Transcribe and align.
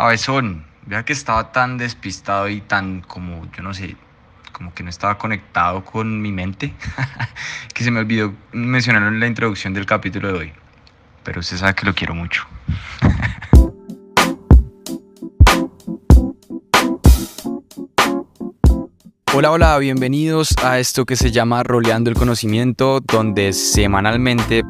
Cabezón, 0.00 0.64
vea 0.86 1.04
que 1.04 1.12
estaba 1.12 1.52
tan 1.52 1.76
despistado 1.76 2.48
y 2.48 2.62
tan 2.62 3.02
como, 3.02 3.46
yo 3.52 3.62
no 3.62 3.74
sé, 3.74 3.96
como 4.50 4.72
que 4.72 4.82
no 4.82 4.88
estaba 4.88 5.18
conectado 5.18 5.84
con 5.84 6.22
mi 6.22 6.32
mente, 6.32 6.72
que 7.74 7.84
se 7.84 7.90
me 7.90 8.00
olvidó 8.00 8.32
mencionarlo 8.52 9.08
en 9.08 9.20
la 9.20 9.26
introducción 9.26 9.74
del 9.74 9.84
capítulo 9.84 10.28
de 10.28 10.38
hoy. 10.38 10.52
Pero 11.22 11.40
usted 11.40 11.58
sabe 11.58 11.74
que 11.74 11.84
lo 11.84 11.94
quiero 11.94 12.14
mucho. 12.14 12.46
Hola, 19.32 19.52
hola, 19.52 19.78
bienvenidos 19.78 20.56
a 20.64 20.78
esto 20.78 21.04
que 21.04 21.14
se 21.14 21.30
llama 21.30 21.62
Roleando 21.62 22.10
el 22.10 22.16
Conocimiento, 22.16 23.00
donde 23.00 23.52
semanalmente 23.52 24.64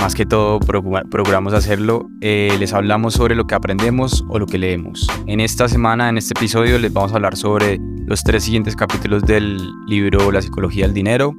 más 0.00 0.14
que 0.14 0.24
todo 0.24 0.58
procuramos 0.60 1.52
hacerlo, 1.52 2.08
eh, 2.20 2.56
les 2.58 2.72
hablamos 2.72 3.14
sobre 3.14 3.34
lo 3.34 3.46
que 3.46 3.54
aprendemos 3.54 4.24
o 4.28 4.38
lo 4.38 4.46
que 4.46 4.58
leemos. 4.58 5.06
En 5.26 5.40
esta 5.40 5.68
semana, 5.68 6.08
en 6.08 6.16
este 6.16 6.32
episodio, 6.36 6.78
les 6.78 6.92
vamos 6.92 7.12
a 7.12 7.16
hablar 7.16 7.36
sobre 7.36 7.78
los 8.06 8.24
tres 8.24 8.44
siguientes 8.44 8.76
capítulos 8.76 9.22
del 9.22 9.60
libro 9.86 10.32
La 10.32 10.40
psicología 10.40 10.86
del 10.86 10.94
dinero, 10.94 11.34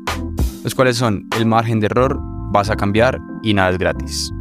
los 0.64 0.76
cuales 0.76 0.98
son 0.98 1.28
El 1.38 1.46
margen 1.46 1.80
de 1.80 1.88
error, 1.88 2.20
Vas 2.54 2.70
a 2.70 2.76
cambiar 2.76 3.20
y 3.42 3.54
Nada 3.54 3.72
es 3.72 3.78
gratis. 3.78 4.32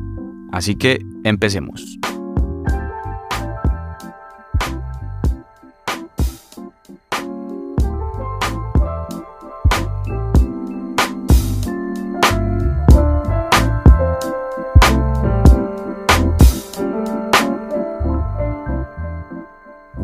Así 0.53 0.75
que 0.75 1.07
empecemos. 1.25 1.99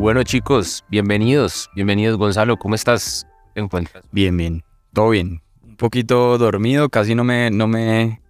Bueno 0.07 0.23
chicos, 0.23 0.85
bienvenidos, 0.87 1.69
bienvenidos 1.75 2.15
Gonzalo, 2.15 2.55
¿cómo 2.55 2.75
estás? 2.75 3.27
¿Te 3.53 3.59
encuentras? 3.59 4.05
Bien, 4.13 4.37
bien, 4.37 4.63
todo 4.93 5.09
bien. 5.09 5.41
Un 5.61 5.75
poquito 5.75 6.37
dormido, 6.37 6.87
casi 6.87 7.13
no 7.13 7.25
me, 7.25 7.51
no 7.51 7.67
me... 7.67 8.21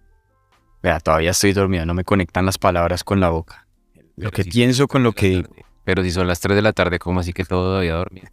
Vea, 0.82 0.98
todavía 0.98 1.30
estoy 1.30 1.52
dormido, 1.52 1.86
no 1.86 1.94
me 1.94 2.02
conectan 2.02 2.46
las 2.46 2.58
palabras 2.58 3.04
con 3.04 3.20
la 3.20 3.28
boca. 3.28 3.68
Lo 4.16 4.32
que 4.32 4.42
pienso 4.42 4.88
con 4.88 5.04
lo 5.04 5.12
que 5.12 5.44
Pero 5.84 6.02
si 6.02 6.10
son 6.10 6.26
las 6.26 6.40
3 6.40 6.56
de 6.56 6.62
la 6.62 6.72
tarde, 6.72 6.98
¿cómo 6.98 7.20
así 7.20 7.32
que 7.32 7.44
todo 7.44 7.66
todavía 7.66 7.94
dormido? 7.94 8.26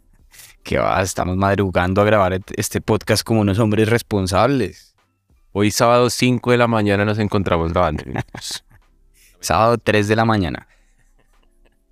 Que 0.64 0.78
va, 0.78 1.00
estamos 1.00 1.36
madrugando 1.36 2.02
a 2.02 2.04
grabar 2.04 2.40
este 2.56 2.80
podcast 2.80 3.22
como 3.22 3.42
unos 3.42 3.60
hombres 3.60 3.88
responsables. 3.88 4.96
Hoy 5.52 5.70
sábado 5.70 6.10
5 6.10 6.50
de 6.50 6.56
la 6.56 6.66
mañana 6.66 7.04
nos 7.04 7.20
encontramos 7.20 7.72
grabando. 7.72 8.02
sábado 9.38 9.78
3 9.78 10.08
de 10.08 10.16
la 10.16 10.24
mañana. 10.24 10.66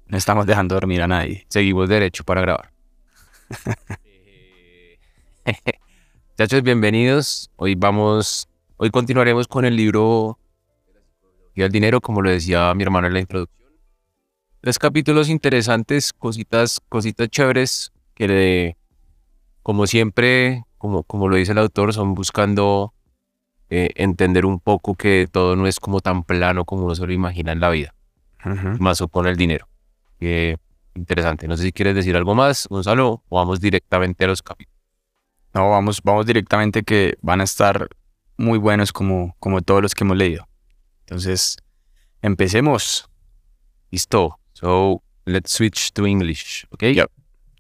No 0.07 0.19
estamos 0.19 0.47
dejando 0.47 0.75
dormir 0.75 1.01
a 1.03 1.09
nadie. 1.09 1.47
Seguimos 1.49 1.89
derecho 1.89 2.25
para 2.25 2.43
grabar. 2.43 2.71
Muchachos, 6.31 6.63
bienvenidos. 6.63 7.51
Hoy 7.57 7.75
vamos, 7.75 8.49
hoy 8.77 8.91
continuaremos 8.91 9.49
con 9.49 9.65
el 9.65 9.77
libro 9.77 10.39
y 11.55 11.63
el 11.63 11.73
dinero, 11.73 12.03
como 12.03 12.21
lo 12.21 12.29
decía 12.31 12.75
mi 12.75 12.83
hermano 12.83 13.07
en 13.07 13.15
la 13.15 13.21
introducción. 13.21 13.71
Tres 14.61 14.79
capítulos 14.79 15.31
interesantes, 15.31 16.13
cositas, 16.13 16.83
cositas 16.89 17.29
chéveres 17.29 17.91
que, 18.15 18.77
como 19.63 19.87
siempre, 19.87 20.65
como, 20.77 21.03
como 21.05 21.29
lo 21.29 21.37
dice 21.37 21.53
el 21.53 21.59
autor, 21.59 21.95
son 21.95 22.15
buscando 22.15 22.93
eh, 23.71 23.89
entender 23.95 24.45
un 24.45 24.61
poco 24.61 24.97
que 24.97 25.29
todo 25.31 25.57
no 25.57 25.67
es 25.67 25.81
como 25.81 26.01
tan 26.01 26.25
plano 26.25 26.67
como 26.67 26.85
uno 26.85 26.95
se 26.95 27.07
lo 27.07 27.13
imagina 27.13 27.53
en 27.53 27.61
la 27.61 27.71
vida, 27.71 27.95
más 28.79 29.01
o 29.01 29.09
con 29.09 29.27
el 29.27 29.37
dinero 29.37 29.67
interesante. 30.95 31.49
No 31.49 31.57
sé 31.57 31.65
si 31.65 31.73
quieres 31.73 31.95
decir 31.95 32.17
algo 32.17 32.35
más, 32.35 32.67
Gonzalo, 32.69 33.23
o 33.29 33.37
vamos 33.37 33.61
directamente 33.61 34.25
a 34.25 34.29
los 34.29 34.43
capítulos. 34.43 34.75
No, 35.55 35.71
vamos, 35.71 36.01
vamos 36.03 36.27
directamente 36.27 36.83
que 36.83 37.17
van 37.23 37.41
a 37.41 37.45
estar 37.45 37.89
muy 38.37 38.59
buenos 38.59 38.93
como, 38.93 39.37
como 39.39 39.63
todos 39.63 39.83
los 39.83 39.95
que 39.95 40.05
hemos 40.05 40.17
leído. 40.17 40.49
Entonces, 41.01 41.57
empecemos. 42.23 43.09
Listo. 43.91 44.39
So, 44.55 45.03
let's 45.27 45.53
switch 45.53 45.93
to 45.93 46.07
English, 46.07 46.67
okay? 46.73 46.93
Yep. 46.93 47.11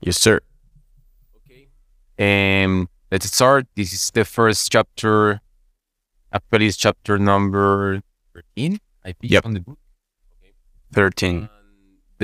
Yes, 0.00 0.16
sir. 0.16 0.40
Okay. 1.36 1.68
Um, 2.18 2.88
let's 3.10 3.26
start. 3.26 3.66
This 3.76 3.92
is 3.92 4.10
the 4.12 4.24
first 4.24 4.70
chapter. 4.72 5.40
Actually, 6.32 6.66
it's 6.66 6.76
chapter 6.76 7.18
number 7.18 8.02
13, 8.34 8.80
I 9.04 9.12
think, 9.12 9.32
yep. 9.32 9.46
on 9.46 9.54
the 9.54 9.60
book. 9.60 9.78
Okay. 10.38 10.52
13. 10.92 11.48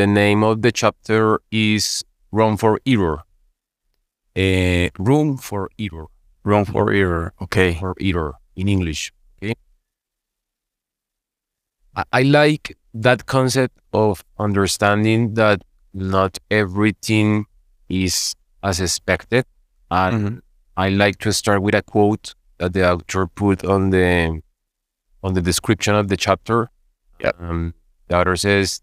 The 0.01 0.07
name 0.07 0.43
of 0.43 0.63
the 0.63 0.73
chapter 0.73 1.43
is 1.51 2.03
Room 2.33 2.57
for 2.57 2.81
Error. 2.87 3.19
Uh, 4.35 4.89
room 4.99 5.37
for 5.37 5.69
Error. 5.79 6.07
Room 6.43 6.65
for 6.65 6.91
Error. 6.91 7.35
Okay. 7.43 7.75
For 7.75 7.95
Error 8.01 8.33
in 8.57 8.67
English. 8.67 9.13
Okay. 9.43 9.53
I, 11.95 12.05
I 12.15 12.23
like 12.23 12.79
that 12.95 13.27
concept 13.27 13.79
of 13.93 14.25
understanding 14.39 15.35
that 15.35 15.61
not 15.93 16.39
everything 16.51 17.45
is 17.91 18.35
as 18.63 18.81
expected. 18.81 19.45
And 19.91 20.17
mm-hmm. 20.25 20.39
I 20.79 20.89
like 20.89 21.19
to 21.19 21.33
start 21.35 21.61
with 21.61 21.75
a 21.75 21.83
quote 21.83 22.35
that 22.57 22.73
the 22.73 22.91
author 22.91 23.27
put 23.27 23.67
on 23.67 23.91
the 23.91 24.41
on 25.23 25.35
the 25.35 25.43
description 25.43 25.95
of 25.95 26.09
the 26.09 26.17
chapter. 26.17 26.71
Yeah. 27.19 27.33
Um, 27.39 27.75
the 28.09 28.19
author 28.19 28.37
says 28.37 28.81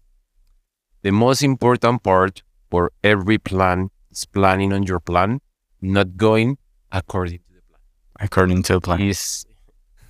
the 1.02 1.12
most 1.12 1.42
important 1.42 2.02
part 2.02 2.42
for 2.70 2.92
every 3.02 3.38
plan 3.38 3.90
is 4.10 4.24
planning 4.24 4.72
on 4.72 4.82
your 4.82 5.00
plan, 5.00 5.40
not 5.80 6.16
going 6.16 6.58
according 6.92 7.38
to 7.38 7.54
the 7.54 7.60
plan. 7.68 7.80
According 8.20 8.62
to 8.64 8.72
the 8.74 8.80
plan. 8.80 9.00
It's, 9.02 9.46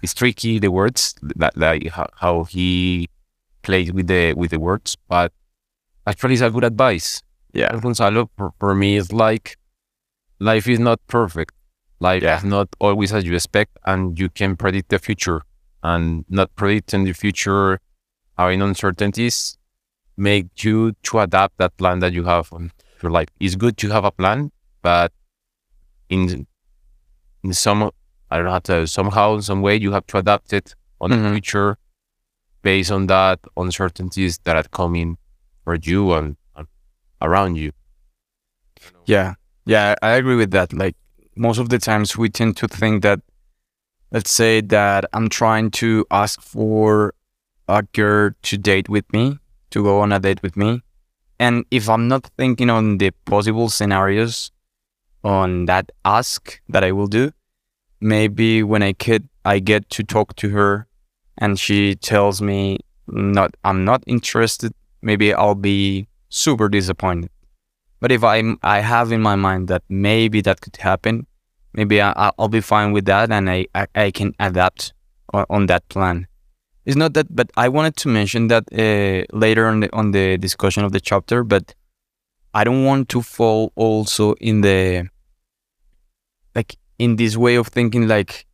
it's 0.03 0.15
tricky, 0.15 0.59
the 0.59 0.71
words, 0.71 1.15
that, 1.22 1.54
that 1.56 1.87
how 2.16 2.44
he 2.44 3.09
plays 3.62 3.93
with 3.93 4.06
the 4.06 4.32
with 4.34 4.50
the 4.50 4.60
words, 4.60 4.97
but 5.09 5.32
actually 6.06 6.34
it's 6.34 6.43
a 6.43 6.50
good 6.50 6.65
advice. 6.65 7.22
Yeah. 7.53 7.77
Gonzalo, 7.78 8.31
for, 8.37 8.53
for 8.59 8.75
me, 8.75 8.97
it's 8.97 9.12
like 9.12 9.56
life 10.38 10.69
is 10.69 10.78
not 10.78 11.04
perfect. 11.06 11.54
Life 12.00 12.22
yeah. 12.22 12.38
is 12.38 12.44
not 12.44 12.69
always 12.78 13.12
as 13.12 13.25
you 13.25 13.34
expect, 13.34 13.77
and 13.84 14.19
you 14.19 14.28
can 14.28 14.56
predict 14.56 14.91
the 14.91 14.98
future. 14.98 15.43
And 15.82 16.25
not 16.28 16.54
predicting 16.56 17.04
the 17.04 17.12
future, 17.12 17.81
having 18.37 18.62
uncertainties, 18.62 19.57
make 20.18 20.64
you 20.64 20.92
to 21.04 21.20
adapt 21.20 21.58
that 21.58 21.76
plan 21.76 22.00
that 22.00 22.12
you 22.12 22.24
have 22.24 22.52
on 22.52 22.72
your 23.02 23.12
life. 23.12 23.28
It's 23.40 23.54
good 23.54 23.76
to 23.78 23.90
have 23.90 24.04
a 24.04 24.10
plan, 24.10 24.50
but 24.82 25.12
in 26.08 26.46
in 27.44 27.52
some 27.52 27.90
I 28.30 28.36
don't 28.36 28.44
know 28.46 28.50
how 28.52 28.58
to 28.58 28.86
somehow 28.86 29.36
in 29.36 29.42
some 29.42 29.62
way 29.62 29.76
you 29.76 29.92
have 29.92 30.06
to 30.08 30.18
adapt 30.18 30.52
it 30.52 30.74
on 31.00 31.10
mm-hmm. 31.10 31.22
the 31.22 31.30
future 31.30 31.78
based 32.62 32.90
on 32.90 33.06
that 33.06 33.38
uncertainties 33.56 34.38
that 34.44 34.56
are 34.56 34.68
coming 34.70 35.16
for 35.64 35.76
you 35.76 36.12
and, 36.12 36.36
and 36.56 36.66
around 37.22 37.56
you. 37.56 37.70
Yeah, 39.06 39.34
yeah, 39.64 39.94
I 40.02 40.10
agree 40.12 40.36
with 40.36 40.50
that. 40.50 40.72
Like 40.72 40.96
most 41.36 41.58
of 41.58 41.68
the 41.68 41.78
times 41.78 42.16
we 42.16 42.28
tend 42.28 42.56
to 42.58 42.68
think 42.68 43.02
that 43.02 43.20
let's 44.10 44.30
say 44.30 44.60
that 44.60 45.04
I'm 45.12 45.28
trying 45.28 45.70
to 45.82 46.04
ask 46.10 46.40
for 46.40 47.14
a 47.68 47.82
girl 47.82 48.30
to 48.42 48.58
date 48.58 48.88
with 48.88 49.10
me 49.12 49.38
to 49.70 49.82
go 49.82 50.00
on 50.00 50.12
a 50.12 50.18
date 50.18 50.42
with 50.42 50.56
me. 50.56 50.82
And 51.38 51.64
if 51.70 51.88
I'm 51.88 52.08
not 52.08 52.30
thinking 52.36 52.70
on 52.70 52.98
the 52.98 53.10
possible 53.24 53.68
scenarios 53.68 54.50
on 55.24 55.66
that 55.66 55.90
ask 56.04 56.60
that 56.68 56.84
I 56.84 56.92
will 56.92 57.06
do, 57.06 57.32
maybe 58.00 58.62
when 58.62 58.82
I 58.82 58.92
could 58.92 59.28
I 59.44 59.58
get 59.58 59.88
to 59.90 60.02
talk 60.02 60.36
to 60.36 60.50
her 60.50 60.86
and 61.38 61.58
she 61.58 61.94
tells 61.94 62.42
me 62.42 62.78
not 63.06 63.54
I'm 63.64 63.84
not 63.84 64.02
interested, 64.06 64.72
maybe 65.02 65.32
I'll 65.32 65.54
be 65.54 66.08
super 66.28 66.68
disappointed. 66.68 67.30
But 68.00 68.12
if 68.12 68.22
I'm 68.22 68.59
I 68.62 68.80
have 68.80 69.12
in 69.12 69.22
my 69.22 69.36
mind 69.36 69.68
that 69.68 69.82
maybe 69.88 70.41
that 70.42 70.60
could 70.60 70.76
happen, 70.76 71.26
maybe 71.72 72.00
I, 72.00 72.30
will 72.38 72.48
be 72.48 72.60
fine 72.60 72.92
with 72.92 73.06
that 73.06 73.30
and 73.30 73.50
I, 73.50 73.66
I, 73.74 73.86
I 73.94 74.10
can 74.10 74.34
adapt 74.38 74.92
on, 75.32 75.47
on 75.50 75.66
that 75.66 75.88
plan. 75.88 76.28
It's 76.88 76.96
not 76.96 77.12
that, 77.12 77.26
but 77.36 77.50
I 77.54 77.68
wanted 77.68 77.96
to 77.96 78.08
mention 78.08 78.48
that 78.48 78.64
uh, 78.72 79.26
later 79.36 79.66
on 79.66 79.80
the, 79.80 79.94
on 79.94 80.12
the 80.12 80.38
discussion 80.38 80.84
of 80.84 80.92
the 80.92 81.00
chapter. 81.00 81.44
But 81.44 81.74
I 82.54 82.64
don't 82.64 82.86
want 82.86 83.10
to 83.10 83.20
fall 83.20 83.72
also 83.76 84.32
in 84.40 84.62
the 84.62 85.10
like 86.54 86.78
in 86.98 87.16
this 87.16 87.36
way 87.36 87.56
of 87.56 87.66
thinking, 87.66 88.08
like 88.08 88.46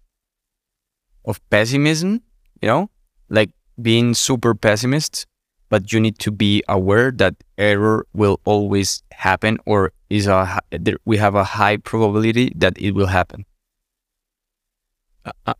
of 1.24 1.38
pessimism. 1.48 2.22
You 2.60 2.66
know, 2.66 2.90
like 3.28 3.52
being 3.80 4.14
super 4.14 4.52
pessimist. 4.52 5.26
But 5.68 5.92
you 5.92 6.00
need 6.00 6.18
to 6.18 6.32
be 6.32 6.64
aware 6.68 7.12
that 7.12 7.36
error 7.56 8.04
will 8.14 8.40
always 8.44 9.04
happen, 9.12 9.58
or 9.64 9.92
is 10.10 10.26
a 10.26 10.58
we 11.04 11.18
have 11.18 11.36
a 11.36 11.44
high 11.44 11.76
probability 11.76 12.52
that 12.56 12.76
it 12.78 12.96
will 12.96 13.06
happen. 13.06 13.46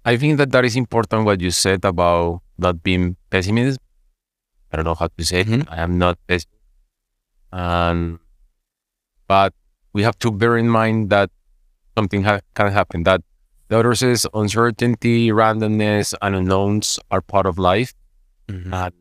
I 0.05 0.17
think 0.17 0.37
that 0.39 0.53
that 0.53 0.65
is 0.65 0.77
important 0.77 1.25
what 1.25 1.41
you 1.41 1.51
said 1.51 1.85
about 1.85 2.43
not 2.59 2.83
being 2.83 3.17
pessimist. 3.31 3.79
I 4.73 4.77
don't 4.77 4.85
know 4.85 4.95
how 4.95 5.09
to 5.17 5.25
say 5.25 5.41
it. 5.41 5.47
Mm-hmm. 5.47 5.73
I 5.73 5.81
am 5.81 5.99
not 5.99 6.19
pessimist. 6.27 6.49
And 7.53 8.19
but 9.29 9.55
we 9.93 10.03
have 10.03 10.19
to 10.21 10.31
bear 10.31 10.57
in 10.59 10.69
mind 10.69 11.11
that 11.11 11.31
something 11.97 12.25
ha- 12.25 12.41
can 12.55 12.73
happen. 12.73 13.05
That 13.05 13.23
the 13.69 13.79
author 13.79 13.95
says 13.95 14.27
uncertainty, 14.35 15.29
randomness, 15.29 16.13
and 16.21 16.35
unknowns 16.37 16.99
are 17.11 17.21
part 17.23 17.47
of 17.47 17.59
life, 17.59 17.95
Mhm. 18.49 18.73
and 18.73 18.95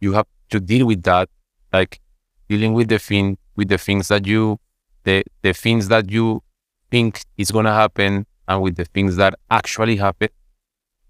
you 0.00 0.12
have 0.12 0.26
to 0.50 0.60
deal 0.60 0.86
with 0.86 1.02
that, 1.02 1.28
like 1.72 2.00
dealing 2.48 2.74
with 2.74 2.88
the 2.88 2.98
thing 2.98 3.38
with 3.56 3.68
the 3.68 3.78
things 3.78 4.08
that 4.08 4.26
you 4.26 4.60
the 5.04 5.24
the 5.42 5.52
things 5.52 5.88
that 5.88 6.10
you 6.10 6.42
think 6.90 7.24
is 7.36 7.50
gonna 7.50 7.72
happen, 7.74 8.26
and 8.48 8.62
with 8.62 8.76
the 8.76 8.84
things 8.84 9.16
that 9.16 9.34
actually 9.50 9.96
happen. 9.96 10.28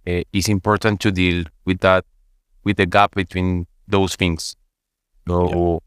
Uh, 0.06 0.22
it's 0.32 0.48
important 0.48 1.00
to 1.00 1.10
deal 1.10 1.44
with 1.64 1.80
that, 1.80 2.04
with 2.64 2.76
the 2.76 2.86
gap 2.86 3.14
between 3.14 3.66
those 3.88 4.16
things. 4.16 4.56
So, 5.28 5.82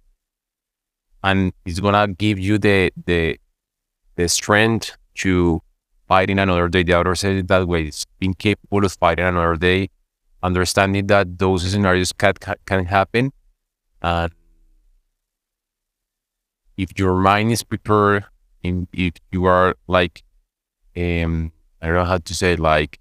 and 1.23 1.53
it's 1.65 1.79
gonna 1.79 2.07
give 2.07 2.39
you 2.39 2.57
the 2.57 2.91
the 3.05 3.39
the 4.15 4.27
strength 4.27 4.97
to 5.15 5.61
fight 6.07 6.29
in 6.29 6.39
another 6.39 6.67
day. 6.67 6.83
The 6.83 6.95
author 6.95 7.15
said 7.15 7.35
it 7.37 7.47
that 7.47 7.67
way. 7.67 7.83
It's 7.85 8.05
being 8.19 8.33
capable 8.33 8.83
of 8.85 8.91
fighting 8.93 9.25
another 9.25 9.55
day, 9.55 9.89
understanding 10.43 11.07
that 11.07 11.39
those 11.39 11.69
scenarios 11.69 12.11
can 12.11 12.33
can 12.65 12.85
happen, 12.85 13.31
and 14.01 14.33
if 16.77 16.97
your 16.97 17.15
mind 17.15 17.51
is 17.51 17.63
prepared, 17.63 18.25
in, 18.63 18.87
if 18.93 19.13
you 19.31 19.45
are 19.45 19.75
like, 19.87 20.23
um, 20.99 21.51
I 21.81 21.87
don't 21.87 21.95
know 21.95 22.05
how 22.05 22.17
to 22.17 22.33
say 22.35 22.53
it, 22.53 22.59
like. 22.59 22.99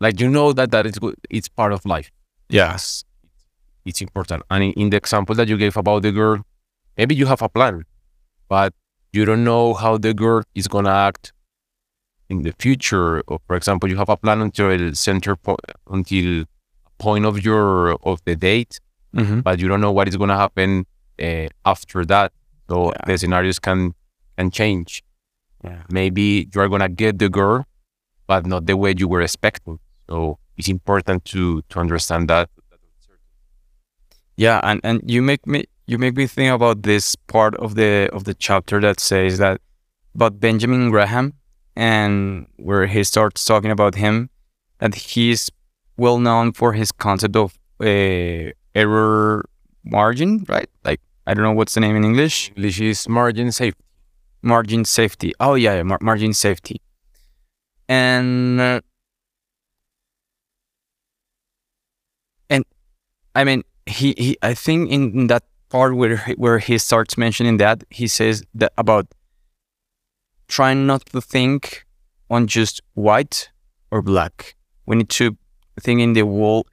Like 0.00 0.20
you 0.20 0.28
know 0.30 0.52
that 0.52 0.70
that 0.70 0.86
is 0.86 0.98
good. 0.98 1.16
It's 1.28 1.48
part 1.48 1.72
of 1.72 1.84
life 1.84 2.10
Yes. 2.48 3.04
it's 3.84 4.00
important. 4.00 4.42
And 4.50 4.62
in, 4.64 4.72
in 4.72 4.90
the 4.90 4.96
example 4.96 5.34
that 5.34 5.48
you 5.48 5.56
gave 5.56 5.76
about 5.76 6.02
the 6.02 6.12
girl, 6.12 6.38
maybe 6.96 7.14
you 7.14 7.26
have 7.26 7.42
a 7.42 7.48
plan, 7.48 7.84
but 8.48 8.72
you 9.12 9.24
don't 9.24 9.42
know 9.44 9.74
how 9.74 9.98
the 9.98 10.14
girl 10.14 10.42
is 10.54 10.68
gonna 10.68 10.90
act 11.08 11.32
in 12.28 12.42
the 12.42 12.52
future. 12.58 13.22
Or 13.26 13.40
for 13.46 13.56
example, 13.56 13.88
you 13.88 13.96
have 13.96 14.08
a 14.08 14.16
plan 14.16 14.40
until 14.40 14.94
center 14.94 15.34
point, 15.36 15.60
until 15.90 16.42
a 16.42 16.46
point 17.02 17.24
of 17.24 17.44
your 17.44 17.94
of 18.04 18.20
the 18.24 18.36
date, 18.36 18.78
Mm-hmm. 19.16 19.40
but 19.40 19.58
you 19.58 19.66
don't 19.68 19.80
know 19.80 19.90
what 19.90 20.06
is 20.06 20.16
gonna 20.16 20.36
happen 20.36 20.86
uh, 21.20 21.48
after 21.64 22.04
that. 22.04 22.30
So 22.68 22.92
Yeah. 22.92 23.04
the 23.06 23.18
scenarios 23.18 23.58
can 23.58 23.94
can 24.36 24.50
change. 24.50 25.02
Yeah. 25.64 25.82
Maybe 25.90 26.48
you 26.54 26.60
are 26.60 26.68
gonna 26.68 26.88
get 26.88 27.18
the 27.18 27.28
girl, 27.28 27.64
but 28.26 28.46
not 28.46 28.66
the 28.66 28.76
way 28.76 28.94
you 28.96 29.08
were 29.08 29.22
expecting. 29.22 29.78
So 30.08 30.38
it's 30.56 30.68
important 30.68 31.24
to 31.32 31.62
to 31.70 31.80
understand 31.80 32.28
that. 32.28 32.48
Yeah, 34.36 34.60
and 34.62 34.80
and 34.84 35.00
you 35.04 35.22
make 35.22 35.46
me 35.46 35.64
you 35.86 35.98
make 35.98 36.16
me 36.16 36.26
think 36.26 36.52
about 36.54 36.82
this 36.82 37.16
part 37.26 37.54
of 37.56 37.74
the 37.74 38.08
of 38.12 38.24
the 38.24 38.34
chapter 38.34 38.80
that 38.80 39.00
says 39.00 39.38
that 39.38 39.60
about 40.14 40.38
Benjamin 40.40 40.90
Graham 40.90 41.32
and 41.76 42.46
where 42.56 42.86
he 42.86 43.02
starts 43.04 43.44
talking 43.44 43.70
about 43.70 43.94
him 43.96 44.30
that 44.78 44.94
he's 44.94 45.50
well 45.96 46.18
known 46.18 46.52
for 46.52 46.72
his 46.72 46.92
concept 46.92 47.34
of 47.36 47.58
uh, 47.80 48.50
error 48.74 49.44
margin, 49.84 50.44
right? 50.48 50.68
Like 50.84 51.00
I 51.28 51.34
don't 51.34 51.44
know 51.44 51.52
what's 51.52 51.74
the 51.74 51.80
name 51.80 51.94
in 51.94 52.04
English. 52.04 52.50
English 52.56 52.80
is 52.80 53.06
margin 53.06 53.52
safety. 53.52 53.84
Margin 54.40 54.86
safety. 54.86 55.34
Oh 55.38 55.54
yeah, 55.56 55.74
yeah 55.74 55.82
mar- 55.82 55.98
margin 56.00 56.32
safety. 56.32 56.80
And 57.86 58.58
uh, 58.58 58.80
and 62.48 62.64
I 63.34 63.44
mean 63.44 63.62
he, 63.84 64.14
he 64.16 64.38
I 64.40 64.54
think 64.54 64.90
in, 64.90 65.12
in 65.12 65.26
that 65.26 65.44
part 65.68 65.94
where 65.96 66.16
where 66.36 66.60
he 66.60 66.78
starts 66.78 67.18
mentioning 67.18 67.58
that 67.58 67.84
he 67.90 68.06
says 68.08 68.42
that 68.54 68.72
about 68.78 69.06
trying 70.48 70.86
not 70.86 71.04
to 71.12 71.20
think 71.20 71.84
on 72.30 72.46
just 72.46 72.80
white 72.94 73.50
or 73.90 74.00
black. 74.00 74.54
We 74.86 74.96
need 74.96 75.10
to 75.10 75.36
think 75.78 76.00
in 76.00 76.14
the 76.14 76.22
whole 76.24 76.66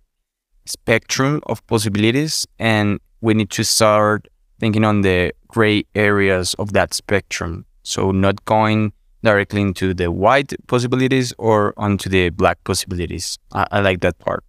spectrum 0.66 1.42
of 1.46 1.66
possibilities 1.68 2.48
and 2.58 3.02
we 3.20 3.34
need 3.34 3.50
to 3.50 3.66
start 3.66 4.30
thinking 4.60 4.84
on 4.84 5.02
the 5.02 5.34
gray 5.48 5.84
areas 5.96 6.54
of 6.56 6.74
that 6.74 6.94
spectrum. 6.94 7.66
So 7.84 8.12
not 8.12 8.44
going 8.46 8.94
directly 9.24 9.62
into 9.62 9.94
the 9.94 10.12
white 10.12 10.54
possibilities 10.68 11.34
or 11.38 11.74
onto 11.78 12.10
the 12.10 12.30
black 12.30 12.64
possibilities. 12.64 13.38
I, 13.52 13.66
I 13.72 13.80
like 13.82 14.02
that 14.02 14.18
part. 14.20 14.44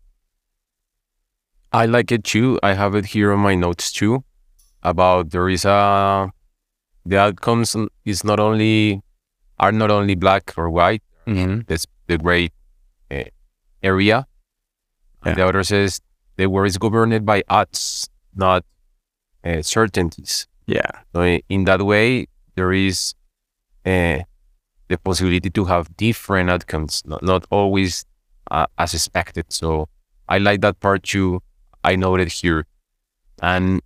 I 1.73 1.87
like 1.87 2.13
it 2.13 2.25
too. 2.25 2.59
I 2.63 2.75
have 2.75 2.95
it 2.95 3.07
here 3.07 3.33
on 3.33 3.41
my 3.41 3.55
notes 3.55 3.91
too. 3.93 4.25
About 4.83 5.31
there 5.31 5.49
is 5.49 5.65
a 5.65 6.31
the 7.05 7.19
outcomes 7.19 7.77
is 8.05 8.25
not 8.25 8.39
only 8.39 9.03
are 9.59 9.73
not 9.73 9.91
only 9.91 10.15
black 10.15 10.55
or 10.57 10.71
white. 10.71 11.03
Mm-hmm. 11.27 11.63
That's 11.67 11.87
the 12.07 12.19
gray 12.19 12.51
uh, 13.11 13.25
area. 13.83 14.27
Yeah. 15.25 15.31
And 15.31 15.39
the 15.39 15.47
other 15.47 15.65
says 15.65 16.01
the 16.37 16.47
world 16.47 16.69
is 16.69 16.79
governed 16.79 17.27
by 17.27 17.43
odds, 17.49 18.09
not 18.35 18.65
uh, 19.47 19.63
certainties. 19.63 20.47
Yeah. 20.67 20.91
So 21.15 21.23
in 21.49 21.65
that 21.65 21.83
way, 21.83 22.27
there 22.57 22.73
is 22.73 23.15
uh, 23.85 24.19
the 24.89 24.99
possibility 25.03 25.51
to 25.51 25.65
have 25.67 25.97
different 25.97 26.51
outcomes, 26.51 27.03
not, 27.07 27.23
not 27.23 27.47
always 27.51 28.05
uh, 28.51 28.67
as 28.79 28.95
expected. 28.95 29.47
So 29.49 29.89
I 30.29 30.39
like 30.39 30.61
that 30.63 30.81
part 30.81 31.05
too. 31.05 31.43
I 31.85 31.97
noted 31.97 32.29
here. 32.29 32.67
And 33.41 33.81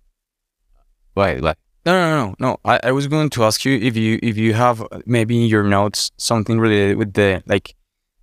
wait, 1.15 1.41
what? 1.41 1.57
No, 1.85 1.93
no, 1.93 2.25
no, 2.25 2.35
no. 2.39 2.57
I, 2.63 2.79
I 2.83 2.91
was 2.91 3.07
going 3.07 3.29
to 3.31 3.43
ask 3.43 3.65
you 3.65 3.77
if 3.77 3.97
you 3.97 4.19
if 4.21 4.37
you 4.37 4.53
have 4.53 4.83
maybe 5.05 5.41
in 5.41 5.47
your 5.47 5.63
notes 5.63 6.11
something 6.17 6.59
related 6.59 6.97
with 6.97 7.13
the 7.13 7.43
like 7.47 7.75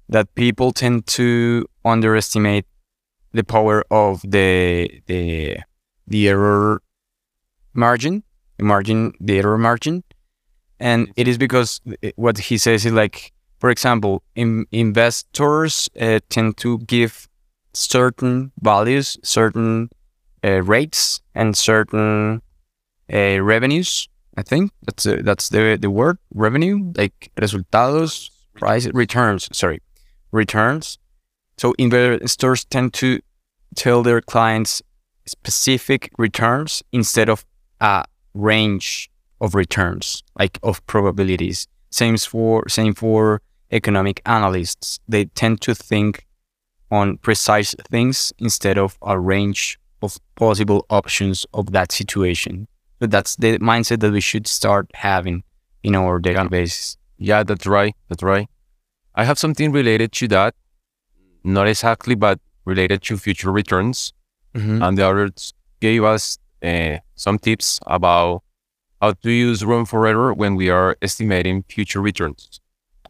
that 0.09 0.33
people 0.37 0.73
tend 0.73 1.07
to 1.07 1.67
underestimate 1.85 2.67
the 3.33 3.43
power 3.43 3.85
of 3.91 4.23
the 4.23 5.03
the 5.07 5.59
the 6.07 6.29
error 6.29 6.81
margin, 7.79 8.23
margin, 8.61 9.13
the 9.21 9.39
error 9.39 9.57
margin, 9.57 10.03
and 10.81 11.13
it 11.17 11.29
is 11.29 11.39
because 11.39 11.81
what 12.17 12.39
he 12.39 12.59
says 12.59 12.85
is 12.85 12.93
like, 12.93 13.33
for 13.59 13.71
example, 13.71 14.23
in, 14.35 14.67
investors 14.73 15.89
uh, 16.01 16.21
tend 16.29 16.57
to 16.59 16.79
give 16.81 17.29
certain 17.73 18.53
values, 18.61 19.17
certain 19.23 19.91
uh, 20.45 20.63
rates, 20.63 21.21
and 21.35 21.57
certain 21.57 22.43
uh, 23.13 23.41
revenues. 23.41 24.09
I 24.37 24.43
think 24.43 24.71
that's 24.83 25.05
that's 25.25 25.49
the 25.49 25.77
the 25.81 25.91
word 25.91 26.19
revenue, 26.33 26.93
like 26.97 27.31
resultados, 27.37 28.31
price, 28.55 28.87
returns. 28.95 29.49
Sorry, 29.53 29.81
returns. 30.31 30.99
So 31.57 31.75
investors 31.77 32.65
tend 32.65 32.95
to 32.95 33.21
tell 33.75 34.03
their 34.05 34.21
clients 34.21 34.81
specific 35.27 36.11
returns 36.17 36.83
instead 36.93 37.29
of 37.29 37.45
a 37.81 38.05
range 38.35 39.11
of 39.41 39.55
returns, 39.55 40.23
like 40.39 40.59
of 40.63 40.85
probabilities. 40.87 41.67
Same 41.91 42.17
for 42.17 42.69
same 42.69 42.95
for 42.95 43.41
economic 43.71 44.21
analysts. 44.27 44.99
They 45.09 45.27
tend 45.27 45.61
to 45.63 45.75
think 45.75 46.27
on 46.91 47.19
precise 47.19 47.75
things 47.91 48.33
instead 48.39 48.79
of 48.79 48.99
a 49.03 49.19
range 49.19 49.79
of 50.03 50.17
possible 50.37 50.87
options 50.91 51.47
of 51.53 51.73
that 51.73 51.93
situation. 51.93 52.69
So 53.01 53.07
that's 53.07 53.37
the 53.37 53.59
mindset 53.59 54.01
that 54.01 54.13
we 54.13 54.21
should 54.21 54.47
start 54.47 54.91
having 54.95 55.45
in 55.83 55.95
our 55.95 56.19
basis. 56.19 56.97
Yeah, 57.19 57.43
that's 57.43 57.67
right. 57.67 57.95
That's 58.09 58.23
right. 58.23 58.49
I 59.15 59.25
have 59.25 59.39
something 59.39 59.73
related 59.73 60.13
to 60.13 60.29
that. 60.29 60.55
Not 61.45 61.69
exactly, 61.69 62.15
but 62.15 62.41
related 62.65 63.03
to 63.03 63.17
future 63.17 63.51
returns. 63.53 64.13
Mm-hmm. 64.55 64.83
and 64.83 64.97
the 64.99 65.07
others 65.07 65.53
gave 65.79 66.03
us 66.03 66.39
uh, 66.65 66.97
some 67.19 67.39
tips 67.39 67.79
about 67.87 68.43
how 69.03 69.13
to 69.13 69.31
use 69.31 69.65
room 69.65 69.85
for 69.85 70.07
error 70.07 70.33
when 70.33 70.57
we 70.57 70.71
are 70.71 70.97
estimating 71.03 71.65
future 71.69 72.01
returns. 72.01 72.61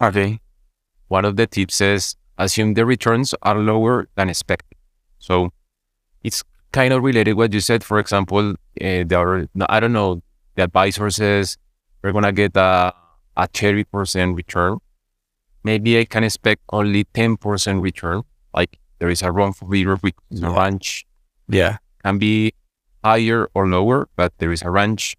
Okay. 0.00 0.41
One 1.09 1.25
of 1.25 1.37
the 1.37 1.47
tips 1.47 1.81
is 1.81 2.17
assume 2.37 2.75
the 2.75 2.85
returns 2.85 3.35
are 3.43 3.57
lower 3.59 4.09
than 4.17 4.29
expected. 4.29 4.77
So 5.19 5.50
it's 6.23 6.43
kind 6.73 6.93
of 6.93 7.03
related 7.03 7.35
what 7.35 7.53
you 7.53 7.61
said. 7.61 7.85
For 7.85 7.99
example, 7.99 8.50
uh, 8.53 8.55
the 8.79 9.17
other, 9.19 9.49
no, 9.55 9.67
I 9.69 9.81
don't 9.81 9.93
know, 9.93 10.23
the 10.57 10.65
advisor 10.65 11.11
says 11.11 11.57
we're 12.03 12.12
gonna 12.12 12.33
get 12.33 12.57
a 12.57 12.93
a 13.37 13.47
thirty 13.47 13.85
percent 13.85 14.37
return. 14.37 14.79
Maybe 15.65 15.99
I 15.99 16.05
can 16.05 16.25
expect 16.25 16.62
only 16.73 17.05
ten 17.05 17.37
percent 17.37 17.83
return. 17.83 18.23
Like 18.55 18.79
there 18.99 19.09
is 19.11 19.23
a 19.23 19.31
room 19.33 19.53
for 19.53 19.75
error 19.75 19.99
with 20.03 20.15
a 20.33 20.37
Yeah. 20.37 20.55
range 20.65 21.07
Yeah. 21.49 21.79
can 22.05 22.19
be 22.19 22.53
higher 23.05 23.49
or 23.55 23.67
lower, 23.69 24.09
but 24.17 24.33
there 24.38 24.52
is 24.52 24.62
a 24.62 24.71
range 24.71 25.17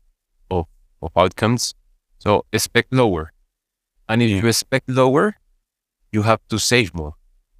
of, 0.51 0.65
of 1.01 1.11
outcomes. 1.15 1.73
So 2.19 2.45
expect 2.51 2.93
lower. 2.93 3.31
And 4.07 4.21
if 4.21 4.29
Yeah. 4.29 4.41
you 4.41 4.47
expect 4.47 4.89
lower, 4.89 5.35
you 6.11 6.23
have 6.23 6.41
to 6.49 6.57
save 6.59 6.93
more. 6.93 7.13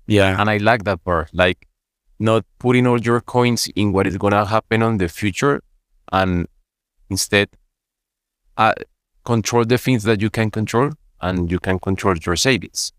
Yeah. 0.07 0.39
And 0.39 0.49
I 0.49 0.57
like 0.57 0.83
that 0.85 1.03
part. 1.03 1.29
Like 1.33 1.67
not 2.19 2.43
putting 2.59 2.85
all 2.87 2.99
your 2.99 3.21
coins 3.21 3.67
in 3.75 3.93
what 3.93 4.07
is 4.07 4.17
gonna 4.17 4.45
happen 4.45 4.81
on 4.83 4.97
the 4.97 5.07
future, 5.07 5.61
and 6.11 6.47
instead 7.09 7.49
uh, 8.57 8.73
control 9.23 9.63
the 9.63 9.77
things 9.77 10.03
that 10.03 10.21
you 10.21 10.29
can 10.29 10.51
control, 10.51 10.91
and 11.21 11.49
you 11.51 11.59
can 11.59 11.79
control 11.79 12.15
your 12.25 12.35
savings. 12.35 12.91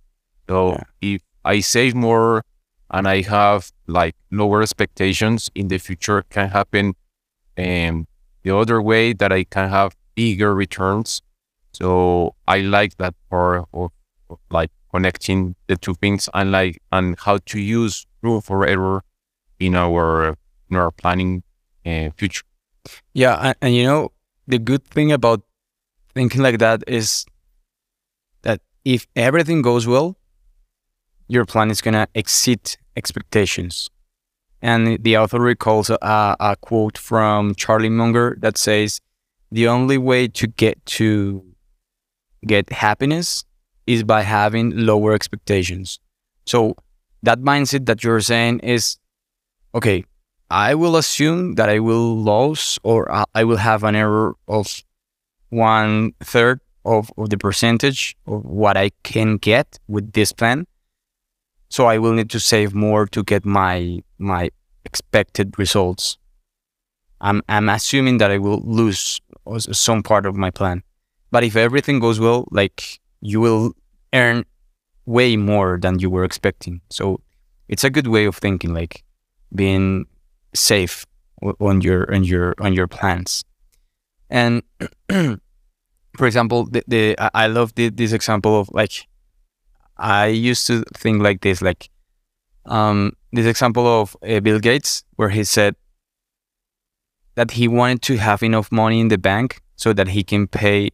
So 0.48 0.72
yeah. 0.72 0.82
if 1.16 1.22
I 1.44 1.60
save 1.60 1.94
more 1.94 2.44
and 2.90 3.06
I 3.06 3.22
have 3.22 3.70
like 3.86 4.14
lower 4.30 4.62
expectations 4.62 5.50
in 5.54 5.68
the 5.68 5.78
future, 5.78 6.22
can 6.30 6.48
happen 6.48 6.94
um, 7.60 8.06
the 8.42 8.56
other 8.56 8.80
way 8.80 9.12
that 9.12 9.32
I 9.32 9.44
can 9.44 9.68
have 9.68 9.96
bigger 10.14 10.54
returns. 10.54 11.22
So 11.72 12.34
I 12.48 12.58
like 12.60 12.96
that 12.96 13.14
part 13.30 13.66
of, 13.72 13.90
of 14.28 14.38
like 14.50 14.70
connecting 14.92 15.54
the 15.66 15.76
two 15.76 15.94
things 15.94 16.28
and 16.34 16.50
like 16.50 16.82
and 16.90 17.18
how 17.18 17.38
to 17.46 17.60
use 17.60 18.06
room 18.22 18.40
for 18.40 18.66
error 18.66 19.02
in 19.58 19.74
our 19.74 20.36
in 20.70 20.76
our 20.76 20.90
planning 20.90 21.42
uh, 21.86 22.10
future. 22.16 22.44
Yeah, 23.14 23.36
and, 23.40 23.56
and 23.62 23.74
you 23.74 23.84
know 23.84 24.12
the 24.46 24.58
good 24.58 24.84
thing 24.84 25.12
about 25.12 25.42
thinking 26.14 26.42
like 26.42 26.58
that 26.58 26.82
is 26.86 27.24
that 28.42 28.60
if 28.84 29.06
everything 29.14 29.62
goes 29.62 29.86
well, 29.86 30.16
your 31.28 31.44
plan 31.44 31.70
is 31.70 31.80
gonna 31.80 32.08
exceed 32.14 32.76
expectations. 32.96 33.90
And 34.62 35.02
the 35.02 35.16
author 35.16 35.40
recalls 35.40 35.90
a, 35.90 35.98
a 36.38 36.56
quote 36.60 36.98
from 36.98 37.54
Charlie 37.54 37.88
Munger 37.88 38.36
that 38.40 38.58
says, 38.58 39.00
"The 39.50 39.68
only 39.68 39.98
way 39.98 40.28
to 40.28 40.46
get 40.46 40.84
to 40.98 41.44
get 42.46 42.70
happiness 42.72 43.44
is 43.86 44.02
by 44.02 44.22
having 44.22 44.76
lower 44.76 45.14
expectations." 45.14 45.98
So 46.46 46.76
that 47.22 47.40
mindset 47.40 47.86
that 47.86 48.04
you're 48.04 48.20
saying 48.20 48.60
is, 48.60 48.98
okay, 49.74 50.04
I 50.50 50.74
will 50.74 50.96
assume 50.96 51.54
that 51.54 51.68
I 51.68 51.78
will 51.78 52.16
lose 52.22 52.78
or 52.82 53.08
I 53.34 53.44
will 53.44 53.58
have 53.58 53.84
an 53.84 53.94
error 53.94 54.34
of 54.48 54.82
one 55.50 56.12
third 56.20 56.60
of, 56.84 57.12
of 57.16 57.30
the 57.30 57.38
percentage 57.38 58.16
of 58.26 58.44
what 58.44 58.76
I 58.76 58.90
can 59.04 59.36
get 59.36 59.78
with 59.86 60.12
this 60.12 60.32
plan. 60.32 60.66
So 61.70 61.86
I 61.86 61.98
will 61.98 62.12
need 62.12 62.30
to 62.30 62.40
save 62.40 62.74
more 62.74 63.06
to 63.06 63.22
get 63.22 63.44
my 63.44 64.00
my 64.18 64.50
expected 64.84 65.58
results. 65.58 66.18
I'm 67.20 67.42
I'm 67.48 67.68
assuming 67.68 68.18
that 68.18 68.30
I 68.30 68.38
will 68.38 68.60
lose 68.64 69.20
some 69.70 70.02
part 70.02 70.26
of 70.26 70.36
my 70.36 70.50
plan. 70.50 70.82
But 71.30 71.44
if 71.44 71.56
everything 71.56 72.00
goes 72.00 72.18
well, 72.18 72.46
like 72.50 73.00
you 73.20 73.40
will 73.40 73.72
earn 74.12 74.44
way 75.06 75.36
more 75.36 75.78
than 75.80 75.98
you 75.98 76.10
were 76.10 76.24
expecting. 76.24 76.80
So 76.90 77.20
it's 77.68 77.84
a 77.84 77.90
good 77.90 78.06
way 78.08 78.24
of 78.24 78.36
thinking, 78.36 78.74
like 78.74 79.04
being 79.54 80.06
safe 80.54 81.06
on 81.60 81.80
your 81.80 82.12
on 82.12 82.24
your 82.24 82.54
on 82.60 82.72
your 82.72 82.88
plans. 82.88 83.44
And 84.28 84.62
for 85.08 86.26
example, 86.26 86.66
the, 86.66 86.82
the 86.86 87.16
I 87.34 87.46
love 87.46 87.74
the, 87.74 87.88
this 87.90 88.12
example 88.12 88.58
of 88.60 88.70
like 88.72 89.06
I 90.00 90.26
used 90.28 90.66
to 90.68 90.82
think 90.96 91.22
like 91.22 91.42
this, 91.42 91.60
like 91.60 91.90
um, 92.64 93.12
this 93.32 93.46
example 93.46 93.86
of 93.86 94.16
uh, 94.26 94.40
Bill 94.40 94.58
Gates, 94.58 95.04
where 95.16 95.28
he 95.28 95.44
said 95.44 95.76
that 97.34 97.52
he 97.52 97.68
wanted 97.68 98.02
to 98.02 98.16
have 98.16 98.42
enough 98.42 98.72
money 98.72 99.00
in 99.00 99.08
the 99.08 99.18
bank 99.18 99.60
so 99.76 99.92
that 99.92 100.08
he 100.08 100.24
can 100.24 100.46
pay 100.46 100.90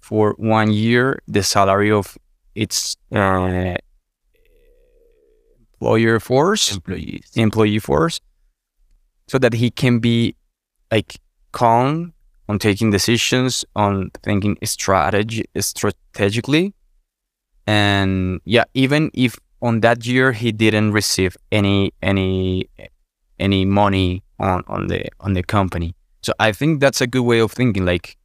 for 0.00 0.34
one 0.38 0.70
year 0.70 1.18
the 1.26 1.42
salary 1.42 1.90
of 1.90 2.16
its 2.54 2.96
uh, 3.12 3.74
employer 5.72 6.20
force, 6.20 6.72
employees, 6.72 7.30
employee 7.34 7.78
force, 7.80 8.20
so 9.26 9.38
that 9.38 9.54
he 9.54 9.70
can 9.70 9.98
be 9.98 10.36
like 10.92 11.16
calm 11.52 12.12
on 12.48 12.58
taking 12.58 12.90
decisions, 12.90 13.64
on 13.74 14.10
thinking 14.22 14.56
strategy 14.62 15.44
strategically. 15.58 16.72
And 17.66 18.40
yeah, 18.44 18.64
even 18.74 19.10
if 19.14 19.38
on 19.62 19.80
that 19.80 20.06
year 20.06 20.32
he 20.32 20.52
didn't 20.52 20.92
receive 20.92 21.36
any 21.50 21.92
any 22.02 22.68
any 23.38 23.64
money 23.64 24.22
on, 24.38 24.62
on 24.66 24.88
the 24.88 25.06
on 25.20 25.32
the 25.32 25.42
company. 25.42 25.94
So 26.22 26.32
I 26.38 26.52
think 26.52 26.80
that's 26.80 27.00
a 27.00 27.06
good 27.06 27.22
way 27.22 27.40
of 27.40 27.52
thinking. 27.52 27.84
Like 27.84 28.16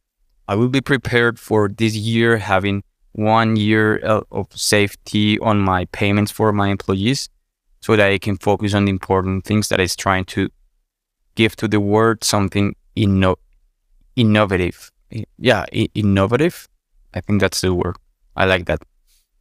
I 0.48 0.54
will 0.54 0.68
be 0.68 0.80
prepared 0.80 1.38
for 1.38 1.68
this 1.68 1.94
year 1.94 2.38
having 2.38 2.82
one 3.12 3.56
year 3.56 4.00
uh, 4.04 4.20
of 4.30 4.46
safety 4.52 5.38
on 5.40 5.60
my 5.60 5.84
payments 5.86 6.30
for 6.30 6.52
my 6.52 6.68
employees 6.68 7.28
so 7.80 7.96
that 7.96 8.10
I 8.10 8.18
can 8.18 8.36
focus 8.36 8.74
on 8.74 8.84
the 8.84 8.90
important 8.90 9.44
things 9.44 9.68
that 9.68 9.80
is 9.80 9.96
trying 9.96 10.24
to 10.26 10.48
give 11.34 11.56
to 11.56 11.68
the 11.68 11.80
world 11.80 12.22
something 12.22 12.74
inno- 12.96 13.36
innovative. 14.16 14.90
Yeah, 15.38 15.64
innovative. 15.94 16.68
I 17.14 17.20
think 17.20 17.40
that's 17.40 17.60
the 17.62 17.74
word. 17.74 17.96
I 18.36 18.44
like 18.44 18.66
that. 18.66 18.82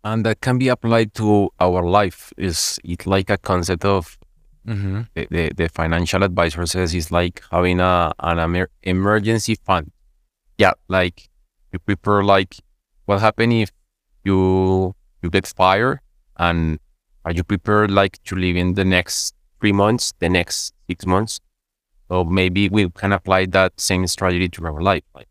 And 0.03 0.25
that 0.25 0.41
can 0.41 0.57
be 0.57 0.69
applied 0.69 1.13
to 1.15 1.49
our 1.59 1.83
life. 1.83 2.31
Is 2.37 2.79
it 2.83 3.05
like 3.05 3.29
a 3.29 3.37
concept 3.37 3.83
of 3.83 4.17
mm-hmm. 4.65 5.01
the, 5.13 5.27
the, 5.29 5.51
the, 5.55 5.69
financial 5.69 6.23
advisor 6.23 6.65
says 6.65 6.93
it's 6.93 7.11
like 7.11 7.41
having 7.51 7.79
a 7.79 8.13
an 8.19 8.39
emer- 8.39 8.69
emergency 8.83 9.55
fund. 9.55 9.91
Yeah, 10.57 10.73
like 10.87 11.29
you 11.71 11.79
prepare 11.79 12.23
like 12.23 12.55
what 13.05 13.19
happen 13.19 13.51
if 13.51 13.71
you 14.23 14.95
you 15.21 15.29
get 15.29 15.47
fired 15.47 15.99
and 16.37 16.79
are 17.25 17.31
you 17.31 17.43
prepared 17.43 17.91
like 17.91 18.21
to 18.23 18.35
live 18.35 18.55
in 18.55 18.73
the 18.75 18.85
next 18.85 19.35
three 19.59 19.73
months, 19.73 20.13
the 20.19 20.29
next 20.29 20.73
six 20.87 21.05
months? 21.05 21.39
So 22.09 22.23
maybe 22.23 22.69
we 22.69 22.89
can 22.89 23.11
apply 23.13 23.45
that 23.47 23.79
same 23.79 24.07
strategy 24.07 24.49
to 24.49 24.65
our 24.65 24.81
life. 24.81 25.03
Like, 25.13 25.27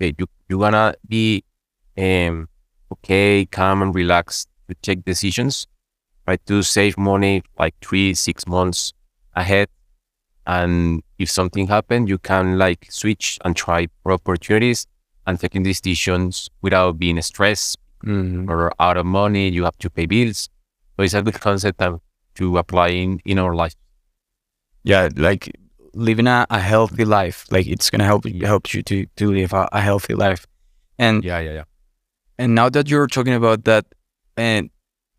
okay, 0.00 0.14
you 0.18 0.26
you're 0.48 0.60
gonna 0.60 0.94
be 1.06 1.44
um 1.98 2.48
okay, 2.92 3.46
calm 3.46 3.82
and 3.82 3.94
relaxed 3.94 4.48
to 4.68 4.74
take 4.82 5.04
decisions. 5.04 5.66
right? 6.26 6.44
to 6.46 6.62
save 6.62 6.98
money 6.98 7.42
like 7.58 7.74
three, 7.80 8.14
six 8.14 8.46
months 8.46 8.92
ahead. 9.34 9.68
And 10.46 11.02
if 11.18 11.30
something 11.30 11.66
happened, 11.68 12.08
you 12.08 12.18
can 12.18 12.58
like 12.58 12.86
switch 12.90 13.38
and 13.44 13.54
try 13.56 13.88
for 14.02 14.12
opportunities 14.12 14.86
and 15.26 15.38
taking 15.40 15.62
decisions 15.62 16.50
without 16.62 16.98
being 16.98 17.20
stressed 17.22 17.78
mm-hmm. 18.04 18.50
or 18.50 18.72
out 18.80 18.96
of 18.96 19.06
money. 19.06 19.48
You 19.50 19.64
have 19.64 19.78
to 19.78 19.90
pay 19.90 20.06
bills. 20.06 20.48
So 20.96 21.02
it's 21.04 21.14
a 21.14 21.22
good 21.22 21.40
concept 21.40 21.80
to 22.36 22.58
apply 22.58 22.88
in, 22.88 23.20
in 23.24 23.38
our 23.38 23.54
life. 23.54 23.74
Yeah, 24.84 25.08
like 25.16 25.50
living 25.94 26.26
a, 26.28 26.46
a 26.50 26.60
healthy 26.60 27.04
life. 27.04 27.44
Like 27.50 27.66
it's 27.66 27.90
gonna 27.90 28.04
help 28.04 28.24
help 28.42 28.72
you 28.72 28.82
to 28.84 29.06
to 29.16 29.32
live 29.32 29.52
a, 29.52 29.68
a 29.72 29.80
healthy 29.80 30.14
life. 30.14 30.46
And 30.98 31.24
yeah, 31.24 31.40
yeah, 31.40 31.52
yeah. 31.52 31.64
And 32.38 32.54
now 32.54 32.68
that 32.68 32.90
you're 32.90 33.06
talking 33.06 33.34
about 33.34 33.64
that, 33.64 33.86
and 34.36 34.70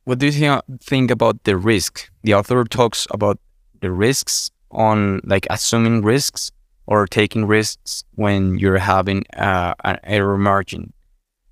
what 0.04 0.20
do 0.20 0.28
you 0.28 0.62
think 0.82 1.12
about 1.12 1.44
the 1.44 1.58
risk? 1.58 2.10
The 2.24 2.34
author 2.34 2.64
talks 2.64 3.08
about 3.12 3.40
the 3.82 3.92
risks 3.92 4.52
on 4.72 5.22
like 5.24 5.48
assuming 5.50 6.02
risks 6.04 6.52
or 6.86 7.06
taking 7.08 7.46
risks 7.46 8.04
when 8.16 8.58
you're 8.58 8.78
having 8.78 9.24
uh, 9.36 9.74
an 9.84 10.00
error 10.04 10.38
margin. 10.38 10.94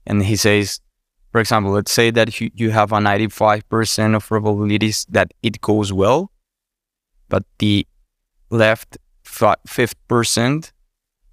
And 0.06 0.24
he 0.24 0.36
says, 0.36 0.80
for 1.32 1.42
example, 1.42 1.74
let's 1.74 1.92
say 1.92 2.12
that 2.12 2.40
you, 2.40 2.72
have 2.72 2.94
a 2.94 2.98
95% 2.98 4.16
of 4.16 4.26
probabilities 4.26 5.06
that 5.10 5.34
it 5.44 5.60
goes 5.60 5.92
well, 5.92 6.32
but 7.28 7.44
the 7.60 7.86
left 8.50 8.98
5% 9.26 10.72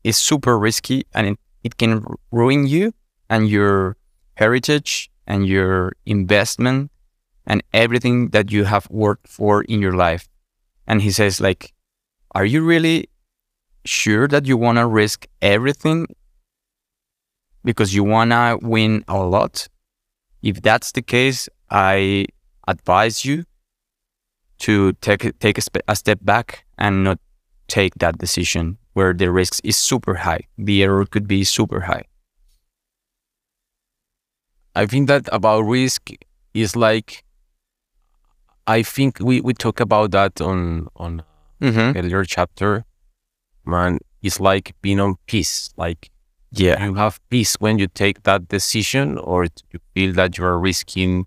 is 0.03 0.17
super 0.17 0.59
risky 0.59 1.05
and 1.15 1.29
it, 1.29 1.39
it 1.63 1.77
can 1.77 2.05
ruin 2.33 2.67
you 2.67 2.93
and 3.31 3.49
your 3.49 3.97
heritage 4.35 5.11
and 5.27 5.47
your 5.47 5.93
investment 6.07 6.91
and 7.47 7.63
everything 7.73 8.29
that 8.31 8.51
you 8.53 8.65
have 8.65 8.89
worked 8.91 9.29
for 9.29 9.63
in 9.63 9.81
your 9.81 9.93
life. 9.93 10.29
And 10.87 11.03
he 11.03 11.11
says, 11.11 11.41
like, 11.41 11.73
are 12.35 12.45
you 12.45 12.65
really 12.65 13.09
sure 13.85 14.29
that 14.29 14.47
you 14.47 14.57
want 14.57 14.79
to 14.79 14.87
risk 14.87 15.27
everything 15.41 16.07
because 17.65 17.95
you 17.95 18.05
want 18.05 18.31
to 18.31 18.59
win 18.63 19.05
a 19.09 19.19
lot? 19.19 19.69
If 20.43 20.63
that's 20.63 20.93
the 20.93 21.03
case, 21.03 21.49
I 21.71 22.27
advise 22.67 23.25
you 23.25 23.45
to 24.61 24.93
take 24.95 25.39
take 25.39 25.59
a, 25.59 25.63
a 25.89 25.97
step 25.97 26.19
back 26.23 26.65
and 26.79 27.05
not 27.05 27.19
take 27.69 27.95
that 27.97 28.19
decision 28.19 28.79
where 28.93 29.13
the 29.13 29.31
risk 29.31 29.61
is 29.65 29.77
super 29.77 30.15
high. 30.15 30.47
The 30.59 30.83
error 30.83 31.07
could 31.07 31.27
be 31.27 31.45
super 31.45 31.81
high. 31.81 32.05
I 34.75 34.87
think 34.87 35.09
that 35.09 35.29
about 35.33 35.63
risk 35.63 36.11
is 36.55 36.77
like 36.77 37.25
I 38.67 38.83
think 38.83 39.19
we, 39.21 39.41
we 39.41 39.55
talk 39.55 39.81
about 39.81 40.13
that 40.13 40.41
on 40.41 40.89
on 40.97 41.23
mm-hmm. 41.61 41.97
earlier 41.99 42.25
chapter. 42.25 42.85
Man, 43.65 43.99
it's 44.23 44.41
like 44.41 44.75
being 44.83 45.01
on 45.01 45.17
peace. 45.27 45.71
Like 45.77 46.11
yeah, 46.53 46.85
you 46.85 46.95
have 46.95 47.21
peace 47.29 47.55
when 47.59 47.79
you 47.79 47.87
take 47.87 48.23
that 48.25 48.49
decision, 48.49 49.19
or 49.19 49.45
you 49.45 49.81
feel 49.95 50.13
that 50.15 50.39
you 50.39 50.45
are 50.45 50.59
risking 50.59 51.27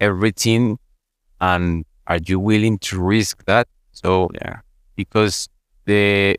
everything, 0.00 0.78
and 1.40 1.84
are 2.06 2.18
you 2.24 2.38
willing 2.38 2.78
to 2.78 3.00
risk 3.00 3.44
that? 3.46 3.68
So 3.92 4.28
Yeah. 4.34 4.60
because 4.96 5.48
the 5.86 6.36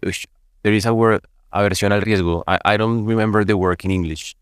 there 0.64 0.74
is 0.74 0.86
a 0.86 0.94
word 0.94 1.26
aversión 1.54 1.92
al 1.92 2.02
riesgo. 2.02 2.44
I, 2.48 2.60
I 2.66 2.78
don't 2.78 3.06
remember 3.06 3.44
the 3.44 3.58
word 3.58 3.84
in 3.84 3.92
English. 3.92 4.36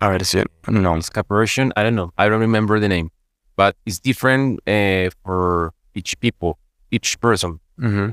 Aversión. 0.00 0.46
No. 0.68 0.94
Escaparation. 0.94 1.72
I 1.76 1.82
don't 1.82 1.94
know. 1.94 2.12
I 2.18 2.28
don't 2.28 2.40
remember 2.40 2.78
the 2.78 2.88
name, 2.88 3.10
but 3.56 3.76
it's 3.84 3.98
different 3.98 4.60
uh, 4.68 5.10
for 5.24 5.72
each 5.94 6.18
people, 6.20 6.58
each 6.90 7.18
person. 7.20 7.60
Mm-hmm. 7.80 8.10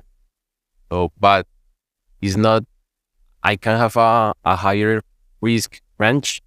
So, 0.92 1.12
but 1.20 1.48
it's 2.22 2.38
not. 2.38 2.64
I 3.44 3.56
can 3.56 3.78
have 3.78 3.96
a, 3.98 4.34
a 4.44 4.56
higher 4.56 5.02
risk 5.42 5.82
range, 6.00 6.42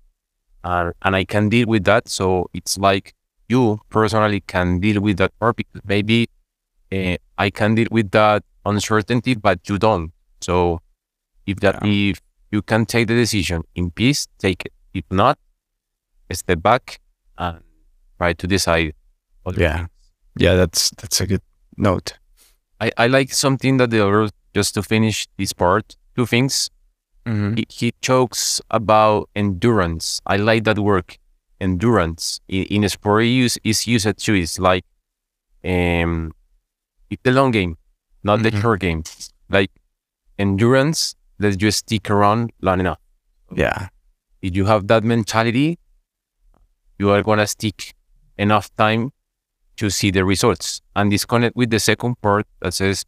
and 0.64 0.92
and 1.02 1.14
I 1.14 1.24
can 1.24 1.48
deal 1.48 1.66
with 1.68 1.84
that. 1.84 2.08
So 2.08 2.50
it's 2.52 2.76
like 2.78 3.14
you 3.48 3.80
personally 3.90 4.40
can 4.40 4.80
deal 4.80 5.00
with 5.00 5.18
that 5.18 5.38
part 5.38 5.56
because 5.56 5.82
maybe 5.84 6.28
uh, 6.92 7.16
I 7.38 7.50
can 7.50 7.74
deal 7.76 7.88
with 7.90 8.10
that 8.10 8.42
uncertainty, 8.66 9.34
but 9.34 9.68
you 9.68 9.78
don't. 9.78 10.12
So 10.40 10.80
if 11.46 11.60
that 11.60 11.78
if 11.82 12.20
you 12.50 12.62
can 12.62 12.86
take 12.86 13.06
the 13.06 13.14
decision 13.14 13.62
in 13.74 13.90
peace, 13.90 14.26
take 14.38 14.66
it. 14.66 14.72
If 14.94 15.04
not, 15.10 15.38
step 16.32 16.62
back 16.62 17.00
and 17.36 17.60
try 18.18 18.32
to 18.34 18.46
decide. 18.46 18.94
other 19.46 19.60
Yeah. 19.62 19.76
things. 19.76 19.90
Yeah, 20.36 20.54
that's 20.56 20.90
that's 20.90 21.20
a 21.20 21.26
good 21.26 21.42
note. 21.76 22.18
I, 22.80 22.92
I 22.96 23.06
like 23.06 23.32
something 23.32 23.78
that 23.78 23.90
the 23.90 24.06
other 24.06 24.28
just 24.54 24.74
to 24.74 24.82
finish 24.82 25.26
this 25.38 25.52
part. 25.52 25.96
Two 26.16 26.26
things. 26.26 26.70
Mm-hmm. 27.24 27.56
He, 27.56 27.66
he 27.70 27.92
talks 28.02 28.60
about 28.70 29.28
endurance. 29.34 30.20
I 30.26 30.36
like 30.36 30.64
that 30.64 30.78
word, 30.78 31.16
endurance. 31.60 32.40
In, 32.48 32.64
in 32.64 32.88
sport 32.88 33.24
use 33.24 33.58
is 33.64 33.86
used 33.86 34.18
too. 34.18 34.34
It's 34.34 34.58
like 34.58 34.84
um 35.64 36.32
it's 37.10 37.22
the 37.24 37.32
long 37.32 37.50
game, 37.50 37.76
not 38.22 38.42
the 38.42 38.50
Mhm. 38.50 38.60
short 38.60 38.80
game. 38.80 39.02
Like 39.48 39.70
endurance 40.38 41.14
that 41.38 41.60
you 41.62 41.70
stick 41.70 42.10
around 42.10 42.52
long 42.60 42.80
enough. 42.80 42.98
Yeah. 43.54 43.88
If 44.42 44.56
you 44.56 44.66
have 44.66 44.86
that 44.88 45.04
mentality, 45.04 45.78
you 46.98 47.10
are 47.10 47.22
gonna 47.22 47.46
stick 47.46 47.94
enough 48.38 48.74
time 48.76 49.10
to 49.76 49.90
see 49.90 50.10
the 50.10 50.24
results. 50.24 50.80
And 50.96 51.10
disconnect 51.10 51.56
with 51.56 51.70
the 51.70 51.78
second 51.80 52.20
part 52.20 52.46
that 52.60 52.74
says 52.74 53.04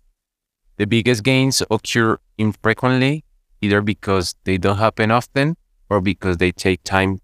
the 0.77 0.87
biggest 0.87 1.23
gains 1.25 1.63
occur 1.71 2.19
infrequently, 2.39 3.25
either 3.61 3.81
because 3.83 4.35
they 4.45 4.57
don't 4.59 4.79
happen 4.79 5.11
often 5.11 5.57
or 5.89 6.01
because 6.01 6.37
they 6.39 6.53
take 6.53 6.83
time. 6.85 7.21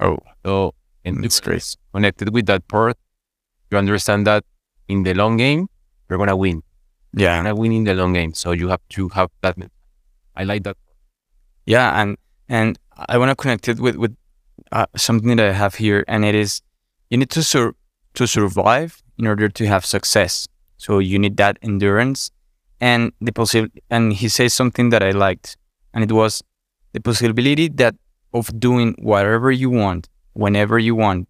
Oh, 0.00 0.18
So, 0.44 0.74
mm, 1.04 1.22
That's 1.22 1.38
endurance 1.38 1.40
great. 1.76 1.76
connected 1.94 2.32
with 2.34 2.46
that 2.46 2.66
part, 2.68 2.96
you 3.70 3.78
understand 3.78 4.26
that 4.26 4.44
in 4.88 5.02
the 5.04 5.14
long 5.14 5.36
game, 5.36 5.68
you're 6.08 6.18
gonna 6.18 6.36
win. 6.36 6.62
Yeah, 7.14 7.34
You're 7.36 7.44
gonna 7.44 7.54
win 7.54 7.72
in 7.72 7.84
the 7.84 7.94
long 7.94 8.12
game. 8.12 8.34
So 8.34 8.52
you 8.52 8.68
have 8.68 8.80
to 8.90 9.08
have 9.10 9.30
that. 9.42 9.56
I 10.34 10.44
like 10.44 10.64
that. 10.64 10.76
Yeah, 11.66 12.00
and 12.00 12.16
and 12.48 12.78
I 12.96 13.18
want 13.18 13.30
to 13.30 13.36
connect 13.36 13.68
it 13.68 13.80
with 13.80 13.96
with 13.96 14.16
uh, 14.70 14.86
something 14.96 15.36
that 15.36 15.48
I 15.48 15.52
have 15.52 15.76
here, 15.76 16.04
and 16.08 16.24
it 16.24 16.34
is 16.34 16.60
you 17.10 17.18
need 17.18 17.30
to 17.30 17.42
sur- 17.42 17.74
to 18.14 18.26
survive 18.26 19.02
in 19.18 19.26
order 19.26 19.48
to 19.48 19.66
have 19.66 19.84
success. 19.84 20.46
So 20.76 20.98
you 20.98 21.18
need 21.18 21.36
that 21.36 21.58
endurance, 21.62 22.30
and 22.80 23.12
the 23.20 23.32
possible. 23.32 23.68
And 23.90 24.12
he 24.12 24.28
says 24.28 24.52
something 24.52 24.90
that 24.90 25.02
I 25.02 25.10
liked, 25.10 25.56
and 25.94 26.04
it 26.04 26.12
was 26.12 26.42
the 26.92 27.00
possibility 27.00 27.68
that 27.68 27.94
of 28.34 28.58
doing 28.58 28.94
whatever 28.98 29.50
you 29.50 29.70
want, 29.70 30.08
whenever 30.32 30.78
you 30.78 30.94
want, 30.94 31.28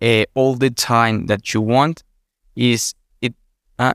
uh, 0.00 0.24
all 0.34 0.54
the 0.54 0.70
time 0.70 1.26
that 1.26 1.52
you 1.52 1.60
want, 1.60 2.02
is 2.56 2.94
it. 3.20 3.34
Uh, 3.78 3.94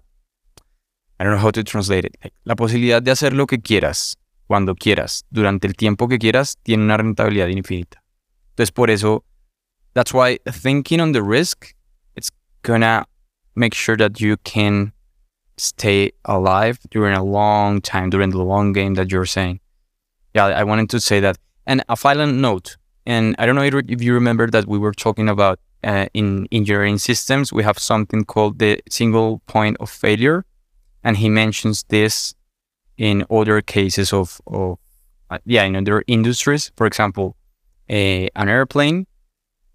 I 1.19 1.23
don't 1.23 1.33
know 1.33 1.39
how 1.39 1.51
to 1.51 1.63
translate 1.63 2.05
it. 2.05 2.33
La 2.45 2.55
posibilidad 2.55 3.01
de 3.01 3.11
hacer 3.11 3.33
lo 3.33 3.45
que 3.45 3.57
quieras 3.57 4.15
cuando 4.49 4.73
quieras, 4.73 5.25
durante 5.29 5.67
el 5.67 5.75
tiempo 5.75 6.07
que 6.07 6.17
quieras, 6.17 6.57
tiene 6.63 6.83
una 6.83 6.97
rentabilidad 6.97 7.49
infinita. 7.49 8.01
Entonces, 8.49 8.71
por 8.71 8.89
eso, 8.89 9.23
that's 9.93 10.11
why 10.11 10.39
thinking 10.51 10.99
on 10.99 11.11
the 11.11 11.21
risk, 11.21 11.75
it's 12.15 12.31
gonna 12.63 13.05
make 13.55 13.75
sure 13.75 13.95
that 13.95 14.19
you 14.19 14.37
can 14.43 14.91
stay 15.55 16.13
alive 16.25 16.79
during 16.89 17.15
a 17.15 17.23
long 17.23 17.79
time, 17.79 18.09
during 18.09 18.31
the 18.31 18.43
long 18.43 18.73
game 18.73 18.95
that 18.95 19.11
you're 19.11 19.27
saying. 19.27 19.59
Yeah, 20.33 20.47
I 20.47 20.63
wanted 20.63 20.89
to 20.89 20.99
say 20.99 21.19
that. 21.19 21.37
And 21.67 21.83
a 21.87 21.95
final 21.95 22.25
note, 22.25 22.75
and 23.05 23.35
I 23.37 23.45
don't 23.45 23.55
know 23.55 23.61
if 23.61 24.01
you 24.01 24.15
remember 24.15 24.49
that 24.49 24.65
we 24.67 24.79
were 24.79 24.93
talking 24.93 25.29
about 25.29 25.59
uh, 25.83 26.07
in 26.15 26.47
engineering 26.51 26.97
systems, 26.97 27.53
we 27.53 27.61
have 27.61 27.77
something 27.77 28.25
called 28.25 28.57
the 28.57 28.81
single 28.89 29.43
point 29.45 29.77
of 29.79 29.91
failure. 29.91 30.43
And 31.03 31.17
he 31.17 31.29
mentions 31.29 31.83
this 31.89 32.33
in 32.99 33.25
other 33.31 33.61
cases 33.61 34.13
of, 34.13 34.39
of 34.45 34.77
uh, 35.31 35.39
yeah, 35.45 35.63
in 35.63 35.75
other 35.75 36.03
industries. 36.05 36.71
For 36.75 36.85
example, 36.85 37.35
a, 37.89 38.29
an 38.35 38.49
airplane 38.49 39.07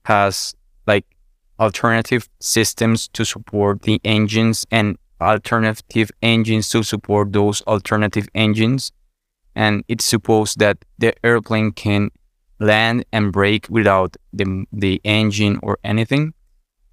has 0.05 0.55
like 0.87 1.07
alternative 1.59 2.29
systems 2.39 3.09
to 3.09 3.25
support 3.25 3.83
the 3.83 4.01
engines 4.05 4.67
and 4.71 4.99
alternative 5.21 6.11
engines 6.21 6.69
to 6.69 6.83
support 6.83 7.33
those 7.33 7.63
alternative 7.63 8.29
engines. 8.35 8.93
And 9.57 9.85
it's 9.89 10.05
supposed 10.05 10.59
that 10.59 10.85
the 10.99 11.15
airplane 11.25 11.73
can 11.73 12.11
land 12.61 13.07
and 13.11 13.33
brake 13.33 13.69
without 13.71 14.17
the, 14.33 14.67
the 14.71 15.01
engine 15.03 15.61
or 15.63 15.79
anything. 15.83 16.35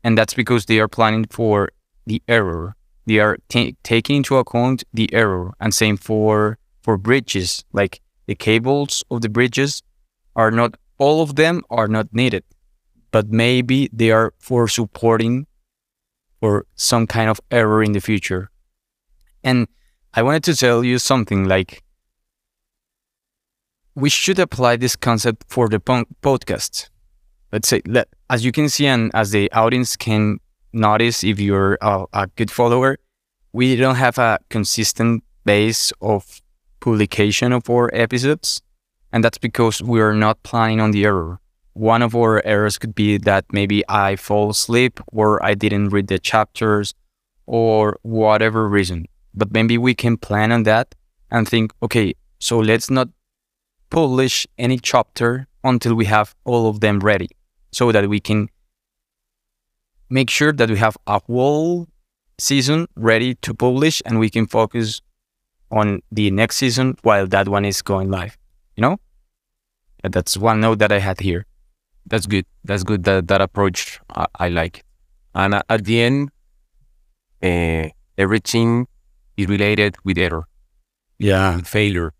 And 0.03 0.17
that's 0.17 0.33
because 0.33 0.65
they 0.65 0.79
are 0.79 0.87
planning 0.87 1.25
for 1.25 1.69
the 2.05 2.21
error 2.27 2.75
they 3.05 3.19
are 3.19 3.37
ta- 3.49 3.71
taking 3.83 4.17
into 4.17 4.37
account 4.37 4.83
the 4.93 5.11
error 5.13 5.53
and 5.59 5.73
same 5.73 5.97
for 5.97 6.57
for 6.81 6.97
bridges. 6.97 7.63
Like 7.73 8.01
the 8.27 8.35
cables 8.35 9.03
of 9.11 9.21
the 9.21 9.29
bridges 9.29 9.83
are 10.35 10.51
not 10.51 10.75
all 10.97 11.21
of 11.21 11.35
them 11.35 11.61
are 11.69 11.87
not 11.87 12.07
needed 12.13 12.43
but 13.11 13.29
maybe 13.29 13.89
they 13.91 14.09
are 14.09 14.33
for 14.39 14.67
supporting 14.67 15.45
for 16.39 16.65
some 16.75 17.05
kind 17.05 17.29
of 17.29 17.39
error 17.51 17.83
in 17.83 17.91
the 17.91 18.01
future. 18.01 18.49
And 19.43 19.67
i 20.13 20.21
wanted 20.21 20.43
to 20.43 20.55
tell 20.55 20.83
you 20.83 20.99
something 20.99 21.47
like 21.47 21.83
we 23.95 24.09
should 24.09 24.39
apply 24.39 24.75
this 24.75 24.95
concept 24.95 25.45
for 25.47 25.69
the 25.69 25.79
podcast 25.79 26.89
let's 27.53 27.67
say 27.67 27.81
let, 27.87 28.07
as 28.29 28.43
you 28.43 28.51
can 28.51 28.67
see 28.67 28.87
and 28.87 29.09
as 29.13 29.31
the 29.31 29.49
audience 29.53 29.95
can 29.95 30.39
notice 30.73 31.23
if 31.23 31.39
you're 31.39 31.77
a, 31.81 32.05
a, 32.13 32.27
good 32.36 32.51
follower, 32.51 32.97
we 33.53 33.75
don't 33.75 33.95
have 33.95 34.17
a 34.17 34.39
consistent 34.49 35.23
base 35.45 35.91
of 36.01 36.41
publication 36.79 37.51
of 37.53 37.69
our 37.69 37.89
episodes. 37.93 38.62
And 39.12 39.23
that's 39.23 39.38
because 39.38 39.81
we 39.81 39.99
are 40.01 40.13
not 40.13 40.41
planning 40.43 40.79
on 40.79 40.91
the 40.91 41.05
error. 41.05 41.39
One 41.73 42.01
of 42.01 42.15
our 42.15 42.45
errors 42.45 42.77
could 42.77 42.95
be 42.95 43.17
that 43.19 43.45
maybe 43.51 43.84
I 43.88 44.15
fall 44.15 44.49
asleep 44.49 44.99
or 45.12 45.43
I 45.43 45.53
didn't 45.53 45.89
read 45.89 46.07
the 46.07 46.19
chapters 46.19 46.93
or 47.45 47.97
whatever 48.03 48.67
reason. 48.67 49.05
But 49.34 49.51
maybe 49.51 49.77
we 49.77 49.95
can 49.95 50.17
plan 50.17 50.51
on 50.51 50.63
that 50.63 50.95
and 51.29 51.47
think, 51.47 51.71
okay, 51.81 52.13
so 52.39 52.60
let's 52.60 52.89
not 52.89 53.10
publish 53.89 54.47
any 54.57 54.79
chapter 54.79 55.47
until 55.63 55.95
we 55.95 56.05
have 56.05 56.36
all 56.45 56.67
of 56.67 56.79
them 56.79 56.99
ready 56.99 57.29
so 57.71 57.91
that 57.91 58.10
we 58.10 58.19
can 58.19 58.49
make 60.12 60.30
sure 60.30 60.52
that 60.54 60.69
we 60.69 60.78
have 60.78 60.97
a 61.08 61.19
whole 61.26 61.88
season 62.38 62.88
ready 62.95 63.36
to 63.36 63.54
publish 63.54 64.02
and 64.06 64.19
we 64.19 64.30
can 64.30 64.45
focus 64.45 65.02
on 65.71 66.02
the 66.12 66.30
next 66.32 66.58
season 66.58 66.95
while 67.04 67.26
that 67.28 67.47
one 67.47 67.65
is 67.65 67.82
going 67.82 68.10
live. 68.12 68.38
You 68.76 68.82
know? 68.82 68.97
And 70.04 70.13
that's 70.13 70.36
one 70.38 70.60
note 70.62 70.80
that 70.80 70.91
I 70.91 71.00
had 71.00 71.19
here. 71.21 71.45
That's 72.06 72.26
good. 72.26 72.45
That's 72.63 72.84
good. 72.84 73.04
That 73.06 73.28
that 73.30 73.41
approach 73.41 74.00
I, 74.10 74.26
I 74.39 74.50
like. 74.50 74.84
And 75.34 75.54
uh, 75.54 75.62
at 75.69 75.86
the 75.86 76.02
end, 76.02 76.30
uh, 77.43 77.89
everything 78.17 78.88
is 79.38 79.47
related 79.47 79.95
with 80.04 80.17
error, 80.17 80.43
Yeah. 81.19 81.62
failure. 81.62 82.12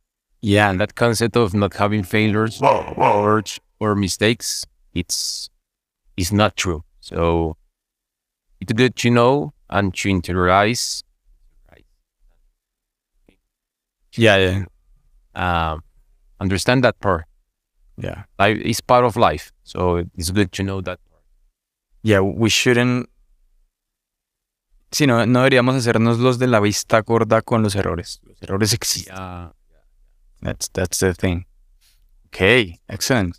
Yeah. 0.42 0.70
And 0.70 0.80
that 0.80 0.96
concept 0.96 1.36
of 1.36 1.54
not 1.54 1.74
having 1.76 2.04
failures 2.04 2.62
or 2.62 3.44
or 3.80 3.96
mistakes, 3.96 4.66
it's 4.94 5.50
it's 6.16 6.32
not 6.32 6.56
true. 6.56 6.84
So 7.00 7.58
it's 8.62 8.72
good 8.74 8.96
to 8.96 9.10
know 9.10 9.54
and 9.70 9.94
to 9.96 10.10
interiorize. 10.10 11.04
Yeah. 14.14 14.38
Yeah. 14.38 14.66
Um, 15.36 15.84
understand 16.40 16.84
that 16.84 17.00
part. 17.00 17.26
Yeah. 17.98 18.24
Life 18.40 18.58
is 18.58 18.82
part 18.82 19.06
of 19.06 19.16
life, 19.16 19.52
so 19.64 20.04
it's 20.16 20.32
good 20.32 20.52
to 20.54 20.64
know 20.64 20.82
that. 20.82 21.00
Yeah. 22.04 22.22
We 22.22 22.50
shouldn't. 22.50 23.10
Sí, 24.92 25.08
no, 25.08 25.26
no 25.26 25.44
deberíamos 25.44 25.76
hacernos 25.76 26.20
los 26.20 26.38
de 26.38 26.48
la 26.48 26.60
vista 26.60 27.02
gorda 27.02 27.42
con 27.42 27.64
los 27.64 27.76
errores. 27.76 28.20
Los 28.26 28.42
errores 28.42 28.74
existen. 28.74 29.16
Yeah. 29.16 29.50
That's 30.42 30.68
that's 30.70 31.00
the 31.00 31.14
thing. 31.14 31.46
Okay, 32.28 32.80
excellent. 32.90 33.38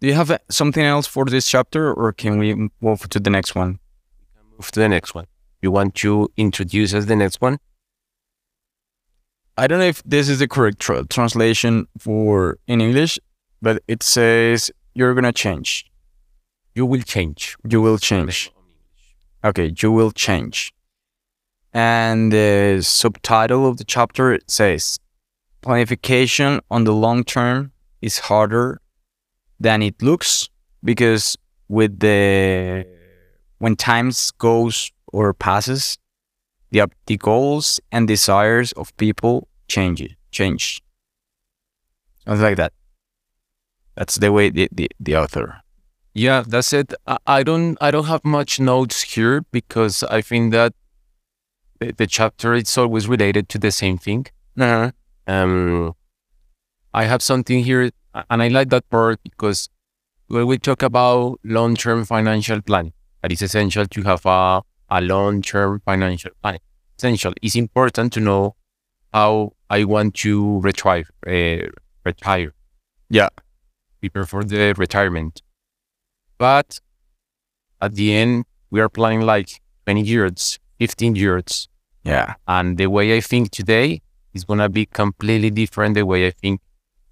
Do 0.00 0.06
you 0.06 0.14
have 0.14 0.30
uh, 0.30 0.38
something 0.48 0.84
else 0.84 1.06
for 1.06 1.26
this 1.26 1.46
chapter, 1.46 1.92
or 1.92 2.12
can 2.12 2.38
we 2.38 2.70
move 2.80 3.08
to 3.08 3.20
the 3.20 3.28
next 3.28 3.54
one? 3.54 3.79
Move 4.60 4.72
to 4.72 4.80
the 4.80 4.90
next 4.90 5.14
one. 5.14 5.24
you 5.62 5.70
want 5.70 5.94
to 5.94 6.28
introduce 6.36 6.92
us 6.92 7.06
the 7.06 7.16
next 7.16 7.40
one? 7.40 7.58
I 9.56 9.66
don't 9.66 9.78
know 9.78 9.86
if 9.86 10.02
this 10.04 10.28
is 10.28 10.40
the 10.40 10.48
correct 10.48 10.78
tra- 10.80 11.06
translation 11.06 11.86
for 11.98 12.58
in 12.66 12.82
English, 12.82 13.18
but 13.62 13.82
it 13.88 14.02
says 14.02 14.70
you're 14.92 15.14
gonna 15.14 15.32
change. 15.32 15.86
You 16.74 16.84
will 16.84 17.00
change. 17.00 17.56
You 17.66 17.80
will 17.80 17.96
change. 17.96 18.52
Okay, 19.42 19.72
you 19.80 19.90
will 19.90 20.12
change. 20.12 20.74
And 21.72 22.30
the 22.30 22.80
subtitle 22.82 23.66
of 23.66 23.78
the 23.78 23.84
chapter 23.84 24.38
says 24.46 24.98
planification 25.62 26.60
on 26.70 26.84
the 26.84 26.92
long 26.92 27.24
term 27.24 27.72
is 28.02 28.18
harder 28.18 28.78
than 29.58 29.80
it 29.80 30.02
looks 30.02 30.50
because 30.84 31.38
with 31.68 32.00
the 32.00 32.99
when 33.60 33.76
times 33.76 34.32
goes 34.32 34.90
or 35.12 35.32
passes 35.32 35.98
the 36.70 36.88
the 37.06 37.16
goals 37.16 37.80
and 37.92 38.08
desires 38.08 38.72
of 38.72 38.96
people 38.96 39.48
change 39.68 40.02
change. 40.32 40.82
Something 42.24 42.42
like 42.42 42.56
that. 42.56 42.72
That's 43.96 44.16
the 44.16 44.32
way 44.32 44.50
the, 44.50 44.68
the, 44.72 44.88
the 44.98 45.16
author. 45.16 45.60
Yeah 46.14 46.42
that's 46.46 46.72
it. 46.72 46.92
I, 47.26 47.42
don't 47.42 47.76
i 47.80 47.90
don't 47.90 48.06
have 48.06 48.24
much 48.24 48.58
notes 48.58 49.02
here 49.02 49.42
because 49.52 50.02
i 50.04 50.20
think 50.20 50.52
that 50.52 50.72
the, 51.78 51.92
the 51.92 52.06
chapter 52.06 52.54
it's 52.54 52.76
always 52.76 53.06
related 53.08 53.48
to 53.50 53.58
the 53.58 53.70
same 53.70 53.98
thing. 53.98 54.26
Uh-huh. 54.58 54.90
um 55.26 55.94
i 56.92 57.04
have 57.04 57.22
something 57.22 57.62
here 57.64 57.90
and 58.30 58.42
i 58.42 58.48
like 58.48 58.68
that 58.70 58.90
part 58.90 59.20
because 59.22 59.68
when 60.26 60.46
we 60.46 60.58
talk 60.58 60.82
about 60.82 61.38
long-term 61.44 62.04
financial 62.04 62.60
planning 62.60 62.92
it 63.22 63.32
is 63.32 63.42
essential 63.42 63.86
to 63.86 64.02
have 64.02 64.24
a, 64.26 64.62
a 64.88 65.00
long-term 65.00 65.80
financial 65.84 66.30
planning 66.42 66.60
essential. 66.98 67.32
It's 67.42 67.54
important 67.56 68.12
to 68.14 68.20
know 68.20 68.56
how 69.12 69.52
i 69.68 69.82
want 69.84 70.14
to 70.14 70.60
retire 70.60 71.04
uh, 71.26 71.66
retire. 72.04 72.52
Yeah. 73.08 73.28
Prepare 74.00 74.24
for 74.26 74.44
the 74.44 74.72
retirement. 74.76 75.42
But 76.38 76.78
at 77.80 77.94
the 77.94 78.14
end 78.14 78.44
we 78.70 78.80
are 78.80 78.88
planning 78.88 79.22
like 79.22 79.60
20 79.86 80.02
years 80.02 80.58
15 80.78 81.16
years. 81.16 81.68
Yeah. 82.04 82.34
And 82.46 82.78
the 82.78 82.86
way 82.86 83.16
i 83.16 83.20
think 83.20 83.50
today 83.50 84.02
is 84.32 84.44
going 84.44 84.60
to 84.60 84.68
be 84.68 84.86
completely 84.86 85.50
different 85.50 85.94
the 85.94 86.06
way 86.06 86.26
i 86.26 86.30
think 86.30 86.60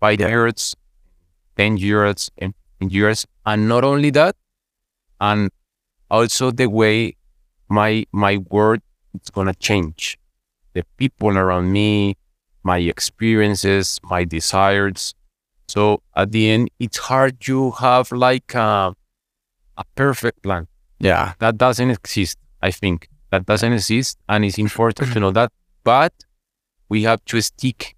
five 0.01 0.21
Yeah. 0.21 0.29
years 0.29 0.75
10 1.57 1.77
years 1.79 2.31
and 2.38 2.55
years. 2.81 3.27
And 3.44 3.68
not 3.68 3.83
only 3.83 4.11
that 4.11 4.37
and 5.21 5.51
also 6.11 6.51
the 6.51 6.66
way 6.66 7.16
my 7.68 8.05
my 8.12 8.38
world 8.51 8.81
is 9.14 9.31
going 9.31 9.47
to 9.47 9.55
change. 9.55 10.18
The 10.75 10.85
people 10.97 11.37
around 11.37 11.73
me 11.73 12.16
my 12.62 12.79
experiences 12.79 13.99
my 14.03 14.25
desires. 14.25 15.14
So 15.68 16.03
at 16.16 16.33
the 16.33 16.51
end 16.51 16.71
it's 16.79 16.99
hard 16.99 17.40
to 17.42 17.73
have 17.73 18.12
like 18.12 18.55
a, 18.55 18.94
a 19.77 19.85
perfect 19.94 20.42
plan. 20.42 20.66
Yeah. 20.99 21.35
That 21.38 21.59
doesn't 21.59 21.90
exist 21.90 22.38
i 22.62 22.71
think. 22.71 23.09
That 23.31 23.47
doesn't 23.47 23.73
exist 23.73 24.18
and 24.29 24.44
it's 24.44 24.59
important 24.59 25.12
to 25.12 25.21
know 25.21 25.31
that. 25.33 25.53
But 25.85 26.12
we 26.88 27.03
have 27.05 27.25
to 27.27 27.40
stick 27.40 27.94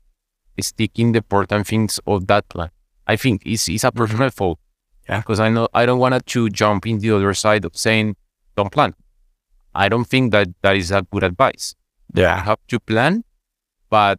stick 0.61 0.99
in 0.99 1.12
the 1.12 1.18
important 1.18 1.66
things 1.66 1.99
of 2.07 2.27
that 2.27 2.46
plan. 2.51 2.70
I 3.07 3.16
think 3.16 3.42
it's, 3.46 3.66
it's 3.68 3.85
a 3.85 3.90
personal 3.90 4.31
fault 4.31 4.59
Yeah. 5.11 5.18
because 5.20 5.40
i 5.40 5.49
know 5.49 5.66
i 5.75 5.85
don't 5.87 5.99
want 5.99 6.14
to 6.35 6.49
jump 6.51 6.87
in 6.87 6.99
the 7.01 7.11
other 7.11 7.35
side 7.35 7.64
of 7.64 7.77
saying 7.77 8.16
don't 8.57 8.73
plan 8.73 8.94
i 9.75 9.88
don't 9.88 10.07
think 10.12 10.33
that 10.33 10.49
that 10.62 10.77
is 10.77 10.90
a 10.90 11.03
good 11.12 11.25
advice 11.31 11.75
you 12.14 12.23
yeah 12.23 12.37
have 12.51 12.61
to 12.68 12.79
plan 12.79 13.25
but 13.90 14.18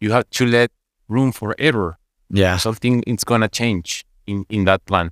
you 0.00 0.12
have 0.12 0.28
to 0.30 0.46
let 0.46 0.70
room 1.08 1.30
for 1.32 1.54
error 1.58 1.98
yeah 2.30 2.56
something 2.56 3.02
is 3.06 3.24
gonna 3.24 3.48
change 3.48 4.04
in 4.26 4.44
in 4.48 4.64
that 4.64 4.84
plan. 4.86 5.10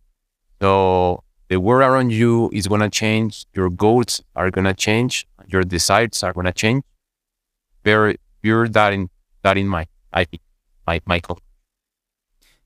So 0.61 1.23
the 1.49 1.59
world 1.61 1.89
around 1.91 2.11
you 2.13 2.49
is 2.53 2.67
gonna 2.67 2.91
change. 2.91 3.47
Your 3.55 3.69
goals 3.71 4.23
are 4.37 4.51
gonna 4.51 4.75
change. 4.75 5.27
Your 5.49 5.63
desires 5.65 6.23
are 6.23 6.33
gonna 6.33 6.53
change. 6.53 6.85
Bear 7.83 8.15
bear 8.43 8.69
that 8.69 8.93
in 8.93 9.11
that 9.43 9.57
in 9.57 9.69
mind. 9.69 9.89
I 10.13 10.25
think, 10.25 10.43
my 10.87 11.01
Michael. 11.07 11.39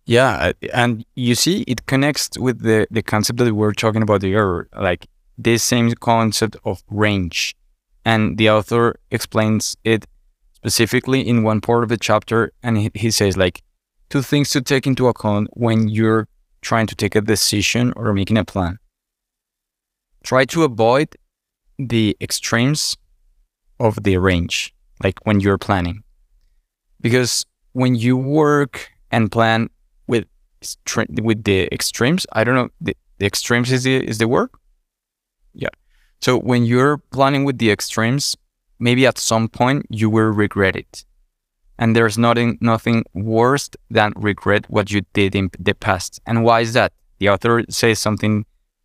Yeah, 0.06 0.36
uh, 0.36 0.52
and 0.72 1.04
you 1.16 1.34
see, 1.34 1.62
it 1.62 1.86
connects 1.86 2.30
with 2.38 2.60
the 2.62 2.86
the 2.90 3.02
concept 3.02 3.38
that 3.38 3.46
we 3.46 3.52
were 3.52 3.72
talking 3.72 4.02
about 4.02 4.22
error, 4.22 4.68
like 4.78 5.06
this 5.36 5.64
same 5.64 5.92
concept 5.94 6.56
of 6.64 6.82
range, 6.88 7.56
and 8.04 8.38
the 8.38 8.48
author 8.50 8.94
explains 9.10 9.76
it 9.82 10.06
specifically 10.54 11.26
in 11.26 11.42
one 11.42 11.60
part 11.60 11.82
of 11.82 11.88
the 11.88 11.96
chapter, 11.96 12.52
and 12.62 12.78
he, 12.78 12.90
he 12.94 13.10
says 13.10 13.36
like 13.36 13.62
two 14.08 14.22
things 14.22 14.50
to 14.50 14.60
take 14.62 14.86
into 14.86 15.08
account 15.08 15.48
when 15.54 15.88
you're 15.88 16.28
trying 16.60 16.86
to 16.86 16.94
take 16.94 17.16
a 17.16 17.20
decision 17.20 17.92
or 17.96 18.12
making 18.14 18.38
a 18.38 18.44
plan. 18.44 18.78
Try 20.22 20.44
to 20.46 20.62
avoid 20.62 21.16
the 21.78 22.16
extremes 22.20 22.96
of 23.80 24.04
the 24.04 24.18
range, 24.18 24.72
like 25.02 25.18
when 25.26 25.40
you're 25.40 25.58
planning, 25.58 26.04
because 27.00 27.44
when 27.72 27.96
you 27.96 28.16
work 28.16 28.88
and 29.10 29.32
plan 29.32 29.68
with 30.60 31.20
with 31.20 31.44
the 31.44 31.68
extremes. 31.72 32.26
I 32.32 32.44
don't 32.44 32.54
know. 32.54 32.68
The, 32.80 32.96
the 33.18 33.26
extremes 33.26 33.72
is 33.72 33.84
the 33.84 33.96
is 33.96 34.18
the 34.18 34.28
word. 34.28 34.50
Yeah. 35.54 35.74
So 36.20 36.38
when 36.38 36.64
you're 36.64 36.98
planning 36.98 37.44
with 37.44 37.58
the 37.58 37.70
extremes, 37.70 38.36
maybe 38.78 39.06
at 39.06 39.18
some 39.18 39.48
point 39.48 39.86
you 39.90 40.10
will 40.10 40.30
regret 40.30 40.76
it, 40.76 41.04
and 41.78 41.94
there's 41.94 42.18
nothing 42.18 42.58
nothing 42.60 43.04
worse 43.14 43.70
than 43.90 44.12
regret 44.16 44.68
what 44.68 44.90
you 44.90 45.02
did 45.12 45.34
in 45.34 45.50
the 45.58 45.74
past. 45.74 46.20
And 46.26 46.44
why 46.44 46.60
is 46.60 46.72
that? 46.72 46.92
The 47.18 47.30
author 47.30 47.64
says 47.68 47.98
something 47.98 48.44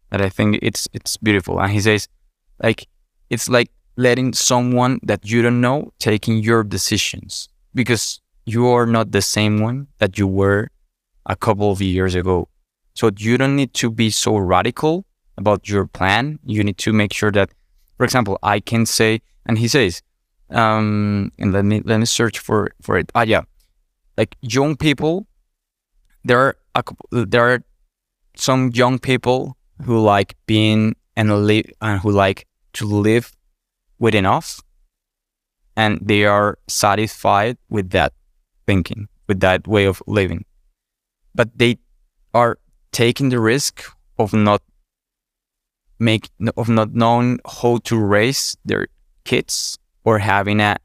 that 0.10 0.22
I 0.22 0.30
think 0.30 0.60
it's 0.62 0.88
it's 0.94 1.18
beautiful, 1.18 1.60
and 1.60 1.72
he 1.72 1.82
says, 1.82 2.08
like 2.62 2.88
it's 3.30 3.50
like 3.50 3.72
letting 3.98 4.34
someone 4.34 5.00
that 5.04 5.30
you 5.30 5.42
don't 5.42 5.62
know 5.62 5.92
taking 6.00 6.38
your 6.38 6.64
decisions 6.64 7.50
because 7.74 8.22
you 8.46 8.68
are 8.68 8.86
not 8.86 9.12
the 9.12 9.22
same 9.22 9.60
one 9.60 9.88
that 10.00 10.18
you 10.18 10.28
were 10.28 10.70
a 11.26 11.36
couple 11.36 11.72
of 11.72 11.82
years 11.82 12.16
ago. 12.16 12.48
So 12.94 13.10
you 13.18 13.38
don't 13.38 13.56
need 13.56 13.74
to 13.76 13.90
be 13.90 14.10
so 14.10 14.38
radical 14.38 15.06
about 15.38 15.70
your 15.70 15.88
plan. 15.88 16.40
You 16.44 16.64
need 16.64 16.78
to 16.80 16.94
make 16.94 17.14
sure 17.14 17.32
that, 17.32 17.50
for 17.98 18.04
example, 18.04 18.38
I 18.44 18.60
can 18.60 18.86
say, 18.86 19.22
and 19.46 19.58
he 19.58 19.68
says, 19.68 20.02
um, 20.50 21.32
and 21.40 21.54
let 21.54 21.64
me 21.64 21.82
let 21.86 21.98
me 22.00 22.06
search 22.06 22.40
for 22.40 22.72
for 22.82 22.98
it. 22.98 23.12
Ah, 23.16 23.22
yeah, 23.22 23.44
like 24.18 24.36
young 24.42 24.76
people, 24.76 25.26
there 26.26 26.40
are 26.40 26.56
a, 26.76 26.84
there 27.26 27.54
are 27.54 27.64
some 28.36 28.72
young 28.74 29.00
people 29.00 29.58
who 29.86 30.00
like 30.00 30.36
being 30.46 30.96
and 31.16 31.48
live 31.48 31.66
and 31.82 32.00
who 32.02 32.12
like 32.12 32.46
to 32.74 32.86
live 32.86 33.32
with 34.00 34.14
enough, 34.14 34.60
and 35.76 36.00
they 36.02 36.26
are 36.26 36.58
satisfied 36.68 37.58
with 37.70 37.92
that 37.92 38.14
thinking, 38.68 39.08
with 39.28 39.40
that 39.40 39.68
way 39.68 39.86
of 39.86 40.04
living. 40.06 40.44
But 41.34 41.58
they 41.58 41.80
are 42.34 42.58
taking 42.92 43.30
the 43.30 43.40
risk 43.40 43.84
of 44.18 44.34
not 44.34 44.62
make 46.00 46.30
of 46.58 46.68
not 46.68 46.94
knowing 46.94 47.40
how 47.46 47.78
to 47.84 47.98
raise 47.98 48.58
their 48.66 48.88
kids 49.24 49.78
or 50.04 50.20
having 50.20 50.60
a, 50.60 50.78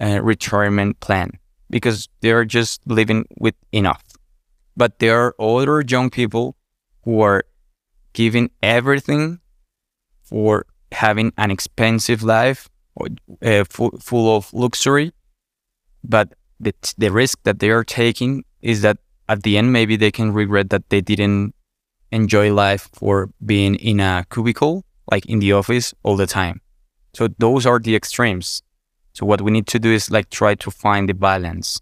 a 0.00 0.22
retirement 0.22 1.00
plan 1.00 1.30
because 1.68 2.08
they 2.20 2.30
are 2.30 2.44
just 2.44 2.80
living 2.86 3.26
with 3.38 3.54
enough. 3.72 4.02
But 4.76 4.98
there 5.00 5.24
are 5.24 5.34
other 5.40 5.82
young 5.86 6.10
people 6.10 6.56
who 7.04 7.20
are 7.20 7.44
giving 8.12 8.50
everything 8.62 9.40
for 10.22 10.66
having 10.92 11.32
an 11.36 11.50
expensive 11.50 12.22
life 12.22 12.68
or 12.94 13.08
uh, 13.42 13.64
full, 13.64 13.90
full 14.00 14.36
of 14.36 14.52
luxury 14.54 15.12
but 16.04 16.34
the, 16.60 16.74
the 16.98 17.10
risk 17.10 17.38
that 17.44 17.58
they 17.58 17.70
are 17.70 17.82
taking 17.82 18.44
is 18.60 18.82
that 18.82 18.98
at 19.28 19.42
the 19.42 19.56
end 19.56 19.72
maybe 19.72 19.96
they 19.96 20.10
can 20.10 20.32
regret 20.32 20.70
that 20.70 20.88
they 20.90 21.00
didn't 21.00 21.54
enjoy 22.12 22.52
life 22.52 22.88
for 22.92 23.30
being 23.44 23.74
in 23.76 24.00
a 24.00 24.24
cubicle 24.30 24.84
like 25.10 25.26
in 25.26 25.38
the 25.38 25.52
office 25.52 25.94
all 26.02 26.16
the 26.16 26.26
time. 26.26 26.60
So 27.14 27.28
those 27.38 27.66
are 27.66 27.78
the 27.78 27.94
extremes. 27.94 28.62
So 29.12 29.26
what 29.26 29.40
we 29.40 29.50
need 29.50 29.66
to 29.68 29.78
do 29.78 29.92
is 29.92 30.10
like 30.10 30.30
try 30.30 30.54
to 30.56 30.70
find 30.70 31.08
the 31.08 31.14
balance. 31.14 31.80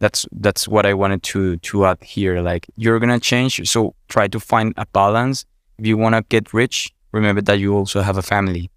That's 0.00 0.26
that's 0.30 0.68
what 0.68 0.86
i 0.86 0.94
wanted 0.94 1.24
to 1.24 1.56
to 1.56 1.86
add 1.86 2.00
here 2.04 2.40
like 2.40 2.66
you're 2.76 3.00
gonna 3.00 3.18
change 3.18 3.68
so 3.68 3.96
try 4.08 4.28
to 4.28 4.38
find 4.38 4.72
a 4.76 4.86
balance. 4.86 5.44
If 5.78 5.86
you 5.86 5.96
want 5.96 6.14
to 6.14 6.22
get 6.22 6.54
rich 6.54 6.94
remember 7.10 7.42
that 7.42 7.58
you 7.58 7.74
also 7.74 8.02
have 8.02 8.16
a 8.16 8.22
family. 8.22 8.70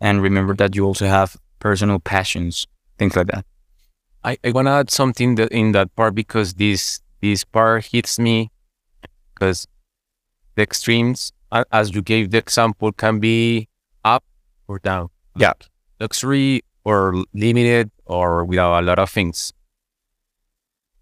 And 0.00 0.22
remember 0.22 0.54
that 0.56 0.76
you 0.76 0.84
also 0.84 1.06
have 1.06 1.36
personal 1.58 1.98
passions 1.98 2.66
things 2.98 3.16
like 3.16 3.26
that. 3.28 3.44
I, 4.24 4.38
I 4.44 4.50
want 4.52 4.66
to 4.66 4.72
add 4.72 4.90
something 4.90 5.34
that 5.36 5.52
in 5.52 5.72
that 5.72 5.94
part 5.96 6.14
because 6.14 6.54
this 6.54 7.00
this 7.30 7.44
part 7.44 7.86
hits 7.86 8.18
me 8.18 8.50
because 9.34 9.66
the 10.54 10.62
extremes, 10.62 11.32
as 11.72 11.94
you 11.94 12.02
gave 12.02 12.30
the 12.30 12.38
example, 12.38 12.92
can 12.92 13.18
be 13.20 13.68
up 14.04 14.24
or 14.68 14.78
down. 14.78 15.08
Yeah. 15.36 15.52
luxury 16.00 16.62
or 16.84 17.24
limited 17.34 17.90
or 18.06 18.44
without 18.44 18.80
a 18.80 18.82
lot 18.82 18.98
of 18.98 19.10
things. 19.10 19.52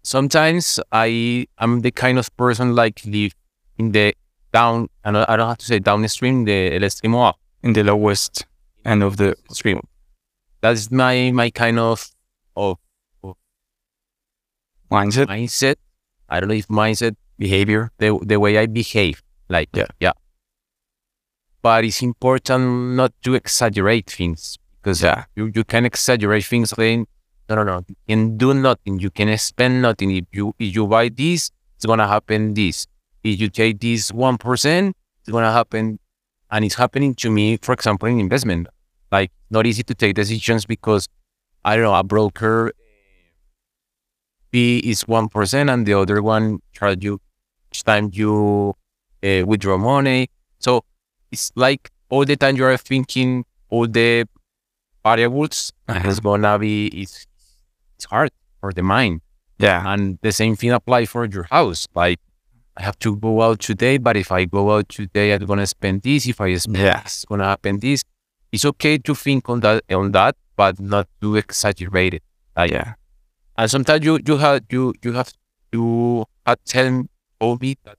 Sometimes 0.03 0.79
I 0.91 1.47
am 1.59 1.81
the 1.81 1.91
kind 1.91 2.17
of 2.19 2.35
person 2.37 2.75
like 2.75 3.01
live 3.05 3.33
in 3.77 3.91
the 3.91 4.13
down. 4.53 4.89
I 5.03 5.11
don't, 5.11 5.29
I 5.29 5.35
don't 5.37 5.47
have 5.47 5.57
to 5.59 5.65
say 5.65 5.79
downstream, 5.79 6.45
the 6.45 6.73
el 6.75 6.81
extremo 6.81 7.29
up 7.29 7.37
in 7.63 7.73
the 7.73 7.83
lowest 7.83 8.45
end 8.83 9.03
of 9.03 9.17
the 9.17 9.35
stream. 9.51 9.81
That's 10.61 10.91
my 10.91 11.31
my 11.31 11.49
kind 11.49 11.79
of 11.79 12.09
of 12.55 12.77
mindset. 14.91 15.27
mindset. 15.27 15.75
I 16.29 16.39
don't 16.39 16.49
know 16.49 16.55
if 16.55 16.67
mindset 16.67 17.15
behavior. 17.37 17.91
the 17.99 18.17
the 18.25 18.39
way 18.39 18.57
I 18.57 18.65
behave. 18.65 19.21
Like 19.49 19.69
Yeah. 19.73 19.87
yeah. 19.99 20.13
But 21.61 21.83
it's 21.83 22.01
important 22.01 22.95
not 22.95 23.11
to 23.23 23.33
exaggerate 23.33 24.09
things 24.09 24.57
because 24.81 25.01
Yeah. 25.01 25.25
you, 25.35 25.51
you 25.53 25.63
can 25.63 25.85
exaggerate 25.85 26.45
things 26.45 26.69
saying 26.71 27.07
no 27.49 27.55
no 27.55 27.63
no 27.63 27.83
you 27.87 27.95
can 28.07 28.37
do 28.37 28.53
nothing 28.53 28.99
you 28.99 29.09
can 29.11 29.35
spend 29.37 29.81
nothing 29.81 30.09
if 30.11 30.25
you 30.31 30.53
if 30.59 30.75
you 30.75 30.87
buy 30.87 31.09
this 31.09 31.51
it's 31.75 31.85
gonna 31.85 32.07
happen 32.07 32.53
this 32.55 32.87
if 33.23 33.39
you 33.39 33.49
take 33.49 33.79
this 33.79 34.11
one 34.11 34.37
percent 34.37 34.95
it's 35.21 35.29
gonna 35.29 35.51
happen 35.51 35.99
and 36.49 36.65
it's 36.65 36.75
happening 36.75 37.13
to 37.13 37.29
me 37.29 37.57
for 37.61 37.73
example 37.73 38.07
in 38.09 38.19
investment 38.19 38.67
like 39.11 39.31
not 39.51 39.65
easy 39.67 39.83
to 39.83 39.93
take 39.93 40.15
decisions 40.15 40.65
because 40.65 41.07
I 41.63 41.75
don't 41.75 41.85
know 41.85 41.93
a 41.95 42.03
broker 42.03 42.71
fee 44.55 44.79
is 44.91 45.01
one 45.07 45.27
percent 45.27 45.69
and 45.69 45.85
the 45.85 45.93
other 45.93 46.21
one 46.21 46.59
charge 46.71 47.03
you 47.03 47.19
each 47.71 47.83
time 47.83 48.09
you 48.13 48.73
uh, 49.27 49.43
withdraw 49.45 49.77
money 49.77 50.29
so 50.59 50.81
it's 51.31 51.51
like 51.55 51.91
all 52.09 52.23
the 52.25 52.35
time 52.37 52.55
you 52.55 52.63
are 52.65 52.77
thinking 52.77 53.43
all 53.69 53.87
the 53.87 54.09
variables 55.03 55.71
Uh-huh. 55.87 56.09
it's 56.09 56.19
gonna 56.19 56.57
be 56.59 56.87
it's 56.87 57.25
it's 57.97 58.05
hard 58.05 58.31
for 58.61 58.71
the 58.73 58.83
mind 58.83 59.21
Yeah. 59.59 59.83
and 59.93 60.17
the 60.21 60.31
same 60.31 60.55
thing 60.55 60.71
apply 60.71 61.05
for 61.05 61.25
your 61.25 61.43
house 61.55 61.81
like 61.95 62.19
i 62.77 62.81
have 62.87 62.97
to 62.99 63.15
go 63.15 63.41
out 63.41 63.59
today 63.59 63.97
but 63.97 64.15
if 64.17 64.31
i 64.31 64.45
go 64.45 64.63
out 64.75 64.89
today 64.89 65.27
i'm 65.33 65.45
gonna 65.45 65.67
spend 65.67 66.01
this 66.01 66.27
if 66.27 66.41
i 66.41 66.55
spend 66.55 66.77
Yeah. 66.77 67.01
this 67.03 67.15
it's 67.17 67.25
gonna 67.25 67.45
happen 67.53 67.79
this 67.79 68.03
it's 68.51 68.65
okay 68.71 68.97
to 69.07 69.13
think 69.15 69.49
on 69.49 69.59
that 69.65 69.83
on 69.91 70.11
that 70.11 70.35
but 70.55 70.79
not 70.79 71.07
to 71.21 71.35
exaggerate 71.35 72.13
it 72.19 72.23
like 72.57 72.71
Yeah. 72.71 72.93
And 73.57 73.69
sometimes 73.71 74.05
you 74.05 74.19
you 74.27 74.37
have 74.37 74.63
you 74.69 74.93
you 75.03 75.13
have 75.13 75.31
to 75.71 76.25
have 76.45 76.59
tell 76.65 77.03
told 77.39 77.61
me 77.61 77.75
that 77.83 77.97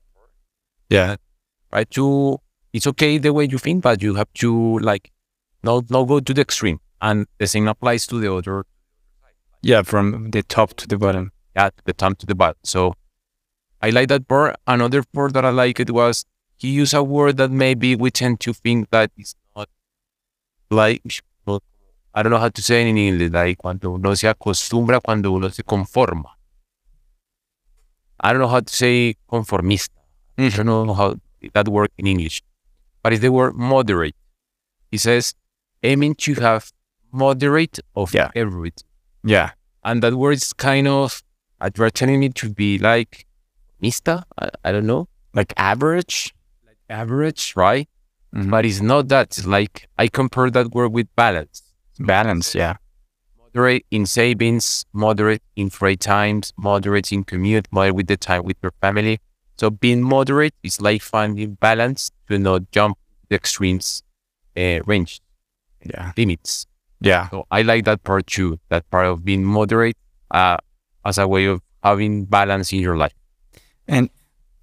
Yeah. 0.89 1.15
right 1.71 1.89
to 1.91 2.39
it's 2.73 2.87
okay 2.87 3.17
the 3.17 3.33
way 3.33 3.45
you 3.45 3.57
think 3.57 3.83
but 3.83 4.01
you 4.01 4.15
have 4.15 4.31
to 4.35 4.79
like 4.79 5.11
not 5.63 5.89
not 5.89 6.03
go 6.07 6.19
to 6.19 6.33
the 6.33 6.41
extreme 6.41 6.79
and 7.01 7.25
the 7.39 7.47
same 7.47 7.67
applies 7.67 8.07
to 8.07 8.19
the 8.19 8.33
other 8.33 8.65
Yeah. 9.63 9.81
From 9.83 10.31
the 10.31 10.43
top 10.43 10.75
to 10.79 10.87
the 10.87 10.97
bottom. 10.97 11.31
yeah, 11.55 11.69
the 11.85 11.93
top 11.93 12.17
to 12.19 12.25
the 12.27 12.35
bottom. 12.35 12.57
So 12.63 12.93
I 13.81 13.89
like 13.89 14.07
that 14.09 14.27
part. 14.27 14.55
Another 14.67 15.01
part 15.13 15.33
that 15.33 15.43
I 15.45 15.49
like 15.49 15.79
it 15.79 15.89
was 15.91 16.25
he 16.57 16.69
used 16.81 16.93
a 16.93 17.03
word 17.03 17.37
that 17.37 17.51
maybe 17.51 17.95
we 17.95 18.11
tend 18.11 18.39
to 18.41 18.53
think 18.53 18.89
that 18.91 19.11
it's 19.17 19.33
not 19.55 19.67
like 20.69 21.23
I 22.17 22.23
don't 22.23 22.31
know 22.31 22.39
how 22.39 22.49
to 22.49 22.61
say 22.63 22.81
it 22.81 22.87
in 22.87 22.97
English, 22.97 23.31
like 23.31 23.57
cuando 23.59 23.91
uno 23.91 24.15
se 24.15 24.27
acostumbra, 24.27 24.99
cuando 25.03 25.31
uno 25.31 25.49
se 25.49 25.61
conforma. 25.63 26.29
I 28.19 28.33
don't 28.33 28.41
know 28.41 28.47
how 28.47 28.61
to 28.61 28.73
say 28.73 29.15
conformista. 29.29 29.91
I 30.37 30.49
don't 30.49 30.65
know 30.65 30.93
how 30.93 31.15
that 31.53 31.67
word 31.67 31.89
in 31.97 32.07
English, 32.07 32.41
but 33.03 33.13
it's 33.13 33.21
the 33.21 33.31
word 33.31 33.53
moderate. 33.55 34.15
He 34.91 34.97
says 34.97 35.35
aiming 35.83 36.15
to 36.15 36.33
have 36.35 36.71
moderate 37.11 37.79
of 37.95 38.13
Yeah. 38.13 38.31
everything 38.35 38.87
Yeah. 39.23 39.51
and 39.83 40.01
that 40.03 40.15
word 40.15 40.33
is 40.33 40.53
kind 40.53 40.87
of 40.87 41.21
you 41.75 41.83
are 41.83 41.89
telling 41.91 42.19
me 42.19 42.29
to 42.29 42.49
be 42.49 42.77
like 42.79 43.25
mista 43.79 44.25
I, 44.39 44.49
I 44.65 44.71
don't 44.71 44.87
know 44.87 45.07
Like 45.33 45.53
average. 45.55 46.33
like 46.65 46.77
average 46.89 47.53
right 47.55 47.87
Mhm. 48.33 48.49
but 48.49 48.65
it's 48.65 48.81
not 48.81 49.07
that 49.09 49.37
it's 49.37 49.45
like 49.45 49.87
i 49.97 50.07
compare 50.07 50.49
that 50.51 50.71
word 50.73 50.91
with 50.91 51.07
balance 51.15 51.61
Balance. 51.99 52.55
Yeah. 52.55 52.75
moderate 53.43 53.85
in 53.91 54.05
savings 54.05 54.85
moderate 54.93 55.41
in 55.55 55.69
free 55.69 55.95
times 55.97 56.53
moderate 56.57 57.11
in 57.11 57.23
commute 57.23 57.67
moderate 57.71 57.95
with 57.95 58.07
the 58.07 58.17
time 58.17 58.43
with 58.43 58.57
your 58.61 58.73
family 58.81 59.19
so 59.57 59.69
being 59.69 60.01
moderate 60.01 60.53
is 60.63 60.79
like 60.81 61.01
finding 61.01 61.53
balance 61.55 62.11
to 62.27 62.37
not 62.37 62.69
jump 62.71 62.97
the 63.29 63.35
extremes 63.35 64.03
uh, 64.57 64.79
range 64.85 65.21
Yeah. 65.83 66.11
limits 66.17 66.65
Yeah. 66.99 67.29
So 67.29 67.45
I 67.51 67.61
like 67.61 67.85
that 67.85 68.03
part 68.03 68.25
too, 68.27 68.59
that 68.69 68.83
part 68.89 69.05
of 69.05 69.23
being 69.23 69.43
moderate 69.45 69.97
uh, 70.31 70.57
as 71.05 71.17
a 71.19 71.27
way 71.27 71.45
of 71.45 71.61
having 71.83 72.25
balance 72.25 72.73
in 72.73 72.79
your 72.79 72.97
life. 72.97 73.13
And 73.87 74.09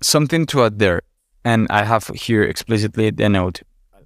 something 0.02 0.44
to 0.46 0.64
add 0.64 0.78
there, 0.80 1.02
and 1.44 1.66
I 1.70 1.84
have 1.84 2.08
here 2.08 2.42
explicitly 2.42 3.10
the 3.10 3.28
note. 3.28 3.62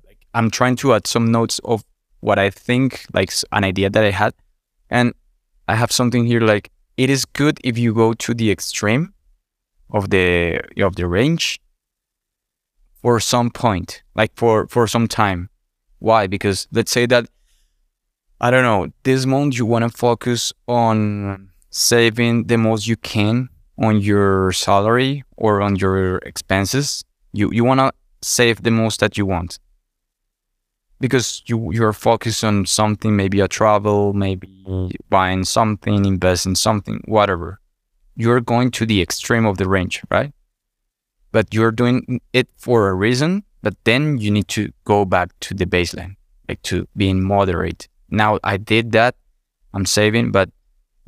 Like 0.07 0.19
I'm 0.35 0.51
trying 0.51 0.77
to 0.77 0.93
add 0.95 1.07
some 1.07 1.33
notes 1.33 1.59
of 1.65 1.83
what 2.21 2.39
I 2.39 2.51
think, 2.51 3.07
like 3.13 3.33
an 3.53 3.65
idea 3.65 3.91
that 3.91 4.05
I 4.05 4.11
had, 4.11 4.35
and 4.91 5.13
I 5.67 5.75
have 5.77 5.93
something 5.93 6.27
here 6.27 6.41
like 6.41 6.71
it 6.97 7.11
is 7.11 7.25
good 7.25 7.59
if 7.63 7.79
you 7.79 7.95
go 7.95 8.13
to 8.15 8.35
the 8.35 8.51
extreme 8.51 9.15
of 9.91 10.11
the 10.11 10.61
of 10.83 10.97
the 10.97 11.07
range 11.07 11.61
for 13.01 13.21
some 13.21 13.51
point, 13.51 14.03
like 14.15 14.33
for 14.35 14.67
for 14.69 14.87
some 14.87 15.07
time. 15.07 15.51
Why? 16.01 16.27
Because 16.27 16.69
let's 16.73 16.91
say 16.91 17.07
that 17.07 17.29
I 18.41 18.51
don't 18.51 18.63
know, 18.63 18.89
this 19.03 19.27
month 19.27 19.59
you 19.59 19.67
want 19.67 19.83
to 19.85 19.97
focus 19.97 20.53
on 20.67 21.51
saving 21.71 22.45
the 22.45 22.57
most 22.57 22.87
you 22.87 22.97
can 22.97 23.49
on 23.79 24.01
your 24.01 24.53
salary 24.53 25.25
or 25.37 25.61
on 25.61 25.77
your 25.77 26.17
expenses. 26.19 27.05
You 27.33 27.51
you 27.53 27.65
want 27.65 27.81
to 27.81 27.93
save 28.23 28.63
the 28.63 28.71
most 28.71 29.01
that 29.01 29.17
you 29.17 29.27
want 29.27 29.59
because 31.01 31.43
you 31.47 31.73
you're 31.73 31.93
focused 31.93 32.45
on 32.45 32.67
something, 32.67 33.17
maybe 33.17 33.41
a 33.41 33.49
travel, 33.49 34.13
maybe 34.13 34.49
buying 35.09 35.45
something, 35.45 36.05
investing 36.05 36.55
something, 36.55 37.03
whatever. 37.07 37.61
You're 38.17 38.41
going 38.41 38.71
to 38.73 38.87
the 38.87 39.01
extreme 39.01 39.47
of 39.47 39.59
the 39.59 39.69
range, 39.69 40.03
right? 40.11 40.33
But 41.31 41.55
you're 41.55 41.71
doing 41.73 42.21
it 42.33 42.49
for 42.57 42.89
a 42.89 42.95
reason. 42.95 43.45
But 43.63 43.75
then 43.85 44.19
you 44.19 44.31
need 44.31 44.49
to 44.49 44.73
go 44.85 45.05
back 45.05 45.31
to 45.41 45.55
the 45.55 45.67
baseline, 45.67 46.17
like 46.49 46.63
to 46.63 46.87
being 46.97 47.23
moderate. 47.23 47.89
Now 48.11 48.39
I 48.45 48.57
did 48.57 48.93
that. 48.93 49.17
I'm 49.75 49.85
saving, 49.85 50.31
but 50.33 50.51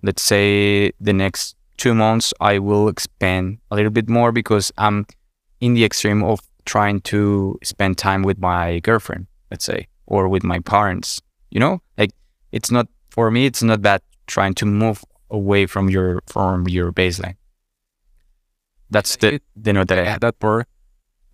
let's 0.03 0.23
say 0.23 0.93
the 1.01 1.13
next 1.13 1.57
two 1.77 1.95
months 1.95 2.35
I 2.41 2.59
will 2.59 2.89
expand 2.89 3.59
a 3.71 3.77
little 3.77 3.91
bit 3.91 4.09
more 4.09 4.33
because 4.33 4.73
I'm 4.77 5.07
in 5.61 5.75
the 5.75 5.85
extreme 5.85 6.23
of 6.23 6.41
trying 6.65 7.01
to 7.01 7.59
spend 7.63 7.97
time 7.99 8.23
with 8.23 8.39
my 8.39 8.81
girlfriend, 8.81 9.27
let's 9.51 9.65
say, 9.65 9.89
or 10.07 10.29
with 10.29 10.43
my 10.45 10.61
parents. 10.61 11.21
You 11.51 11.61
know, 11.61 11.81
like 11.99 12.13
it's 12.53 12.71
not 12.71 12.87
for 13.11 13.31
me. 13.31 13.47
It's 13.47 13.63
not 13.63 13.83
that 13.83 14.03
trying 14.27 14.55
to 14.55 14.67
move 14.67 15.05
away 15.31 15.67
from 15.67 15.89
your 15.91 16.21
from 16.27 16.69
your 16.69 16.93
baseline. 16.93 17.37
That's 18.91 19.17
the 19.17 19.41
the 19.57 19.73
note 19.73 19.89
that 19.89 19.99
I 19.99 20.05
had. 20.05 20.21
that 20.23 20.39
part, 20.39 20.67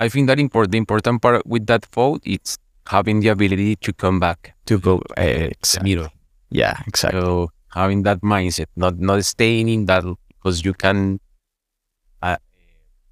I 0.01 0.09
think 0.09 0.27
that 0.29 0.39
import, 0.39 0.71
the 0.73 0.79
important 0.79 1.23
part 1.23 1.47
with 1.47 1.67
that 1.67 1.85
thought 1.87 2.23
is 2.27 2.59
having 2.89 3.21
the 3.21 3.29
ability 3.29 3.77
to 3.77 3.93
come 3.93 4.21
back 4.21 4.55
to 4.67 4.79
go. 4.79 5.03
Uh, 5.17 5.23
exactly. 5.57 5.95
middle. 5.95 6.09
Yeah, 6.51 6.81
exactly. 6.87 7.21
So 7.21 7.51
having 7.73 8.03
that 8.05 8.21
mindset, 8.21 8.67
not 8.77 8.99
not 8.99 9.25
staying 9.25 9.69
in 9.69 9.87
that 9.87 10.05
because 10.29 10.65
you 10.65 10.75
can. 10.75 11.21
Uh, 12.23 12.37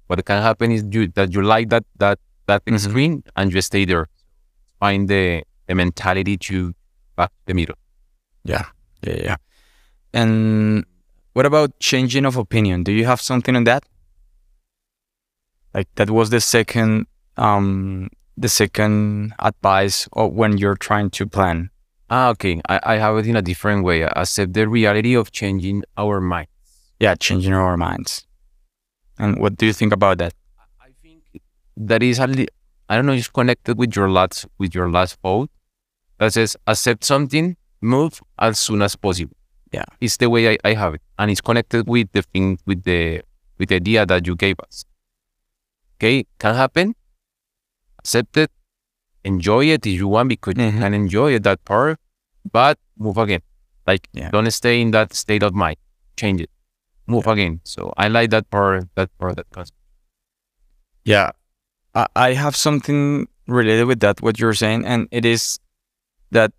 what 0.07 0.23
can 0.25 0.41
happen 0.41 0.71
is 0.71 0.83
you 0.91 1.07
that 1.15 1.33
you 1.33 1.41
like 1.41 1.69
that 1.69 1.85
that 1.97 2.19
that 2.47 2.63
Mhm. 2.65 2.75
extreme 2.75 3.23
and 3.35 3.53
you 3.53 3.61
stay 3.61 3.85
there. 3.85 4.07
Find 4.85 5.09
the 5.09 5.43
the 5.67 5.73
mentality 5.73 6.37
to 6.47 6.73
back 7.17 7.31
the 7.47 7.53
middle. 7.53 7.77
Yeah, 8.43 8.65
yeah, 9.01 9.19
yeah. 9.27 9.37
And 10.13 10.85
what 11.33 11.45
about 11.45 11.69
changing 11.79 12.25
of 12.25 12.37
opinion? 12.37 12.83
Do 12.83 12.91
you 12.91 13.05
have 13.05 13.19
something 13.19 13.55
on 13.55 13.63
that? 13.65 13.83
Like 15.73 15.89
that 15.95 16.09
was 16.09 16.29
the 16.29 16.39
second, 16.39 17.07
um, 17.35 18.09
the 18.37 18.47
second 18.47 19.33
advice 19.39 20.07
of 20.13 20.33
when 20.33 20.57
you're 20.57 20.77
trying 20.77 21.09
to 21.17 21.25
plan. 21.25 21.69
Ah, 22.09 22.29
okay. 22.29 22.61
I, 22.69 22.79
I 22.83 22.95
have 22.97 23.17
it 23.17 23.27
in 23.27 23.35
a 23.35 23.41
different 23.41 23.83
way. 23.83 24.05
I 24.05 24.21
Accept 24.21 24.53
the 24.53 24.67
reality 24.69 25.15
of 25.15 25.31
changing 25.31 25.83
our 25.97 26.21
minds. 26.21 26.51
Yeah, 26.99 27.15
changing 27.15 27.53
our 27.53 27.75
minds. 27.75 28.25
And 29.17 29.39
what 29.41 29.57
do 29.57 29.65
you 29.65 29.73
think 29.73 29.91
about 29.91 30.19
that? 30.19 30.33
I 30.79 30.89
think 31.01 31.41
that 31.75 32.03
is 32.03 32.19
a 32.19 32.27
I 32.89 32.95
don't 32.95 33.05
know, 33.05 33.13
it's 33.13 33.29
connected 33.29 33.77
with 33.77 33.95
your 33.95 34.09
last 34.09 34.45
with 34.57 34.75
your 34.75 34.89
last 34.91 35.17
vote 35.21 35.49
that 36.19 36.33
says 36.33 36.55
accept 36.67 37.03
something, 37.03 37.57
move 37.81 38.21
as 38.39 38.59
soon 38.59 38.81
as 38.81 38.95
possible. 38.95 39.35
Yeah. 39.71 39.85
It's 39.99 40.17
the 40.17 40.29
way 40.29 40.51
I, 40.53 40.57
I 40.63 40.73
have 40.75 40.93
it. 40.95 41.01
And 41.19 41.31
it's 41.31 41.41
connected 41.41 41.87
with 41.87 42.11
the 42.11 42.21
thing 42.21 42.59
with 42.65 42.83
the 42.83 43.21
with 43.57 43.69
the 43.69 43.75
idea 43.75 44.05
that 44.05 44.25
you 44.27 44.35
gave 44.35 44.59
us. 44.59 44.85
Okay, 45.97 46.25
can 46.39 46.55
happen. 46.55 46.95
Accept 47.99 48.37
it, 48.37 48.51
enjoy 49.23 49.65
it 49.65 49.85
if 49.87 49.93
you 49.99 50.07
want 50.07 50.29
because 50.29 50.53
you 50.57 50.63
Mhm. 50.71 50.79
can 50.79 50.93
enjoy 50.93 51.33
it, 51.35 51.43
that 51.43 51.63
part. 51.65 51.99
but 52.51 52.77
move 52.97 53.17
again. 53.17 53.41
Like 53.87 54.07
Yeah. 54.13 54.29
don't 54.29 54.49
stay 54.51 54.79
in 54.79 54.91
that 54.91 55.13
state 55.15 55.41
of 55.41 55.55
mind. 55.55 55.77
Change 56.15 56.41
it. 56.41 56.51
Move 57.07 57.25
again. 57.25 57.59
So 57.63 57.91
I 57.97 58.07
like 58.07 58.29
that 58.29 58.49
part. 58.51 58.87
That 58.95 59.09
part. 59.17 59.35
That 59.37 59.49
concept. 59.49 59.77
Yeah. 61.03 61.31
I, 61.95 62.33
have 62.33 62.55
something 62.55 63.27
related 63.47 63.85
with 63.85 64.01
that, 64.01 64.21
what 64.21 64.37
you're 64.37 64.53
saying, 64.53 64.85
and 64.85 65.07
it 65.11 65.23
is 65.23 65.59
that 66.31 66.51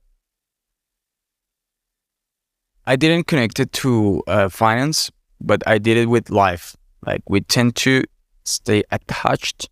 I 2.86 2.96
didn't 2.96 3.26
connect 3.26 3.60
it 3.60 3.72
to 3.72 4.22
uh, 4.26 4.48
finance, 4.48 5.10
but 5.40 5.62
I 5.66 5.78
did 5.78 5.98
it 5.98 6.06
with 6.06 6.30
life. 6.30 6.76
Like 7.04 7.22
we 7.28 7.40
tend 7.42 7.76
to 7.76 8.04
stay 8.44 8.82
attached 8.90 9.68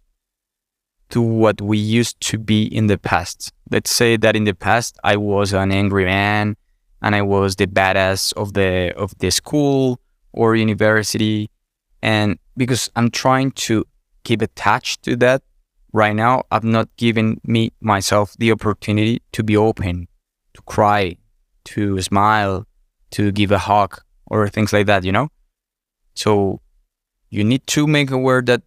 to 1.10 1.22
what 1.22 1.60
we 1.60 1.78
used 1.78 2.20
to 2.28 2.38
be 2.38 2.64
in 2.64 2.88
the 2.88 2.98
past. 2.98 3.52
Let's 3.70 3.90
say 3.90 4.16
that 4.18 4.36
in 4.36 4.44
the 4.44 4.54
past 4.54 4.98
I 5.04 5.16
was 5.16 5.52
an 5.52 5.72
angry 5.72 6.04
man 6.04 6.56
and 7.00 7.14
I 7.14 7.22
was 7.22 7.56
the 7.56 7.66
badass 7.66 8.32
of 8.34 8.54
the 8.54 8.92
of 8.96 9.16
the 9.18 9.30
school 9.30 10.00
or 10.32 10.56
university 10.56 11.50
and 12.02 12.38
because 12.56 12.90
I'm 12.96 13.10
trying 13.10 13.52
to 13.52 13.84
keep 14.24 14.42
attached 14.42 15.02
to 15.04 15.16
that 15.16 15.42
right 15.94 16.14
now 16.14 16.42
i'm 16.50 16.70
not 16.70 16.88
giving 16.98 17.40
me 17.44 17.72
myself 17.80 18.34
the 18.38 18.52
opportunity 18.52 19.22
to 19.32 19.42
be 19.42 19.56
open 19.56 20.06
to 20.52 20.60
cry 20.62 21.16
to 21.64 22.00
smile 22.02 22.66
to 23.10 23.32
give 23.32 23.50
a 23.50 23.58
hug 23.58 24.00
or 24.26 24.48
things 24.48 24.72
like 24.72 24.86
that 24.86 25.04
you 25.04 25.12
know? 25.12 25.28
So 26.14 26.60
you 27.30 27.44
need 27.44 27.66
to 27.68 27.86
make 27.86 28.10
aware 28.10 28.42
that 28.42 28.62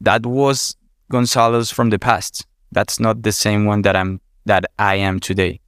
that 0.00 0.24
was 0.24 0.76
gonzalo's 1.10 1.70
from 1.70 1.90
the 1.90 1.98
past. 1.98 2.46
That's 2.70 3.00
not 3.00 3.22
the 3.22 3.32
same 3.32 3.64
one 3.64 3.82
that 3.82 3.96
i'm 3.96 4.20
that 4.46 4.64
i 4.78 4.94
am 4.94 5.20
today. 5.20 5.60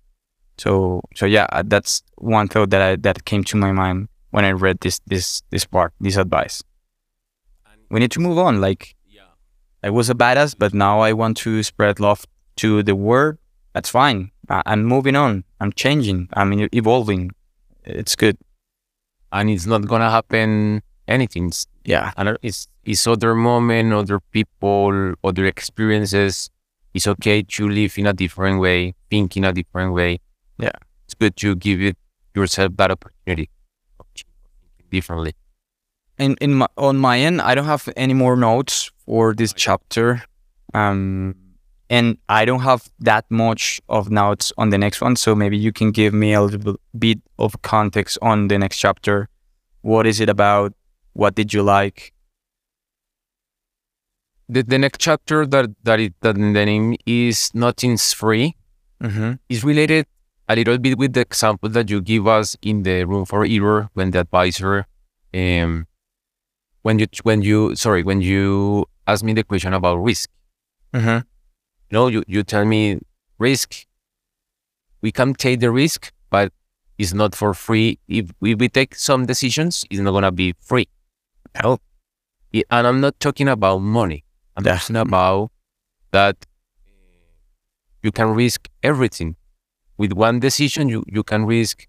So 0.59 1.03
so 1.15 1.27
yeah 1.27 1.47
uh, 1.51 1.63
that's 1.67 2.03
one 2.17 2.49
thought 2.49 2.71
that 2.71 2.83
i 2.83 2.97
that 2.97 3.25
came 3.25 3.45
to 3.45 3.57
my 3.57 3.73
mind 3.73 4.09
when 4.31 4.45
i 4.45 4.53
read 4.53 4.81
this 4.81 5.01
this 5.07 5.43
this 5.51 5.65
part 5.65 5.93
this 6.01 6.17
advice. 6.17 6.63
We 7.91 8.01
need 8.01 8.13
to 8.13 8.21
move 8.21 8.39
on 8.39 8.61
like. 8.61 8.95
I 9.83 9.91
was 9.91 10.11
a 10.11 10.15
badass, 10.15 10.55
but 10.59 10.75
now 10.75 11.01
I 11.01 11.13
want 11.13 11.37
to 11.39 11.63
spread 11.63 12.01
love 12.01 12.25
to 12.57 12.83
the 12.83 12.95
world. 12.95 13.39
That's 13.75 13.89
fine. 13.91 14.31
I- 14.49 14.63
I'm 14.67 14.85
moving 14.85 15.17
on. 15.17 15.45
I'm 15.61 15.73
changing. 15.73 16.29
I'm 16.35 16.53
evolving. 16.73 17.31
It's 17.85 18.15
good. 18.17 18.37
And 19.33 19.49
it's 19.49 19.67
not 19.67 19.87
gonna 19.87 20.11
happen 20.11 20.83
anything. 21.09 21.49
It's, 21.49 21.67
Yeah. 21.85 22.13
And 22.17 22.37
it's 22.43 22.69
it's 22.85 23.07
other 23.07 23.35
moment, 23.35 23.93
other 23.93 24.21
people, 24.33 25.15
other 25.23 25.45
experiences. 25.47 26.51
It's 26.95 27.07
okay 27.07 27.43
to 27.43 27.69
live 27.69 27.97
in 27.99 28.07
a 28.07 28.13
different 28.13 28.61
way, 28.61 28.95
think 29.11 29.37
in 29.37 29.45
a 29.45 29.53
different 29.53 29.93
way. 29.95 30.19
Yeah. 30.59 30.77
It's 31.05 31.15
good 31.15 31.37
to 31.37 31.55
give 31.55 31.81
it 31.81 31.97
yourself 32.35 32.77
that 32.77 32.91
opportunity 32.91 33.49
differently. 34.91 35.35
In 36.19 36.37
in 36.41 36.55
my, 36.55 36.67
on 36.77 36.97
my 36.99 37.19
end, 37.19 37.41
I 37.41 37.55
don't 37.55 37.65
have 37.67 37.89
any 37.97 38.15
more 38.15 38.37
notes 38.37 38.91
for 39.11 39.35
this 39.35 39.53
chapter, 39.53 40.23
um, 40.73 41.35
and 41.89 42.17
I 42.29 42.45
don't 42.45 42.61
have 42.63 42.89
that 43.01 43.25
much 43.29 43.81
of 43.89 44.09
notes 44.09 44.53
on 44.57 44.71
the 44.71 44.79
next 44.79 45.01
one. 45.01 45.17
So 45.17 45.35
maybe 45.35 45.59
you 45.59 45.73
can 45.73 45.91
give 45.91 46.15
me 46.15 46.33
a 46.33 46.43
little 46.43 46.77
bit 46.97 47.19
of 47.37 47.61
context 47.63 48.19
on 48.23 48.47
the 48.47 48.57
next 48.57 48.79
chapter. 48.79 49.29
What 49.83 50.07
is 50.07 50.21
it 50.21 50.29
about? 50.29 50.75
What 51.15 51.35
did 51.35 51.53
you 51.53 51.65
like? 51.65 52.13
The, 54.49 54.63
the 54.63 54.79
next 54.79 55.01
chapter 55.01 55.45
that 55.45 55.71
that, 55.83 55.99
it, 55.99 56.15
that 56.21 56.35
the 56.37 56.41
name 56.65 56.95
is 57.05 57.51
nothing's 57.55 58.13
free 58.13 58.55
Mm-hmm. 59.03 59.33
is 59.49 59.65
related 59.65 60.05
a 60.47 60.55
little 60.55 60.77
bit 60.77 60.99
with 60.99 61.15
the 61.15 61.23
example 61.23 61.71
that 61.71 61.89
you 61.89 62.03
give 62.03 62.27
us 62.29 62.55
in 62.61 62.83
the 62.83 63.05
room 63.05 63.25
for 63.25 63.47
error 63.47 63.89
when 63.95 64.11
the 64.11 64.21
advisor 64.21 64.85
um 65.33 65.87
when 66.83 66.99
you 66.99 67.07
when 67.23 67.41
you 67.41 67.75
sorry 67.77 68.03
when 68.03 68.21
you 68.21 68.85
ask 69.07 69.25
me 69.25 69.33
the 69.33 69.45
question 69.45 69.75
about 69.75 69.97
risk. 69.97 70.31
Mm-hmm. 70.95 71.19
you 71.91 71.93
know 71.93 72.09
you, 72.09 72.25
you 72.27 72.43
tell 72.43 72.65
me 72.65 72.99
risk. 73.39 73.87
We 75.03 75.13
can 75.13 75.35
take 75.35 75.61
the 75.61 75.71
risk 75.71 76.13
but 76.31 76.53
it's 76.99 77.15
not 77.15 77.35
for 77.35 77.55
free. 77.55 77.99
If, 78.09 78.31
if 78.43 78.59
we 78.59 78.69
take 78.69 78.95
some 78.95 79.27
decisions 79.27 79.85
it's 79.91 80.01
not 80.01 80.13
gonna 80.13 80.33
be 80.33 80.55
free. 80.61 80.89
Help. 81.55 81.81
Yeah, 82.53 82.63
and 82.71 82.87
i'm 82.87 83.01
not 83.01 83.19
talking 83.21 83.49
about 83.49 83.79
money. 83.79 84.25
I'm 84.57 84.65
Yeah. 84.67 84.77
talking 84.79 84.97
about 84.97 85.51
that 86.13 86.37
you 88.03 88.11
can 88.13 88.35
risk 88.35 88.69
everything. 88.83 89.37
With 89.99 90.13
one 90.13 90.41
decision 90.41 90.89
you, 90.89 91.05
you 91.07 91.23
can 91.23 91.45
risk 91.47 91.87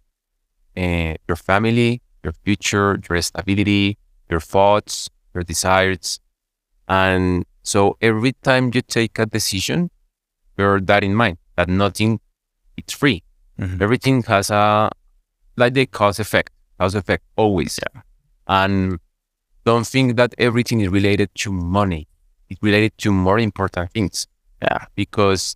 uh, 0.77 1.15
your 1.27 1.35
family 1.35 2.01
your 2.23 2.33
future 2.45 2.99
your 3.09 3.21
stability 3.21 3.97
your 4.29 4.39
thoughts 4.39 5.09
your 5.33 5.43
desires 5.43 6.19
and 6.91 7.45
so 7.63 7.95
every 8.01 8.33
time 8.47 8.71
you 8.75 8.81
take 8.97 9.17
a 9.19 9.25
decision 9.25 9.89
bear 10.57 10.79
that 10.89 11.03
in 11.09 11.15
mind 11.15 11.37
that 11.57 11.69
nothing 11.69 12.19
it's 12.77 12.93
free 13.01 13.19
Mhm. 13.59 13.81
everything 13.85 14.17
has 14.33 14.49
a 14.49 14.89
like 15.61 15.73
the 15.79 15.85
cause 15.85 16.19
effect 16.25 16.51
cause 16.79 16.95
effect 17.01 17.23
always 17.43 17.79
Yeah. 17.83 18.01
and 18.59 18.99
don't 19.69 19.87
think 19.93 20.15
that 20.19 20.33
everything 20.47 20.81
is 20.81 20.89
related 20.89 21.29
to 21.43 21.51
money 21.51 22.07
it's 22.49 22.61
related 22.69 22.93
to 23.03 23.11
more 23.11 23.39
important 23.39 23.91
things 23.95 24.27
Yeah. 24.61 24.85
because 24.95 25.55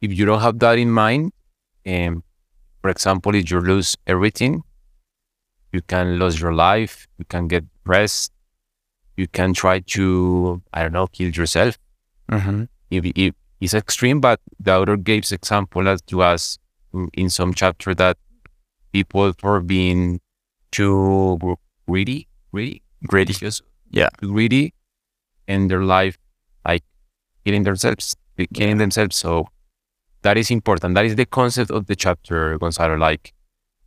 if 0.00 0.10
you 0.18 0.24
don't 0.26 0.40
have 0.42 0.58
that 0.60 0.78
in 0.78 0.90
mind, 0.90 1.32
um, 1.86 2.24
for 2.80 2.90
example, 2.90 3.34
if 3.40 3.50
you 3.52 3.60
lose 3.60 3.96
everything, 4.06 4.62
you 5.72 5.80
can 5.82 6.18
lose 6.18 6.40
your 6.40 6.52
life, 6.52 7.06
you 7.18 7.24
can 7.24 7.46
get 7.48 7.62
depressed, 7.72 8.31
you 9.16 9.28
can 9.28 9.52
try 9.54 9.80
to, 9.80 10.62
I 10.72 10.82
don't 10.82 10.92
know, 10.92 11.06
kill 11.06 11.30
yourself. 11.30 11.78
Mm-hmm. 12.30 12.64
If, 12.90 13.04
if 13.14 13.34
it's 13.60 13.74
extreme, 13.74 14.20
but 14.20 14.40
the 14.58 14.76
author 14.78 14.96
gives 14.96 15.32
example 15.32 15.88
as 15.88 16.02
to 16.02 16.22
us 16.22 16.58
in, 16.92 17.08
in 17.14 17.30
some 17.30 17.54
chapter 17.54 17.94
that 17.94 18.16
people 18.92 19.32
for 19.38 19.60
being 19.60 20.20
too 20.70 21.38
greedy, 21.86 22.28
greedy, 22.52 22.82
Greedy. 23.06 23.32
just 23.34 23.62
Yeah. 23.90 24.08
greedy 24.20 24.74
in 25.46 25.68
their 25.68 25.82
life, 25.82 26.18
like 26.64 26.82
killing 27.44 27.64
themselves, 27.64 28.16
killing 28.54 28.78
themselves. 28.78 29.16
So 29.16 29.48
that 30.22 30.36
is 30.36 30.50
important. 30.50 30.94
That 30.94 31.04
is 31.04 31.16
the 31.16 31.26
concept 31.26 31.70
of 31.70 31.86
the 31.86 31.96
chapter, 31.96 32.58
Gonzalo. 32.58 32.96
Like 32.96 33.32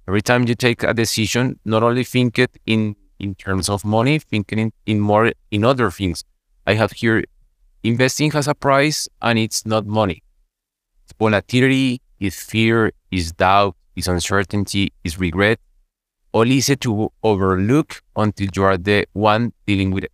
every 0.07 0.21
time 0.21 0.47
you 0.47 0.55
take 0.55 0.83
a 0.83 0.93
decision, 0.93 1.59
not 1.65 1.81
only 1.83 2.03
think 2.03 2.37
it 2.37 2.57
in 2.65 2.95
in 3.19 3.35
terms 3.35 3.69
of 3.69 3.85
money, 3.85 4.19
thinking 4.19 4.59
in, 4.59 4.73
in 4.85 4.99
more 4.99 5.31
in 5.51 5.63
other 5.63 5.89
things. 5.91 6.23
I 6.67 6.73
have 6.73 6.91
here 6.91 7.23
investing 7.83 8.31
has 8.31 8.47
a 8.47 8.55
price 8.55 9.07
and 9.21 9.37
it's 9.37 9.65
not 9.65 9.85
money. 9.85 10.23
It's 11.03 11.13
volatility, 11.17 12.01
is 12.19 12.35
fear, 12.39 12.91
is 13.11 13.31
doubt, 13.31 13.75
is 13.95 14.07
uncertainty, 14.07 14.91
is 15.03 15.19
regret. 15.19 15.59
All 16.31 16.45
easy 16.45 16.75
to 16.77 17.11
overlook 17.23 18.01
until 18.15 18.47
you 18.53 18.63
are 18.63 18.77
the 18.77 19.07
one 19.13 19.53
dealing 19.65 19.91
with 19.91 20.05
it. 20.05 20.11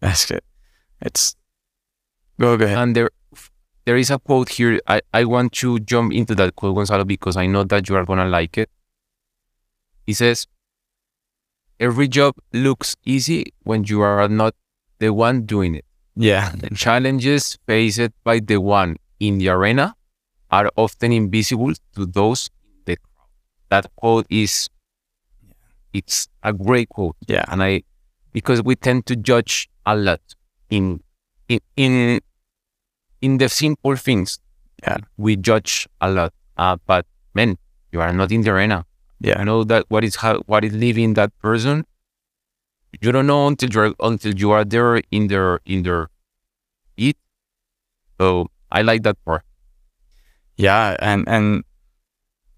That's 0.00 0.26
good. 0.26 0.42
It's 1.00 1.36
go 2.38 2.56
go 2.56 2.64
ahead. 2.64 2.78
And 2.78 2.96
there 2.96 3.10
there 3.84 3.96
is 3.96 4.10
a 4.10 4.18
quote 4.18 4.50
here. 4.50 4.80
I, 4.86 5.00
I 5.14 5.24
want 5.24 5.52
to 5.54 5.80
jump 5.80 6.12
into 6.12 6.34
that 6.34 6.56
quote, 6.56 6.74
Gonzalo, 6.74 7.04
because 7.04 7.36
I 7.36 7.46
know 7.46 7.64
that 7.64 7.88
you 7.88 7.96
are 7.96 8.04
gonna 8.04 8.26
like 8.28 8.58
it. 8.58 8.70
He 10.06 10.12
says, 10.12 10.46
Every 11.80 12.08
job 12.08 12.34
looks 12.52 12.96
easy 13.04 13.46
when 13.64 13.84
you 13.84 14.02
are 14.02 14.28
not 14.28 14.54
the 14.98 15.10
one 15.14 15.46
doing 15.46 15.74
it. 15.76 15.84
yeah. 16.14 16.52
The 16.56 16.70
challenges 16.74 17.58
faced 17.66 18.12
by 18.22 18.40
the 18.40 18.58
one 18.60 18.96
in 19.18 19.38
the 19.38 19.48
arena 19.48 19.94
are 20.50 20.70
often 20.76 21.12
invisible 21.12 21.72
to 21.96 22.06
those 22.06 22.50
in 22.64 22.82
the 22.84 22.96
crowd. 22.96 23.28
That 23.70 23.86
quote 23.96 24.26
is 24.30 24.68
it's 25.92 26.28
a 26.42 26.52
great 26.52 26.88
quote. 26.90 27.16
Yeah. 27.26 27.44
And 27.48 27.62
I 27.62 27.82
because 28.32 28.62
we 28.62 28.76
tend 28.76 29.06
to 29.06 29.16
judge 29.16 29.68
a 29.86 29.96
lot 29.96 30.20
in 30.68 31.00
in 31.48 31.60
in, 31.76 32.20
in 33.20 33.38
the 33.38 33.48
simple 33.48 33.96
things. 33.96 34.38
Yeah. 34.82 34.98
We 35.16 35.36
judge 35.36 35.88
a 36.00 36.10
lot. 36.10 36.32
Uh, 36.56 36.76
but 36.86 37.06
man, 37.34 37.56
you 37.92 38.00
are 38.00 38.12
not 38.12 38.30
in 38.32 38.42
the 38.42 38.50
arena. 38.50 38.84
Yeah. 39.20 39.38
You 39.38 39.44
know 39.44 39.64
that 39.64 39.86
what 39.88 40.04
is 40.04 40.16
how 40.16 40.40
what 40.46 40.64
is 40.64 40.72
living 40.74 41.14
that 41.14 41.36
person. 41.38 41.84
You 43.00 43.12
don't 43.12 43.26
know 43.26 43.46
until 43.46 43.70
you're 43.70 43.94
until 44.00 44.34
you 44.34 44.50
are 44.52 44.64
there 44.64 44.96
in 45.10 45.26
their 45.28 45.60
in 45.64 45.82
their 45.82 46.08
it. 46.96 47.16
So 48.20 48.50
I 48.70 48.82
like 48.82 49.02
that 49.02 49.16
part. 49.24 49.42
Yeah, 50.56 50.96
and 51.00 51.24
and 51.28 51.64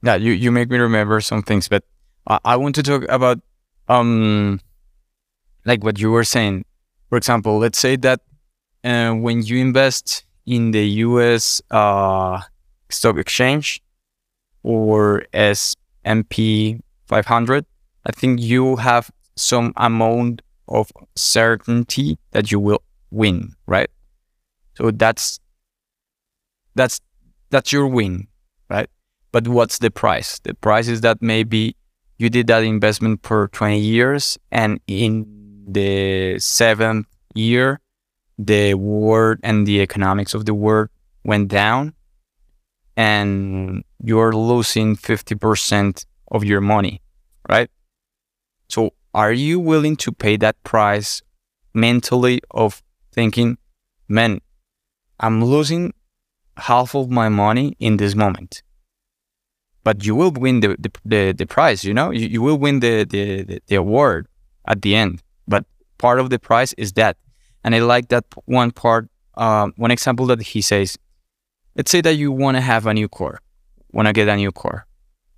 yeah, 0.03 0.17
you 0.17 0.33
you 0.33 0.53
make 0.53 0.71
me 0.71 0.79
remember 0.79 1.21
some 1.21 1.43
things, 1.43 1.69
but 1.69 1.85
I, 2.27 2.39
I 2.45 2.57
want 2.57 2.75
to 2.77 2.83
talk 2.83 3.05
about 3.09 3.41
um 3.89 4.61
like 5.65 5.85
what 5.85 5.99
you 5.99 6.11
were 6.11 6.25
saying. 6.25 6.65
For 7.09 7.19
example, 7.19 7.59
let's 7.59 7.79
say 7.79 7.97
that 7.97 8.21
uh, 8.85 9.13
when 9.13 9.43
you 9.43 9.59
invest 9.59 10.25
in 10.47 10.71
the 10.73 10.87
U.S. 11.07 11.61
Uh, 11.71 12.41
stock 12.91 13.19
exchange, 13.19 13.83
or 14.63 15.25
S&P 15.33 15.82
500, 16.05 17.67
I 18.07 18.13
think 18.13 18.41
you 18.41 18.77
have 18.77 19.11
some 19.37 19.73
amount 19.77 20.43
of 20.69 20.93
certainty 21.17 22.19
that 22.33 22.51
you 22.51 22.61
will 22.61 22.83
win, 23.11 23.55
right? 23.67 23.91
So 24.75 24.91
that's 24.91 25.39
that's 26.75 27.01
that's 27.51 27.73
your 27.73 27.87
win, 27.87 28.29
right? 28.71 28.89
But 29.31 29.49
what's 29.49 29.79
the 29.79 29.91
price? 29.91 30.39
The 30.41 30.55
price 30.55 30.89
is 30.89 31.03
that 31.03 31.21
maybe 31.21 31.77
you 32.19 32.31
did 32.31 32.47
that 32.47 32.65
investment 32.65 33.21
for 33.23 33.49
20 33.49 33.79
years 33.79 34.39
and 34.51 34.81
in 34.87 35.27
the 35.67 36.39
seventh 36.39 37.07
year 37.35 37.81
the 38.39 38.75
world 38.75 39.39
and 39.43 39.67
the 39.67 39.81
economics 39.81 40.35
of 40.35 40.45
the 40.47 40.55
world 40.55 40.89
went 41.25 41.49
down 41.49 41.95
and 42.97 43.85
you're 44.03 44.33
losing 44.33 44.97
50% 44.97 46.05
of 46.31 46.45
your 46.45 46.61
money, 46.61 47.01
right? 47.49 47.71
So 48.69 48.91
are 49.15 49.33
you 49.33 49.61
willing 49.61 49.97
to 49.97 50.13
pay 50.13 50.37
that 50.39 50.63
price 50.65 51.23
mentally 51.75 52.41
of 52.51 52.83
thinking, 53.13 53.59
man, 54.09 54.41
I'm 55.21 55.45
losing 55.45 55.93
half 56.57 56.95
of 56.95 57.11
my 57.11 57.29
money 57.29 57.77
in 57.79 57.97
this 57.97 58.15
moment. 58.15 58.63
But 59.85 60.05
you 60.05 60.15
will 60.15 60.31
win 60.31 60.61
the, 60.61 60.77
the, 60.79 60.91
the, 61.05 61.33
the 61.33 61.47
prize, 61.47 61.85
you 61.85 61.93
know, 61.95 62.11
you, 62.11 62.29
you 62.29 62.43
will 62.43 62.57
win 62.57 62.81
the, 62.81 63.05
the, 63.05 63.61
the 63.67 63.75
award 63.75 64.29
at 64.67 64.83
the 64.83 64.95
end. 64.95 65.23
But 65.49 65.65
part 65.99 66.21
of 66.21 66.31
the 66.31 66.39
prize 66.39 66.73
is 66.75 66.93
that. 66.93 67.17
And 67.65 67.75
I 67.75 67.81
like 67.81 68.09
that 68.09 68.25
one 68.45 68.71
part, 68.71 69.09
um, 69.35 69.73
one 69.77 69.91
example 69.91 70.27
that 70.27 70.43
he 70.43 70.61
says, 70.61 70.99
let's 71.77 71.91
say 71.91 72.01
that 72.01 72.15
you 72.15 72.33
want 72.33 72.57
to 72.57 72.61
have 72.61 72.87
a 72.87 72.95
new 72.95 73.09
car, 73.09 73.41
want 73.93 74.07
to 74.07 74.13
get 74.13 74.29
a 74.29 74.37
new 74.37 74.53
car. 74.53 74.87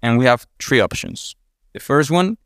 And 0.02 0.18
we 0.18 0.24
have 0.26 0.46
three 0.60 0.80
options. 0.80 1.34
The 1.72 1.80
first 1.80 2.10
one 2.10 2.36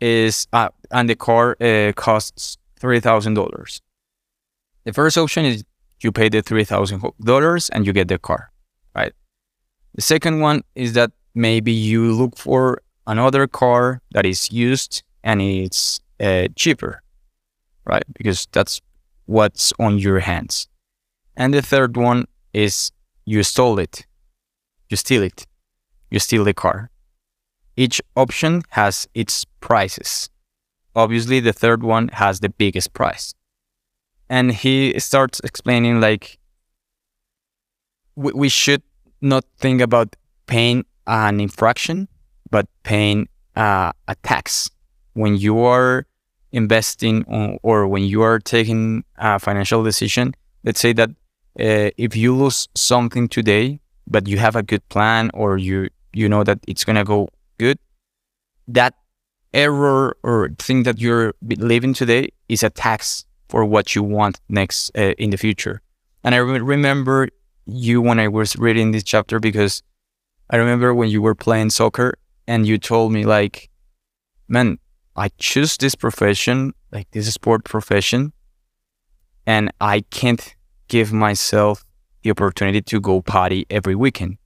is, 0.00 0.46
uh, 0.52 0.68
and 0.90 1.08
the 1.08 1.16
car 1.16 1.56
uh, 1.60 1.92
costs 1.96 2.58
$3,000. 2.80 3.80
The 4.84 4.92
first 4.92 5.16
option 5.16 5.44
is 5.44 5.64
you 6.00 6.12
pay 6.12 6.28
the 6.28 6.42
$3,000 6.42 7.70
and 7.72 7.86
you 7.86 7.92
get 7.92 8.08
the 8.08 8.18
car, 8.18 8.50
right? 8.94 9.12
The 9.94 10.02
second 10.02 10.40
one 10.40 10.62
is 10.74 10.92
that 10.92 11.12
maybe 11.34 11.72
you 11.72 12.12
look 12.12 12.36
for 12.36 12.82
another 13.06 13.46
car 13.46 14.02
that 14.12 14.26
is 14.26 14.52
used 14.52 15.02
and 15.22 15.40
it's 15.40 16.00
uh, 16.20 16.48
cheaper, 16.54 17.02
right? 17.86 18.04
Because 18.14 18.46
that's 18.52 18.80
what's 19.26 19.72
on 19.78 19.98
your 19.98 20.20
hands. 20.20 20.68
And 21.36 21.54
the 21.54 21.62
third 21.62 21.96
one 21.96 22.26
is 22.52 22.92
you 23.24 23.42
stole 23.42 23.78
it, 23.78 24.06
you 24.88 24.96
steal 24.96 25.22
it, 25.22 25.46
you 26.10 26.18
steal 26.18 26.44
the 26.44 26.54
car. 26.54 26.90
Each 27.76 28.00
option 28.16 28.62
has 28.70 29.08
its 29.14 29.44
prices. 29.60 30.30
Obviously, 30.94 31.40
the 31.40 31.52
third 31.52 31.82
one 31.82 32.08
has 32.08 32.40
the 32.40 32.48
biggest 32.48 32.92
price 32.92 33.34
and 34.28 34.52
he 34.52 34.98
starts 34.98 35.40
explaining 35.40 36.00
like 36.00 36.38
we, 38.16 38.32
we 38.32 38.48
should 38.48 38.82
not 39.20 39.44
think 39.58 39.80
about 39.80 40.16
paying 40.46 40.84
an 41.06 41.40
infraction, 41.40 42.08
but 42.50 42.66
paying 42.82 43.28
uh, 43.56 43.92
a 44.08 44.14
tax 44.22 44.70
when 45.12 45.36
you 45.36 45.60
are 45.60 46.06
investing 46.52 47.24
or 47.62 47.86
when 47.86 48.04
you 48.04 48.22
are 48.22 48.38
taking 48.38 49.04
a 49.18 49.38
financial 49.38 49.82
decision. 49.82 50.34
Let's 50.62 50.80
say 50.80 50.92
that 50.94 51.10
uh, 51.58 51.90
if 51.96 52.16
you 52.16 52.36
lose 52.36 52.68
something 52.74 53.28
today, 53.28 53.80
but 54.06 54.26
you 54.26 54.38
have 54.38 54.56
a 54.56 54.62
good 54.62 54.86
plan, 54.88 55.30
or 55.34 55.58
you 55.58 55.88
you 56.12 56.28
know 56.28 56.44
that 56.44 56.58
it's 56.66 56.84
gonna 56.84 57.04
go 57.04 57.28
good, 57.58 57.78
that 58.68 58.94
error 59.52 60.16
or 60.22 60.50
thing 60.58 60.82
that 60.82 61.00
you're 61.00 61.32
living 61.42 61.94
today 61.94 62.28
is 62.48 62.62
a 62.62 62.70
tax 62.70 63.24
for 63.48 63.64
what 63.64 63.94
you 63.94 64.02
want 64.02 64.40
next 64.48 64.90
uh, 64.98 65.14
in 65.16 65.30
the 65.30 65.36
future. 65.36 65.80
And 66.24 66.34
I 66.34 66.38
re- 66.38 66.58
remember 66.58 67.28
you 67.66 68.02
when 68.02 68.18
I 68.18 68.28
was 68.28 68.56
reading 68.56 68.90
this 68.90 69.04
chapter 69.04 69.38
because 69.38 69.82
I 70.50 70.56
remember 70.56 70.92
when 70.94 71.08
you 71.08 71.22
were 71.22 71.34
playing 71.34 71.70
soccer 71.70 72.18
and 72.46 72.66
you 72.66 72.78
told 72.78 73.12
me 73.12 73.24
like, 73.24 73.70
man, 74.48 74.78
I 75.16 75.30
choose 75.38 75.76
this 75.76 75.94
profession, 75.94 76.74
like 76.90 77.10
this 77.12 77.32
sport 77.32 77.64
profession, 77.64 78.32
and 79.46 79.72
I 79.80 80.00
can't 80.10 80.54
give 80.88 81.12
myself 81.12 81.84
the 82.22 82.30
opportunity 82.30 82.80
to 82.82 83.00
go 83.00 83.20
party 83.20 83.66
every 83.70 83.94
weekend 83.94 84.38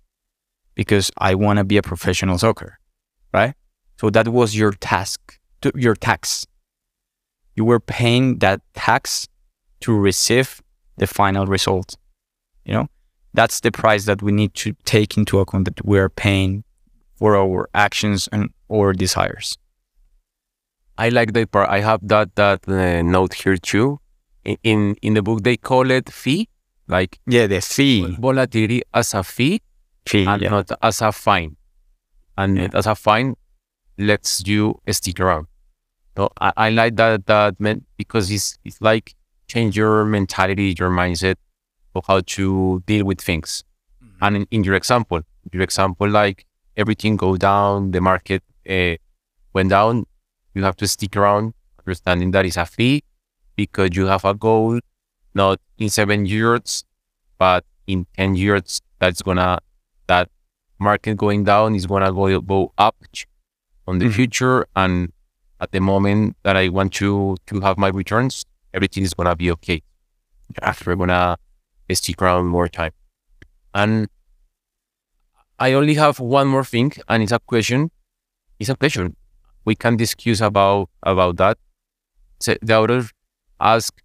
because 0.74 1.10
I 1.18 1.34
want 1.34 1.58
to 1.58 1.64
be 1.64 1.76
a 1.76 1.82
professional 1.82 2.38
soccer, 2.38 2.78
right? 3.32 3.54
So 4.00 4.10
that 4.10 4.28
was 4.28 4.56
your 4.56 4.72
task, 4.72 5.38
your 5.74 5.94
tax 5.94 6.46
you 7.58 7.64
were 7.64 7.80
paying 7.80 8.38
that 8.38 8.60
tax 8.74 9.26
to 9.80 9.92
receive 9.92 10.62
the 10.96 11.08
final 11.08 11.44
result. 11.44 11.96
You 12.64 12.74
know, 12.74 12.86
that's 13.34 13.58
the 13.60 13.72
price 13.72 14.04
that 14.04 14.22
we 14.22 14.30
need 14.30 14.54
to 14.62 14.74
take 14.84 15.16
into 15.16 15.40
account 15.40 15.64
that 15.64 15.84
we 15.84 15.98
are 15.98 16.08
paying 16.08 16.62
for 17.16 17.36
our 17.36 17.68
actions 17.74 18.28
and 18.30 18.50
our 18.72 18.92
desires. 18.92 19.58
I 20.96 21.08
like 21.08 21.32
that 21.32 21.50
part. 21.50 21.68
I 21.68 21.80
have 21.80 22.00
that 22.06 22.36
that 22.36 22.60
uh, 22.68 23.02
note 23.02 23.34
here 23.34 23.56
too. 23.56 23.98
In, 24.44 24.56
in 24.62 24.96
in 25.02 25.14
the 25.14 25.22
book, 25.22 25.42
they 25.42 25.56
call 25.56 25.90
it 25.90 26.10
fee, 26.10 26.48
like 26.86 27.18
yeah, 27.26 27.46
the 27.46 27.60
fee 27.60 28.16
volatility 28.18 28.82
as 28.94 29.14
a 29.14 29.22
fee, 29.22 29.60
fee 30.06 30.24
and 30.24 30.42
yeah. 30.42 30.50
not 30.50 30.70
as 30.82 31.02
a 31.02 31.12
fine. 31.12 31.56
And 32.36 32.56
yeah. 32.56 32.68
as 32.72 32.86
a 32.86 32.94
fine 32.94 33.34
lets 33.98 34.46
you 34.46 34.80
stick 34.90 35.20
around. 35.20 35.46
So 36.16 36.30
I, 36.40 36.52
I 36.56 36.70
like 36.70 36.96
that 36.96 37.26
that 37.26 37.60
meant 37.60 37.84
because 37.96 38.30
it's 38.30 38.58
it's 38.64 38.80
like 38.80 39.14
change 39.48 39.76
your 39.76 40.04
mentality, 40.04 40.74
your 40.78 40.90
mindset 40.90 41.36
of 41.94 42.04
how 42.06 42.20
to 42.20 42.82
deal 42.86 43.04
with 43.04 43.20
things. 43.20 43.64
Mm-hmm. 44.02 44.24
And 44.24 44.36
in, 44.36 44.46
in, 44.50 44.64
your 44.64 44.74
example, 44.74 45.22
your 45.52 45.62
example, 45.62 46.08
like 46.08 46.44
everything 46.76 47.16
go 47.16 47.36
down, 47.36 47.90
the 47.90 48.00
market 48.00 48.42
uh, 48.68 48.96
went 49.52 49.70
down, 49.70 50.04
you 50.54 50.62
have 50.64 50.76
to 50.76 50.86
stick 50.86 51.16
around, 51.16 51.54
understanding 51.80 52.30
that 52.32 52.44
is 52.46 52.56
a 52.56 52.66
fee 52.66 53.02
because 53.58 53.96
you 53.96 54.06
have 54.06 54.24
a 54.24 54.34
goal, 54.34 54.78
not 55.34 55.60
in 55.78 55.90
seven 55.90 56.24
years, 56.24 56.84
but 57.38 57.64
in 57.88 58.06
ten 58.16 58.36
years, 58.36 58.80
that's 59.00 59.20
gonna 59.20 59.58
that 60.06 60.30
market 60.78 61.16
going 61.16 61.42
down 61.42 61.74
is 61.74 61.84
gonna 61.86 62.12
go 62.12 62.40
go 62.40 62.72
up 62.78 62.96
on 63.88 63.98
the 63.98 64.04
mm-hmm. 64.04 64.14
future 64.14 64.66
and 64.76 65.12
at 65.60 65.72
the 65.72 65.80
moment 65.80 66.36
that 66.44 66.56
I 66.56 66.68
want 66.68 66.92
to 66.94 67.36
to 67.48 67.60
have 67.60 67.76
my 67.78 67.88
returns, 67.88 68.44
everything 68.72 69.02
is 69.02 69.12
gonna 69.12 69.34
be 69.34 69.50
okay. 69.56 69.82
After 70.62 70.92
I'm 70.92 71.00
gonna 71.00 71.36
stick 71.92 72.22
around 72.22 72.46
more 72.46 72.68
time. 72.68 72.92
And 73.74 74.08
I 75.58 75.72
only 75.72 75.94
have 75.94 76.20
one 76.20 76.46
more 76.46 76.64
thing, 76.64 76.92
and 77.08 77.24
it's 77.24 77.32
a 77.32 77.40
question. 77.40 77.90
It's 78.60 78.70
a 78.70 78.76
question. 78.76 79.16
We 79.64 79.74
can 79.74 79.96
discuss 79.96 80.40
about 80.40 80.90
about 81.02 81.38
that. 81.38 81.58
So 82.38 82.54
the 82.62 82.78
author 82.78 83.02
ask 83.60 84.00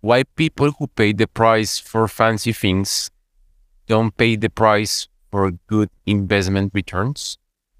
why 0.00 0.24
people 0.24 0.72
who 0.72 0.86
pay 0.88 1.12
the 1.12 1.26
price 1.26 1.78
for 1.78 2.08
fancy 2.08 2.52
things 2.52 3.10
don't 3.86 4.16
pay 4.16 4.36
the 4.36 4.50
price 4.50 5.08
for 5.30 5.52
good 5.66 5.88
investment 6.06 6.72
returns. 6.74 7.38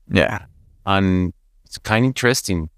Yeah. 0.09 0.47
And 0.87 1.33
it's 1.65 1.79
kind 1.79 2.05
of 2.05 2.09
interesting 2.09 2.71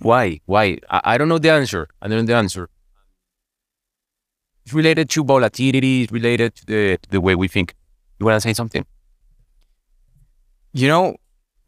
why? 0.00 0.40
Why? 0.46 0.78
I, 0.90 1.00
I 1.04 1.18
don't 1.18 1.28
know 1.28 1.38
the 1.38 1.50
answer. 1.50 1.88
I 2.00 2.08
don't 2.08 2.18
know 2.18 2.24
the 2.24 2.34
answer. 2.34 2.68
It's 4.64 4.74
related 4.74 5.10
to 5.10 5.24
volatility. 5.24 6.02
It's 6.02 6.12
related 6.12 6.54
to 6.56 6.66
the, 6.66 6.98
to 6.98 7.10
the 7.10 7.20
way 7.20 7.34
we 7.34 7.48
think. 7.48 7.74
You 8.18 8.26
want 8.26 8.36
to 8.36 8.40
say 8.40 8.54
something? 8.54 8.86
You 10.72 10.88
know, 10.88 11.16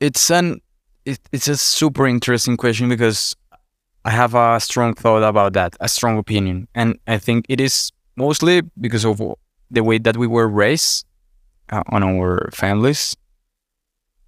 it's 0.01 0.31
an 0.31 0.61
it, 1.05 1.19
it's 1.33 1.49
a 1.49 1.57
super 1.57 2.07
interesting 2.07 2.57
question 2.57 2.89
because 2.89 3.37
I 4.05 4.11
have 4.11 4.35
a 4.35 4.61
strong 4.61 4.95
thought 4.95 5.23
about 5.23 5.55
that, 5.55 5.77
a 5.81 5.89
strong 5.89 6.19
opinion, 6.19 6.69
and 6.75 6.99
I 7.07 7.19
think 7.19 7.47
it 7.49 7.61
is 7.61 7.91
mostly 8.17 8.63
because 8.81 9.05
of 9.05 9.21
the 9.71 9.83
way 9.83 9.99
that 9.99 10.17
we 10.17 10.27
were 10.27 10.49
raised 10.49 11.07
uh, 11.71 11.83
on 11.89 12.03
our 12.03 12.51
families. 12.53 13.17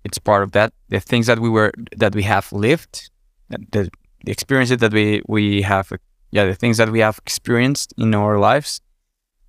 It's 0.05 0.19
part 0.19 0.43
of 0.43 0.53
that. 0.53 0.73
The 0.89 1.01
things 1.01 1.27
that 1.27 1.41
we 1.41 1.51
were 1.51 1.73
that 1.97 2.15
we 2.15 2.23
have 2.23 2.53
lived 2.53 3.11
the, 3.49 3.91
the 4.25 4.31
experiences 4.31 4.79
that 4.79 4.93
we 4.93 5.23
we 5.29 5.63
have 5.63 5.93
yeah 6.31 6.45
the 6.45 6.55
things 6.55 6.77
that 6.79 6.91
we 6.91 7.01
have 7.01 7.19
experienced 7.19 7.95
in 7.97 8.15
our 8.15 8.39
lives 8.39 8.81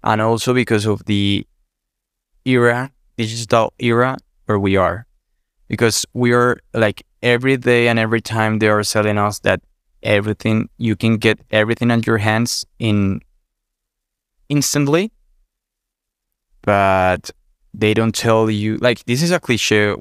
and 0.03 0.21
also 0.21 0.53
because 0.53 0.85
of 0.85 1.05
the 1.05 1.45
era 2.45 2.91
digital 3.17 3.73
era 3.79 4.17
where 4.45 4.59
we 4.59 4.77
are 4.77 5.05
because 5.67 6.05
we 6.13 6.31
are 6.31 6.57
like 6.73 7.03
every 7.21 7.57
day 7.57 7.87
and 7.87 7.99
every 7.99 8.21
time 8.21 8.59
they 8.59 8.67
are 8.67 8.83
selling 8.83 9.17
us 9.17 9.39
that 9.39 9.61
everything 10.03 10.69
you 10.77 10.95
can 10.95 11.17
get 11.17 11.39
everything 11.51 11.91
at 11.91 12.05
your 12.05 12.17
hands 12.17 12.65
in 12.79 13.19
instantly 14.49 15.11
but 16.61 17.31
they 17.73 17.93
don't 17.93 18.15
tell 18.15 18.49
you 18.49 18.77
like 18.77 19.03
this 19.05 19.21
is 19.21 19.31
a 19.31 19.39
cliche 19.39 19.95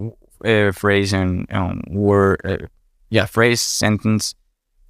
uh, 0.44 0.72
phrase 0.72 1.12
and 1.12 1.47
um, 1.53 1.82
word, 1.88 2.40
uh, 2.44 2.66
yeah, 3.11 3.26
phrase 3.26 3.61
sentence 3.61 4.34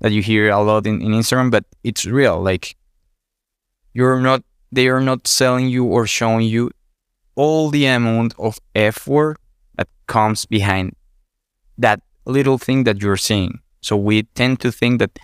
that 0.00 0.12
you 0.12 0.22
hear 0.22 0.50
a 0.50 0.60
lot 0.62 0.86
in, 0.86 1.00
in 1.00 1.12
Instagram, 1.12 1.50
but 1.50 1.64
it's 1.84 2.06
real. 2.06 2.40
Like 2.40 2.76
you're 3.92 4.20
not, 4.20 4.42
they 4.72 4.88
are 4.88 5.00
not 5.00 5.26
selling 5.26 5.68
you 5.68 5.84
or 5.84 6.06
showing 6.06 6.46
you 6.46 6.70
all 7.34 7.70
the 7.70 7.86
amount 7.86 8.34
of 8.38 8.58
effort 8.74 9.36
that 9.76 9.88
comes 10.06 10.46
behind 10.46 10.94
that 11.78 12.00
little 12.24 12.58
thing 12.58 12.84
that 12.84 13.00
you're 13.00 13.16
seeing. 13.16 13.60
So 13.80 13.96
we 13.96 14.24
tend 14.34 14.60
to 14.60 14.72
think 14.72 14.98
that 14.98 15.18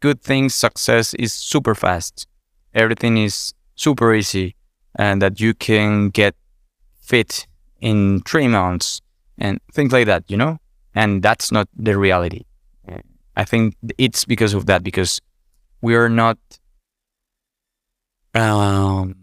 good 0.00 0.22
things, 0.22 0.54
success 0.54 1.14
is 1.14 1.32
super 1.32 1.74
fast. 1.74 2.26
Everything 2.74 3.16
is 3.16 3.54
super 3.74 4.14
easy 4.14 4.56
and 4.96 5.20
that 5.22 5.40
you 5.40 5.54
can 5.54 6.08
get 6.10 6.34
fit 7.00 7.46
in 7.80 8.20
three 8.22 8.48
months 8.48 9.00
and 9.38 9.60
things 9.72 9.92
like 9.92 10.06
that, 10.06 10.24
you 10.28 10.36
know? 10.36 10.58
And 10.94 11.22
that's 11.22 11.52
not 11.52 11.68
the 11.76 11.96
reality. 11.96 12.44
I 13.36 13.44
think 13.44 13.76
it's 13.96 14.24
because 14.24 14.54
of 14.54 14.66
that, 14.66 14.82
because 14.82 15.20
we 15.80 15.94
are 15.94 16.08
not, 16.08 16.36
um, 18.34 19.14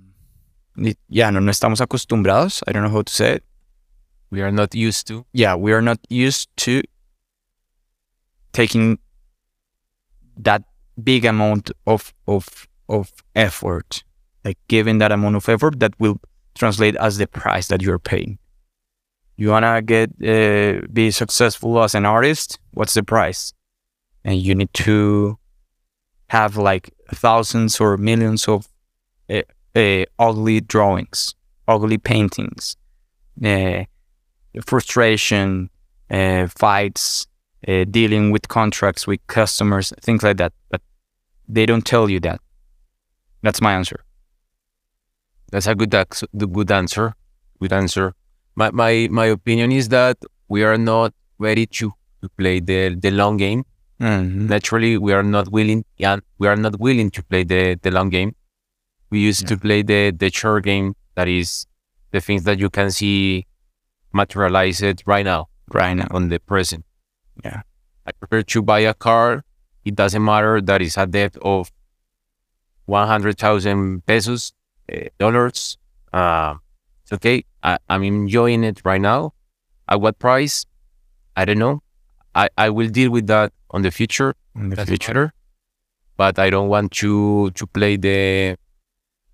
yeah, 1.09 1.29
no, 1.29 1.39
no 1.39 1.51
estamos 1.51 1.81
acostumbrados. 1.81 2.63
I 2.67 2.71
don't 2.71 2.83
know 2.83 2.89
how 2.89 3.01
to 3.01 3.13
say 3.13 3.33
it. 3.33 3.43
We 4.31 4.41
are 4.41 4.51
not 4.51 4.73
used 4.73 5.07
to. 5.07 5.25
Yeah, 5.33 5.55
we 5.55 5.71
are 5.73 5.81
not 5.81 5.99
used 6.09 6.49
to 6.57 6.83
taking 8.53 8.99
that 10.37 10.63
big 11.01 11.25
amount 11.25 11.71
of 11.85 12.13
of 12.27 12.67
of 12.89 13.11
effort, 13.35 14.03
like 14.43 14.57
giving 14.67 14.97
that 14.99 15.11
amount 15.11 15.35
of 15.35 15.47
effort 15.49 15.79
that 15.79 15.93
will 15.99 16.19
translate 16.55 16.95
as 16.95 17.17
the 17.17 17.27
price 17.27 17.67
that 17.67 17.81
you're 17.81 17.99
paying. 17.99 18.39
You 19.35 19.49
wanna 19.49 19.81
get 19.81 20.09
uh, 20.23 20.85
be 20.91 21.11
successful 21.11 21.81
as 21.83 21.95
an 21.95 22.05
artist. 22.05 22.59
What's 22.71 22.93
the 22.93 23.03
price? 23.03 23.53
And 24.23 24.41
you 24.41 24.55
need 24.55 24.73
to 24.73 25.37
have 26.29 26.57
like 26.57 26.89
thousands 27.13 27.79
or 27.79 27.97
millions 27.97 28.47
of 28.47 28.67
uh, 29.29 29.43
uh, 29.75 30.05
ugly 30.19 30.61
drawings, 30.61 31.35
ugly 31.67 31.97
paintings, 31.97 32.75
uh, 33.45 33.83
frustration, 34.65 35.69
uh, 36.09 36.47
fights, 36.47 37.27
uh, 37.67 37.85
dealing 37.89 38.31
with 38.31 38.47
contracts 38.47 39.07
with 39.07 39.25
customers, 39.27 39.93
things 40.01 40.23
like 40.23 40.37
that. 40.37 40.53
But 40.69 40.81
they 41.47 41.65
don't 41.65 41.85
tell 41.85 42.09
you 42.09 42.19
that. 42.21 42.39
That's 43.41 43.61
my 43.61 43.73
answer. 43.73 44.03
That's 45.51 45.67
a 45.67 45.75
good 45.75 45.91
good 45.91 46.71
answer. 46.71 47.13
Good 47.59 47.73
answer. 47.73 48.13
My 48.55 48.71
my 48.71 49.07
my 49.09 49.25
opinion 49.27 49.71
is 49.71 49.89
that 49.89 50.17
we 50.49 50.63
are 50.63 50.77
not 50.77 51.13
ready 51.37 51.65
to, 51.65 51.93
to 52.21 52.29
play 52.37 52.59
the 52.59 52.95
the 52.95 53.11
long 53.11 53.37
game. 53.37 53.63
Mm-hmm. 54.01 54.47
Naturally, 54.47 54.97
we 54.97 55.13
are 55.13 55.23
not 55.23 55.49
willing. 55.49 55.85
Yeah, 55.97 56.17
we 56.37 56.47
are 56.47 56.55
not 56.55 56.79
willing 56.79 57.11
to 57.11 57.23
play 57.23 57.43
the 57.43 57.79
the 57.81 57.91
long 57.91 58.09
game. 58.09 58.35
We 59.09 59.19
used 59.19 59.43
yeah. 59.43 59.55
to 59.55 59.57
play 59.57 59.81
the 59.81 60.11
the 60.11 60.29
short 60.31 60.65
game. 60.65 60.95
That 61.15 61.27
is 61.27 61.65
the 62.11 62.19
things 62.19 62.43
that 62.43 62.59
you 62.59 62.69
can 62.69 62.91
see 62.91 63.45
materialized 64.13 65.03
right 65.05 65.25
now, 65.25 65.47
right 65.73 65.93
now 65.93 66.07
on 66.11 66.29
the 66.29 66.39
present. 66.39 66.83
Yeah. 67.43 67.61
I 68.05 68.11
prefer 68.11 68.41
to 68.43 68.61
buy 68.61 68.79
a 68.79 68.93
car. 68.93 69.43
It 69.85 69.95
doesn't 69.95 70.23
matter 70.23 70.61
that 70.61 70.81
it's 70.81 70.97
a 70.97 71.05
debt 71.05 71.37
of 71.41 71.71
100,000 72.85 74.05
pesos, 74.05 74.53
uh, 74.91 75.09
dollars. 75.17 75.77
Uh, 76.13 76.55
it's 77.03 77.13
okay. 77.13 77.43
I, 77.63 77.77
I'm 77.89 78.03
enjoying 78.03 78.63
it 78.63 78.81
right 78.83 79.01
now. 79.01 79.33
At 79.87 80.01
what 80.01 80.19
price? 80.19 80.65
I 81.35 81.45
don't 81.45 81.59
know. 81.59 81.81
I, 82.35 82.49
I 82.57 82.69
will 82.69 82.89
deal 82.89 83.11
with 83.11 83.27
that 83.27 83.53
on 83.71 83.81
the 83.81 83.91
future. 83.91 84.35
In 84.55 84.69
the 84.69 84.85
future. 84.85 85.13
Matter. 85.13 85.33
But 86.17 86.39
I 86.39 86.49
don't 86.49 86.67
want 86.67 86.91
to 86.93 87.51
to 87.51 87.67
play 87.67 87.95
the 87.95 88.57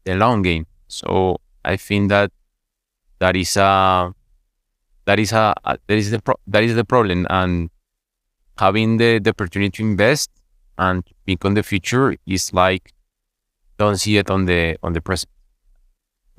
the 0.03 0.15
long 0.15 0.41
game. 0.41 0.67
So 0.87 1.39
I 1.63 1.77
think 1.77 2.09
that 2.09 2.31
that 3.19 3.35
is 3.35 3.55
a 3.55 4.13
that 5.05 5.19
is 5.19 5.31
a, 5.31 5.53
a 5.63 5.77
that 5.87 5.97
is 5.97 6.11
the 6.11 6.21
pro- 6.21 6.39
that 6.47 6.63
is 6.63 6.75
the 6.75 6.83
problem 6.83 7.25
and 7.29 7.69
having 8.57 8.97
the, 8.97 9.19
the 9.19 9.31
opportunity 9.31 9.71
to 9.77 9.83
invest 9.83 10.29
and 10.77 11.03
think 11.25 11.43
on 11.45 11.53
the 11.53 11.63
future 11.63 12.15
is 12.25 12.53
like 12.53 12.93
don't 13.77 13.97
see 13.97 14.17
it 14.17 14.29
on 14.29 14.45
the 14.45 14.77
on 14.83 14.93
the 14.93 15.01
present. 15.01 15.29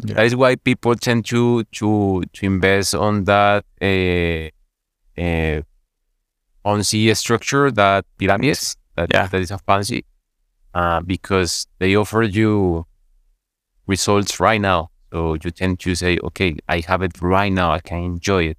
Yeah. 0.04 0.14
That 0.14 0.26
is 0.26 0.36
why 0.36 0.56
people 0.56 0.94
tend 0.96 1.26
to 1.26 1.64
to 1.64 2.22
to 2.32 2.46
invest 2.46 2.94
on 2.94 3.24
that 3.24 3.64
uh, 3.80 4.50
uh, 5.20 5.62
Ponzi 6.64 7.16
structure 7.16 7.70
that 7.70 8.04
pyramids 8.18 8.76
that 8.96 9.10
yeah. 9.12 9.26
that 9.26 9.40
is 9.40 9.50
a 9.50 9.58
fancy 9.58 10.04
uh, 10.74 11.00
because 11.00 11.66
they 11.78 11.94
offer 11.94 12.22
you 12.22 12.86
results 13.86 14.40
right 14.40 14.60
now. 14.60 14.90
So 15.12 15.34
you 15.34 15.50
tend 15.52 15.78
to 15.80 15.94
say, 15.94 16.18
okay, 16.24 16.56
I 16.68 16.80
have 16.80 17.02
it 17.02 17.20
right 17.22 17.52
now. 17.52 17.70
I 17.70 17.78
can 17.78 18.02
enjoy 18.02 18.44
it. 18.44 18.58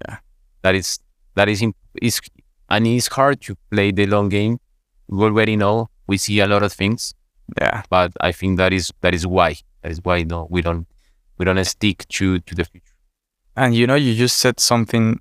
Yeah, 0.00 0.18
that 0.62 0.74
is 0.74 0.98
that 1.34 1.48
is 1.48 1.62
is 2.00 2.20
and 2.70 2.86
it's 2.86 3.08
hard 3.08 3.40
to 3.42 3.56
play 3.70 3.90
the 3.90 4.06
long 4.06 4.28
game. 4.28 4.58
We 5.08 5.24
already 5.24 5.56
know 5.56 5.90
we 6.06 6.18
see 6.18 6.40
a 6.40 6.46
lot 6.46 6.62
of 6.62 6.72
things. 6.72 7.14
Yeah, 7.60 7.82
but 7.90 8.12
I 8.20 8.32
think 8.32 8.58
that 8.58 8.72
is 8.72 8.92
that 9.00 9.14
is 9.14 9.26
why 9.26 9.56
that 9.82 9.90
is 9.90 10.00
why 10.02 10.22
no 10.22 10.46
we 10.50 10.62
don't 10.62 10.86
we 11.38 11.44
don't 11.44 11.64
stick 11.64 12.06
to 12.08 12.38
to 12.40 12.54
the 12.54 12.64
future. 12.64 12.94
And 13.56 13.74
you 13.74 13.86
know, 13.86 13.96
you 13.96 14.14
just 14.14 14.38
said 14.38 14.60
something 14.60 15.20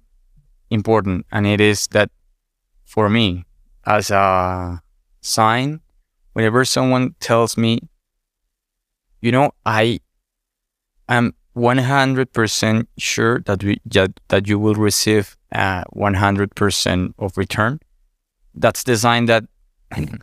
important, 0.70 1.26
and 1.32 1.48
it 1.48 1.60
is 1.60 1.88
that 1.88 2.12
for 2.86 3.10
me 3.10 3.46
as 3.86 4.12
a 4.12 4.82
sign, 5.22 5.82
whenever 6.34 6.64
someone 6.66 7.16
tells 7.20 7.58
me, 7.58 7.80
you 9.22 9.32
know, 9.32 9.52
I 9.66 10.00
am 11.08 11.34
100% 11.56 12.88
sure 12.98 13.42
that 13.42 13.64
we 13.64 13.82
that, 13.86 14.20
that 14.30 14.48
you 14.48 14.60
will 14.60 14.76
receive 14.76 15.36
uh, 15.52 15.84
100% 15.96 17.14
of 17.18 17.38
return, 17.38 17.80
that's 18.54 18.84
the 18.84 18.98
sign 18.98 19.26
that 19.26 19.46
mm-hmm. 19.92 20.16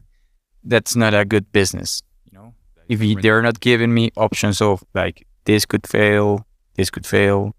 that's 0.64 0.96
not 0.96 1.14
a 1.14 1.24
good 1.24 1.50
business. 1.52 2.02
You 2.24 2.38
know, 2.38 2.54
if 2.88 3.02
you, 3.02 3.20
they're 3.20 3.42
not 3.42 3.60
giving 3.60 3.94
me 3.94 4.10
options 4.16 4.60
of 4.60 4.84
like 4.94 5.26
this 5.44 5.64
could 5.64 5.86
fail, 5.86 6.46
this 6.74 6.90
could 6.90 7.06
fail, 7.06 7.54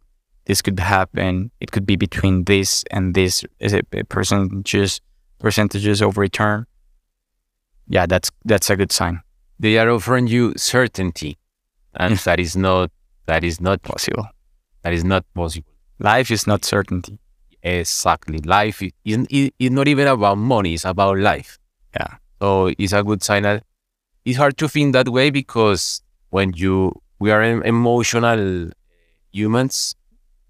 this 0.46 0.62
could 0.62 0.80
happen, 0.80 1.52
it 1.60 1.72
could 1.72 1.86
be 1.86 1.96
between 1.96 2.46
this 2.46 2.84
and 2.92 3.16
this 3.16 3.44
is 3.60 3.74
it 3.74 3.88
uh, 3.96 4.04
percentages 4.10 5.02
percentages 5.40 6.02
of 6.02 6.18
return. 6.18 6.66
Yeah, 7.88 8.06
that's 8.06 8.32
that's 8.46 8.70
a 8.70 8.76
good 8.76 8.92
sign. 8.92 9.22
They 9.60 9.78
are 9.78 9.90
offering 9.90 10.28
you 10.28 10.54
certainty, 10.58 11.38
and 11.96 12.16
mm. 12.16 12.24
that 12.24 12.40
is 12.40 12.56
not 12.56 12.92
that 13.26 13.44
is 13.44 13.60
not 13.60 13.82
possible. 13.82 14.28
That 14.84 14.94
is 14.94 15.04
not 15.04 15.26
possible. 15.34 15.72
Life 16.00 16.32
is 16.32 16.46
not 16.48 16.64
certainty. 16.64 17.20
Exactly. 17.64 18.40
Life 18.40 18.82
is, 18.82 19.28
is, 19.30 19.52
not 19.72 19.88
even 19.88 20.08
about 20.08 20.38
money, 20.38 20.74
it's 20.76 20.86
about 20.86 21.18
life. 21.18 21.58
Yeah. 21.94 22.16
So 22.40 22.72
it's 22.78 22.94
a 22.94 23.04
good 23.04 23.24
sign 23.24 23.44
that 23.44 23.64
it's 24.26 24.38
hard 24.38 24.58
to 24.58 24.68
think 24.68 24.94
that 24.94 25.10
way 25.10 25.30
because 25.30 26.02
when 26.30 26.54
you, 26.54 26.94
we 27.20 27.32
are 27.32 27.42
emotional 27.44 28.70
humans 29.32 29.96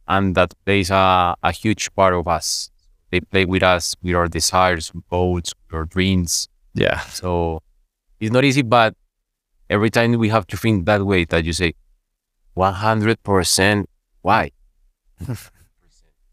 and 0.08 0.36
that 0.36 0.53
plays 0.66 0.89
a, 0.89 1.36
a 1.43 1.51
huge 1.51 1.93
part 1.95 2.14
of 2.14 2.28
us. 2.28 2.70
They 3.12 3.22
play 3.22 3.45
with 3.45 3.64
us, 3.64 3.95
with 4.03 4.16
our 4.16 4.28
desires, 4.28 4.91
goals, 5.10 5.53
our 5.72 5.86
dreams. 5.86 6.49
Yeah. 6.74 6.99
So 7.01 7.62
it's 8.20 8.32
not 8.32 8.43
easy, 8.43 8.64
but 8.64 8.95
every 9.70 9.89
time 9.89 10.14
we 10.14 10.30
have 10.30 10.47
to 10.47 10.58
think 10.58 10.86
that 10.86 11.05
way 11.05 11.26
that 11.26 11.45
you 11.45 11.53
say, 11.53 11.74
100%, 12.55 13.89
why? 14.22 14.51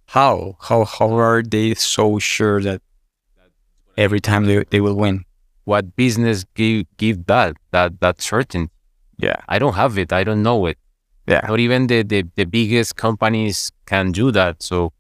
How? 0.07 0.57
How 0.61 0.85
how 0.85 1.15
are 1.19 1.43
they 1.43 1.75
so 1.75 2.19
sure 2.19 2.61
that 2.63 2.83
every 3.97 4.21
time 4.21 4.47
they, 4.47 4.65
they 4.71 4.81
will 4.81 4.95
win? 4.95 5.25
What 5.65 5.97
business 5.97 6.45
give 6.55 6.87
give 6.97 7.27
that 7.27 7.57
that 7.73 8.01
that 8.01 8.21
certain? 8.21 8.71
Yeah. 9.19 9.37
I 9.49 9.59
don't 9.59 9.75
have 9.75 9.99
it. 9.99 10.13
I 10.13 10.25
don't 10.25 10.43
know 10.43 10.67
it. 10.67 10.79
Yeah. 11.27 11.41
Not 11.49 11.59
even 11.61 11.87
the, 11.87 12.03
the, 12.03 12.25
the 12.37 12.45
biggest 12.45 12.97
companies 12.97 13.73
can 13.87 14.13
do 14.13 14.31
that. 14.33 14.63
So 14.63 14.93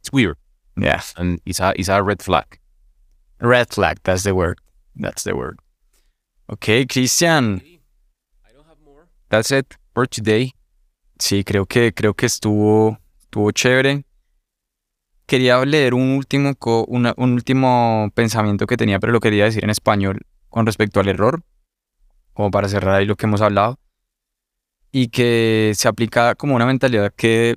it's 0.00 0.10
weird. 0.12 0.36
Yeah. 0.76 1.02
And 1.16 1.40
it's 1.46 1.60
a 1.60 1.72
it's 1.76 1.88
a 1.88 2.02
red 2.02 2.22
flag. 2.22 2.58
Red 3.40 3.70
flag, 3.70 3.98
that's 4.04 4.22
the 4.22 4.34
word. 4.34 4.58
That's 4.94 5.24
the 5.24 5.34
word. 5.34 5.58
Okay, 6.52 6.84
Christian. 6.84 7.60
I 8.46 8.52
don't 8.52 8.66
have 8.66 8.78
more. 8.84 9.08
That's 9.30 9.50
it 9.50 9.76
for 9.94 10.06
today. 10.06 10.52
Sí, 11.18 11.44
creo 11.44 11.66
que 11.68 11.92
creo 11.92 12.14
que 12.16 12.26
estuvo 12.26 12.98
estuvo 13.20 13.50
chévere. 13.52 14.04
Quería 15.32 15.64
leer 15.64 15.94
un 15.94 16.10
último, 16.10 16.52
un 16.88 17.32
último 17.32 18.10
pensamiento 18.14 18.66
que 18.66 18.76
tenía, 18.76 19.00
pero 19.00 19.14
lo 19.14 19.20
quería 19.20 19.44
decir 19.44 19.64
en 19.64 19.70
español 19.70 20.26
con 20.50 20.66
respecto 20.66 21.00
al 21.00 21.08
error, 21.08 21.42
como 22.34 22.50
para 22.50 22.68
cerrar 22.68 22.96
ahí 22.96 23.06
lo 23.06 23.16
que 23.16 23.24
hemos 23.24 23.40
hablado, 23.40 23.78
y 24.90 25.08
que 25.08 25.72
se 25.74 25.88
aplica 25.88 26.34
como 26.34 26.54
una 26.54 26.66
mentalidad 26.66 27.14
que 27.16 27.56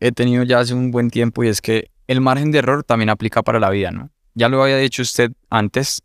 he 0.00 0.10
tenido 0.10 0.42
ya 0.42 0.58
hace 0.58 0.74
un 0.74 0.90
buen 0.90 1.10
tiempo 1.10 1.44
y 1.44 1.46
es 1.46 1.60
que 1.60 1.92
el 2.08 2.20
margen 2.20 2.50
de 2.50 2.58
error 2.58 2.82
también 2.82 3.08
aplica 3.08 3.44
para 3.44 3.60
la 3.60 3.70
vida, 3.70 3.92
¿no? 3.92 4.10
Ya 4.34 4.48
lo 4.48 4.60
había 4.60 4.78
dicho 4.78 5.02
usted 5.02 5.30
antes, 5.48 6.02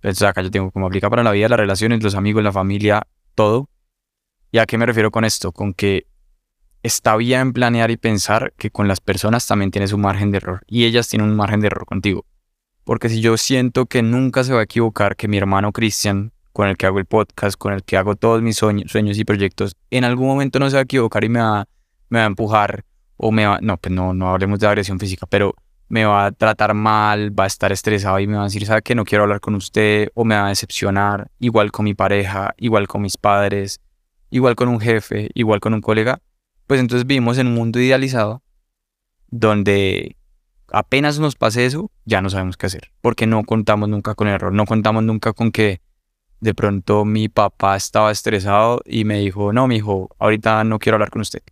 pues 0.00 0.20
acá 0.22 0.42
yo 0.42 0.50
tengo 0.50 0.72
como 0.72 0.88
aplica 0.88 1.08
para 1.08 1.22
la 1.22 1.30
vida, 1.30 1.48
las 1.48 1.60
relaciones, 1.60 2.02
los 2.02 2.16
amigos, 2.16 2.42
la 2.42 2.50
familia, 2.50 3.06
todo. 3.36 3.70
¿Y 4.50 4.58
a 4.58 4.66
qué 4.66 4.78
me 4.78 4.86
refiero 4.86 5.12
con 5.12 5.24
esto? 5.24 5.52
Con 5.52 5.74
que 5.74 6.08
está 6.82 7.16
bien 7.16 7.52
planear 7.52 7.90
y 7.90 7.96
pensar 7.96 8.52
que 8.56 8.70
con 8.70 8.88
las 8.88 9.00
personas 9.00 9.46
también 9.46 9.70
tienes 9.70 9.92
un 9.92 10.00
margen 10.00 10.30
de 10.30 10.38
error 10.38 10.62
y 10.66 10.84
ellas 10.84 11.08
tienen 11.08 11.30
un 11.30 11.36
margen 11.36 11.60
de 11.60 11.68
error 11.68 11.86
contigo. 11.86 12.24
Porque 12.84 13.08
si 13.08 13.20
yo 13.20 13.36
siento 13.36 13.86
que 13.86 14.02
nunca 14.02 14.44
se 14.44 14.52
va 14.52 14.60
a 14.60 14.64
equivocar, 14.64 15.16
que 15.16 15.26
mi 15.26 15.36
hermano 15.36 15.72
Cristian, 15.72 16.32
con 16.52 16.68
el 16.68 16.76
que 16.76 16.86
hago 16.86 16.98
el 16.98 17.04
podcast, 17.04 17.58
con 17.58 17.72
el 17.72 17.82
que 17.82 17.96
hago 17.96 18.14
todos 18.14 18.40
mis 18.42 18.56
sueños, 18.56 19.18
y 19.18 19.24
proyectos, 19.24 19.76
en 19.90 20.04
algún 20.04 20.28
momento 20.28 20.58
no 20.58 20.70
se 20.70 20.76
va 20.76 20.80
a 20.80 20.84
equivocar 20.84 21.24
y 21.24 21.28
me 21.28 21.40
va, 21.40 21.66
me 22.08 22.20
va 22.20 22.24
a 22.24 22.28
empujar 22.28 22.84
o 23.16 23.32
me 23.32 23.46
va, 23.46 23.58
no, 23.60 23.76
pues 23.76 23.92
no, 23.92 24.14
no 24.14 24.30
hablemos 24.30 24.60
de 24.60 24.66
agresión 24.66 25.00
física, 25.00 25.26
pero 25.26 25.54
me 25.88 26.04
va 26.04 26.26
a 26.26 26.32
tratar 26.32 26.74
mal, 26.74 27.38
va 27.38 27.44
a 27.44 27.46
estar 27.46 27.72
estresado 27.72 28.18
y 28.20 28.26
me 28.26 28.36
va 28.36 28.42
a 28.42 28.44
decir, 28.44 28.64
¿sabe 28.66 28.82
que 28.82 28.94
no 28.94 29.04
quiero 29.04 29.24
hablar 29.24 29.40
con 29.40 29.54
usted? 29.54 30.10
O 30.14 30.24
me 30.24 30.34
va 30.34 30.46
a 30.46 30.48
decepcionar, 30.48 31.30
igual 31.38 31.72
con 31.72 31.84
mi 31.84 31.94
pareja, 31.94 32.54
igual 32.56 32.88
con 32.88 33.02
mis 33.02 33.16
padres, 33.16 33.80
igual 34.30 34.56
con 34.56 34.68
un 34.68 34.80
jefe, 34.80 35.30
igual 35.34 35.60
con 35.60 35.74
un 35.74 35.80
colega. 35.80 36.20
Pues 36.66 36.80
entonces 36.80 37.06
vivimos 37.06 37.38
en 37.38 37.46
un 37.48 37.54
mundo 37.54 37.80
idealizado 37.80 38.42
donde 39.28 40.16
apenas 40.68 41.18
nos 41.18 41.36
pase 41.36 41.66
eso, 41.66 41.90
ya 42.04 42.20
no 42.20 42.30
sabemos 42.30 42.56
qué 42.56 42.66
hacer, 42.66 42.92
porque 43.00 43.26
no 43.26 43.44
contamos 43.44 43.88
nunca 43.88 44.14
con 44.14 44.28
el 44.28 44.34
error, 44.34 44.52
no 44.52 44.66
contamos 44.66 45.02
nunca 45.04 45.32
con 45.32 45.52
que 45.52 45.80
de 46.40 46.54
pronto 46.54 47.04
mi 47.04 47.28
papá 47.28 47.76
estaba 47.76 48.10
estresado 48.10 48.80
y 48.84 49.04
me 49.04 49.18
dijo, 49.18 49.52
no, 49.52 49.66
mi 49.66 49.76
hijo, 49.76 50.10
ahorita 50.18 50.64
no 50.64 50.78
quiero 50.78 50.96
hablar 50.96 51.10
con 51.10 51.22
usted. 51.22 51.42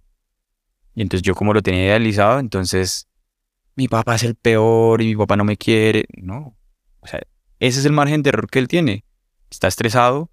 Y 0.94 1.02
entonces 1.02 1.22
yo 1.22 1.34
como 1.34 1.52
lo 1.52 1.62
tenía 1.62 1.84
idealizado, 1.84 2.38
entonces 2.38 3.08
mi 3.76 3.88
papá 3.88 4.14
es 4.14 4.22
el 4.22 4.34
peor 4.34 5.02
y 5.02 5.06
mi 5.06 5.16
papá 5.16 5.36
no 5.36 5.44
me 5.44 5.56
quiere. 5.56 6.06
No, 6.16 6.56
o 7.00 7.06
sea, 7.06 7.20
ese 7.58 7.80
es 7.80 7.86
el 7.86 7.92
margen 7.92 8.22
de 8.22 8.30
error 8.30 8.48
que 8.48 8.58
él 8.58 8.68
tiene. 8.68 9.04
Está 9.50 9.68
estresado, 9.68 10.30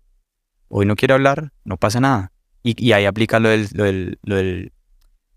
hoy 0.68 0.86
no 0.86 0.96
quiere 0.96 1.14
hablar, 1.14 1.54
no 1.64 1.78
pasa 1.78 2.00
nada. 2.00 2.31
Y, 2.64 2.92
ahí 2.92 3.06
aplica 3.06 3.40
lo, 3.40 3.50
del, 3.50 3.68
lo, 3.74 3.84
del, 3.86 4.20
lo, 4.22 4.36
del, 4.36 4.72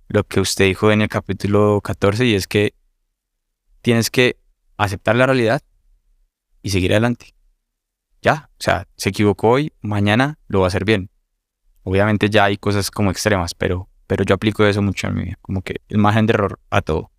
lo 0.09 0.25
que 0.25 0.41
usted 0.41 0.67
dijo 0.67 0.93
en 0.93 1.01
el 1.03 1.09
capítulo 1.09 1.81
14 1.83 2.27
y 2.27 2.35
es 2.35 2.47
que 2.47 2.75
tienes 3.81 4.11
que 4.11 4.37
aceptar 4.77 5.17
la 5.17 5.27
realidad 5.27 5.63
y 6.63 6.71
seguir 6.71 6.93
adelante. 6.93 7.35
Ya, 8.21 8.51
o 8.53 8.63
sea, 8.63 8.87
se 8.97 9.11
equivocó 9.11 9.51
hoy, 9.51 9.73
mañana 9.81 10.39
lo 10.49 10.61
va 10.61 10.67
a 10.67 10.69
hacer 10.69 10.85
bien. 10.85 11.11
Obviamente 11.83 12.31
ya 12.31 12.45
hay 12.45 12.57
cosas 12.57 12.91
como 12.91 13.11
extremas, 13.11 13.55
pero, 13.55 13.89
pero 14.07 14.25
yo 14.25 14.35
aplico 14.35 14.65
eso 14.65 14.81
mucho 14.83 15.07
en 15.07 15.15
mi 15.15 15.25
vida, 15.25 15.39
como 15.43 15.63
que 15.63 15.81
el 15.89 15.99
margen 15.99 16.27
de 16.27 16.33
error 16.33 16.61
a 16.71 16.81
todo. 16.81 17.11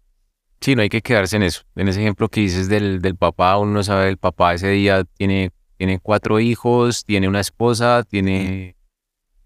Sí, 0.62 0.76
no 0.76 0.82
hay 0.82 0.90
que 0.90 1.02
quedarse 1.02 1.36
en 1.36 1.44
eso. 1.44 1.64
En 1.76 1.88
ese 1.88 2.02
ejemplo 2.02 2.30
que 2.30 2.42
dices 2.42 2.70
del, 2.70 3.02
del 3.02 3.16
papá, 3.16 3.58
uno 3.58 3.72
no 3.72 3.84
sabe, 3.84 4.10
el 4.10 4.18
papá 4.18 4.56
ese 4.56 4.70
día 4.70 5.04
tiene, 5.04 5.52
tiene 5.78 6.00
cuatro 6.00 6.40
hijos, 6.40 7.06
tiene 7.06 7.28
una 7.28 7.40
esposa, 7.40 8.04
tiene 8.04 8.75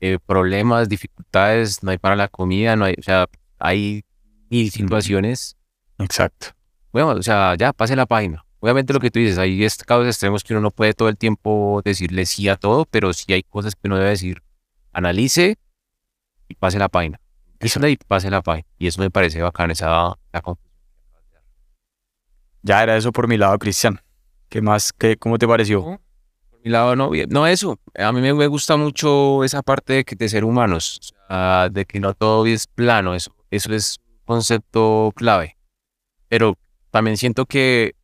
eh, 0.02 0.18
problemas, 0.26 0.90
dificultades, 0.90 1.84
no 1.84 1.92
hay 1.92 1.98
para 1.98 2.16
la 2.16 2.28
comida, 2.28 2.76
no 2.76 2.86
hay, 2.86 2.96
o 2.98 3.02
sea, 3.02 3.28
hay 3.60 4.04
mil 4.50 4.72
situaciones. 4.72 5.58
Exacto 5.98 6.60
bueno, 6.92 7.10
o 7.12 7.24
sea, 7.24 7.56
ya, 7.56 7.74
pase 7.74 7.96
la 7.96 8.06
página. 8.06 8.46
Obviamente 8.60 8.94
lo 8.94 9.00
que 9.00 9.12
tú 9.12 9.20
dices, 9.20 9.38
hay 9.38 9.66
casos 9.86 10.08
extremos 10.08 10.44
que 10.44 10.54
uno 10.54 10.62
no 10.62 10.72
puede 10.72 10.94
todo 10.94 11.08
el 11.10 11.18
tiempo 11.18 11.82
decirle 11.86 12.26
sí 12.26 12.50
a 12.50 12.56
todo, 12.56 12.86
pero 12.86 13.14
sí 13.14 13.32
hay 13.32 13.44
cosas 13.44 13.76
que 13.76 13.88
uno 13.88 13.98
debe 13.98 14.10
decir, 14.10 14.44
analice 14.92 15.58
y 16.48 16.56
pase 16.56 16.80
la 16.80 16.90
página. 16.90 17.20
Eso 17.60 17.86
y 17.88 17.96
pase 17.96 18.30
la 18.30 18.42
página. 18.42 18.68
Y 18.78 18.88
eso 18.88 19.02
me 19.02 19.12
parece 19.12 19.42
bacán, 19.42 19.72
esa 19.72 20.18
la 20.34 20.42
Ya 22.64 22.84
era 22.84 22.98
eso 22.98 23.12
por 23.12 23.28
mi 23.28 23.38
lado, 23.38 23.58
Cristian. 23.60 24.02
¿Qué 24.50 24.62
más? 24.62 24.92
Qué, 24.94 25.16
¿Cómo 25.18 25.38
te 25.38 25.48
pareció? 25.48 26.02
Mi 26.64 26.72
lado, 26.72 26.96
no, 26.96 27.12
no 27.30 27.48
eso. 27.48 27.80
A 27.96 28.12
mí 28.12 28.22
me, 28.22 28.48
gusta 28.48 28.78
mucho 28.78 29.44
esa 29.44 29.62
parte 29.62 29.94
de, 29.94 30.04
que, 30.04 30.16
de 30.16 30.30
ser 30.30 30.44
humanos, 30.44 31.14
de 31.72 31.86
que 31.86 32.00
no 32.00 32.14
todo 32.14 32.46
es 32.46 32.68
plano. 32.68 33.16
Eso, 33.16 33.32
eso 33.52 33.74
es 33.74 34.00
concepto 34.26 35.12
clave. 35.16 35.58
Pero 36.28 36.58
también 36.92 37.18
siento 37.18 37.46
que 37.46 37.96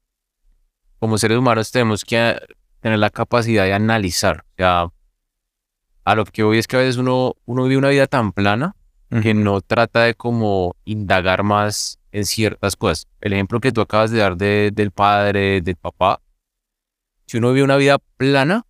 como 1.00 1.18
seres 1.18 1.38
humanos 1.38 1.72
tenemos 1.72 2.04
que 2.04 2.36
tener 2.80 3.00
la 3.00 3.10
capacidad 3.10 3.66
de 3.66 3.74
analizar. 3.74 4.46
O 4.52 4.56
sea, 4.58 4.88
a 6.04 6.16
lo 6.16 6.26
que 6.26 6.44
voy 6.44 6.58
es 6.58 6.68
que 6.68 6.78
a 6.78 6.80
veces 6.80 6.98
uno, 6.98 7.36
uno 7.46 7.64
vive 7.64 7.78
una 7.78 7.90
vida 7.90 8.08
tan 8.08 8.32
plana 8.32 8.76
que 9.22 9.34
no 9.34 9.62
trata 9.62 10.04
de 10.04 10.16
como 10.16 10.76
indagar 10.84 11.44
más 11.44 12.00
en 12.12 12.26
ciertas 12.26 12.76
cosas. 12.76 13.08
El 13.22 13.34
ejemplo 13.34 13.60
que 13.60 13.72
tú 13.72 13.82
acabas 13.82 14.12
de 14.12 14.20
dar 14.20 14.38
de, 14.38 14.72
del 14.74 14.92
padre, 14.92 15.62
del 15.62 15.76
papá, 15.76 16.22
si 17.26 17.38
uno 17.38 17.52
vive 17.52 17.64
una 17.64 17.78
vida 17.78 17.98
plana, 18.18 18.66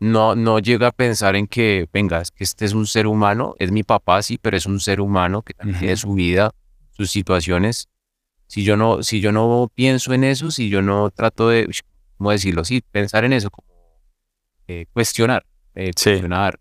no, 0.00 0.36
no 0.36 0.58
llega 0.58 0.88
a 0.88 0.92
pensar 0.92 1.36
en 1.36 1.46
que, 1.46 1.88
venga, 1.92 2.20
es 2.20 2.30
que 2.30 2.44
este 2.44 2.64
es 2.64 2.72
un 2.72 2.86
ser 2.86 3.06
humano, 3.06 3.54
es 3.58 3.72
mi 3.72 3.82
papá, 3.82 4.22
sí, 4.22 4.38
pero 4.40 4.56
es 4.56 4.66
un 4.66 4.80
ser 4.80 5.00
humano 5.00 5.42
que 5.42 5.54
también 5.54 5.78
tiene 5.78 5.96
su 5.96 6.14
vida, 6.14 6.52
sus 6.90 7.10
situaciones, 7.10 7.88
si 8.46 8.64
yo 8.64 8.76
no, 8.76 9.02
si 9.02 9.20
yo 9.20 9.32
no 9.32 9.70
pienso 9.74 10.12
en 10.14 10.24
eso, 10.24 10.50
si 10.50 10.68
yo 10.68 10.82
no 10.82 11.10
trato 11.10 11.48
de, 11.48 11.68
¿cómo 12.16 12.30
decirlo? 12.30 12.64
Sí, 12.64 12.82
pensar 12.90 13.24
en 13.24 13.32
eso, 13.32 13.50
como 13.50 13.68
eh, 14.68 14.86
cuestionar, 14.92 15.44
eh, 15.74 15.92
cuestionar, 15.94 16.58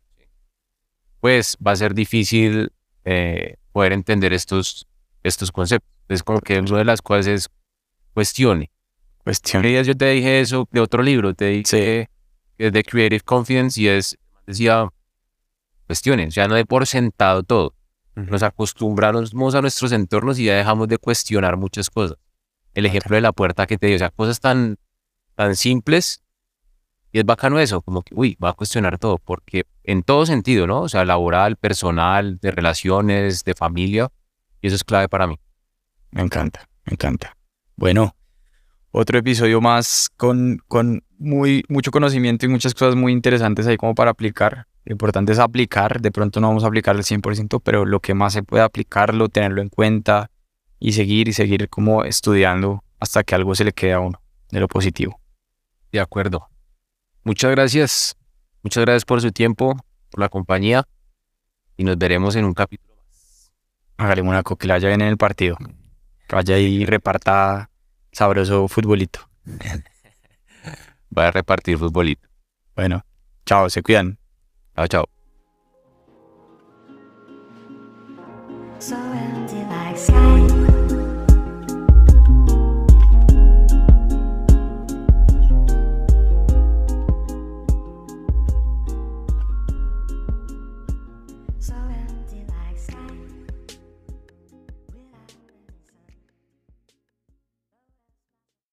pues 1.20 1.58
va 1.66 1.72
a 1.72 1.76
ser 1.76 1.94
difícil 1.94 2.72
eh, 3.06 3.56
poder 3.72 3.94
entender 3.94 4.34
estos, 4.34 4.88
estos 5.24 5.52
conceptos. 5.52 5.90
Es 6.10 6.24
como 6.24 6.42
que 6.42 6.60
una 6.60 6.78
de 6.78 6.86
las 6.86 7.02
cosas 7.02 7.28
es 7.28 7.50
cuestione. 8.14 8.72
Cuestione. 9.28 9.84
Yo 9.84 9.94
te 9.94 10.06
dije 10.06 10.40
eso 10.40 10.70
de 10.72 10.80
otro 10.80 11.04
libro, 11.04 11.34
te 11.34 11.48
dije 11.48 12.08
que 12.58 12.68
es 12.68 12.72
de 12.72 12.82
Creative 12.82 13.20
Confidence 13.20 13.82
y 13.82 13.90
es, 13.90 14.18
decía, 14.46 14.88
cuestionen, 15.86 16.30
o 16.30 16.32
sea, 16.32 16.48
no 16.48 16.56
de 16.56 16.64
por 16.64 16.88
sentado 16.88 17.44
todo. 17.44 17.76
Nos 18.16 18.42
acostumbramos 18.42 19.54
a 19.54 19.62
nuestros 19.62 19.92
entornos 19.92 20.40
y 20.40 20.46
ya 20.46 20.56
dejamos 20.56 20.88
de 20.88 20.98
cuestionar 20.98 21.58
muchas 21.58 21.90
cosas. 21.90 22.18
El 22.74 22.86
ejemplo 22.86 23.16
de 23.18 23.22
la 23.22 23.34
puerta 23.34 23.68
que 23.68 23.78
te 23.78 23.88
dio, 23.88 23.98
o 23.98 24.00
sea, 24.00 24.12
cosas 24.12 24.40
tan, 24.40 24.78
tan 25.36 25.58
simples 25.58 26.24
y 27.12 27.20
es 27.20 27.26
bacano 27.26 27.60
eso, 27.60 27.82
como 27.82 28.04
que, 28.04 28.16
uy, 28.16 28.38
va 28.42 28.52
a 28.52 28.54
cuestionar 28.54 28.98
todo, 28.98 29.18
porque 29.18 29.66
en 29.84 30.04
todo 30.04 30.26
sentido, 30.26 30.68
¿no? 30.68 30.84
O 30.84 30.88
sea, 30.88 31.04
laboral, 31.04 31.58
personal, 31.58 32.40
de 32.40 32.52
relaciones, 32.52 33.44
de 33.44 33.56
familia, 33.56 34.10
y 34.62 34.68
eso 34.68 34.78
es 34.78 34.86
clave 34.86 35.10
para 35.10 35.28
mí. 35.28 35.38
Me 36.12 36.22
encanta, 36.22 36.70
me 36.86 36.94
encanta. 36.94 37.36
Bueno, 37.76 38.17
otro 38.92 39.20
episodio 39.20 39.62
más 39.62 40.10
con, 40.18 40.62
con 40.68 41.04
muy, 41.18 41.64
mucho 41.70 41.92
conocimiento 41.92 42.46
y 42.46 42.50
muchas 42.50 42.74
cosas 42.74 42.96
muy 42.96 43.12
interesantes 43.12 43.68
ahí 43.68 43.78
como 43.78 43.96
para 43.96 44.12
aplicar. 44.12 44.68
Lo 44.86 44.94
importante 44.94 45.34
es 45.34 45.40
aplicar, 45.40 46.02
de 46.02 46.12
pronto 46.12 46.40
no 46.40 46.48
vamos 46.48 46.64
a 46.64 46.68
aplicar 46.68 46.96
el 46.96 47.04
100%, 47.04 47.62
pero 47.64 47.86
lo 47.86 48.00
que 48.00 48.14
más 48.14 48.34
se 48.34 48.44
puede 48.44 48.64
aplicarlo, 48.64 49.30
tenerlo 49.30 49.62
en 49.62 49.70
cuenta 49.70 50.32
y 50.80 50.94
seguir 50.94 51.28
y 51.28 51.34
seguir 51.34 51.68
como 51.70 52.04
estudiando 52.04 52.84
hasta 53.00 53.24
que 53.24 53.36
algo 53.36 53.54
se 53.56 53.66
le 53.66 53.74
quede 53.74 53.94
a 53.94 54.00
uno 54.00 54.22
de 54.50 54.60
lo 54.60 54.68
positivo. 54.68 55.20
De 55.92 56.00
acuerdo. 56.00 56.48
Muchas 57.24 57.52
gracias. 57.52 58.16
Muchas 58.64 58.82
gracias 58.86 59.06
por 59.06 59.22
su 59.22 59.32
tiempo, 59.32 59.76
por 60.10 60.20
la 60.22 60.30
compañía 60.30 60.86
y 61.78 61.84
nos 61.84 61.98
veremos 61.98 62.36
en 62.36 62.46
un 62.46 62.54
capítulo 62.54 62.96
más. 62.96 63.52
Hágale 63.98 64.22
una 64.22 64.44
coquilaya 64.44 64.92
en 64.94 65.02
el 65.02 65.18
partido. 65.18 65.58
vaya 66.30 66.58
y 66.58 66.86
reparta 66.86 67.70
sabroso 68.18 68.68
futbolito. 68.68 69.20
Va 71.16 71.28
a 71.28 71.32
repartir 71.32 71.78
futbolito. 71.78 72.28
Bueno, 72.76 73.06
chao, 73.46 73.70
se 73.70 73.84
cuidan. 73.84 74.18
Chao, 74.76 74.88
chao. 74.88 75.06
So 78.80 78.96
empty 78.96 79.64
like 79.70 79.98
sky. 79.98 80.57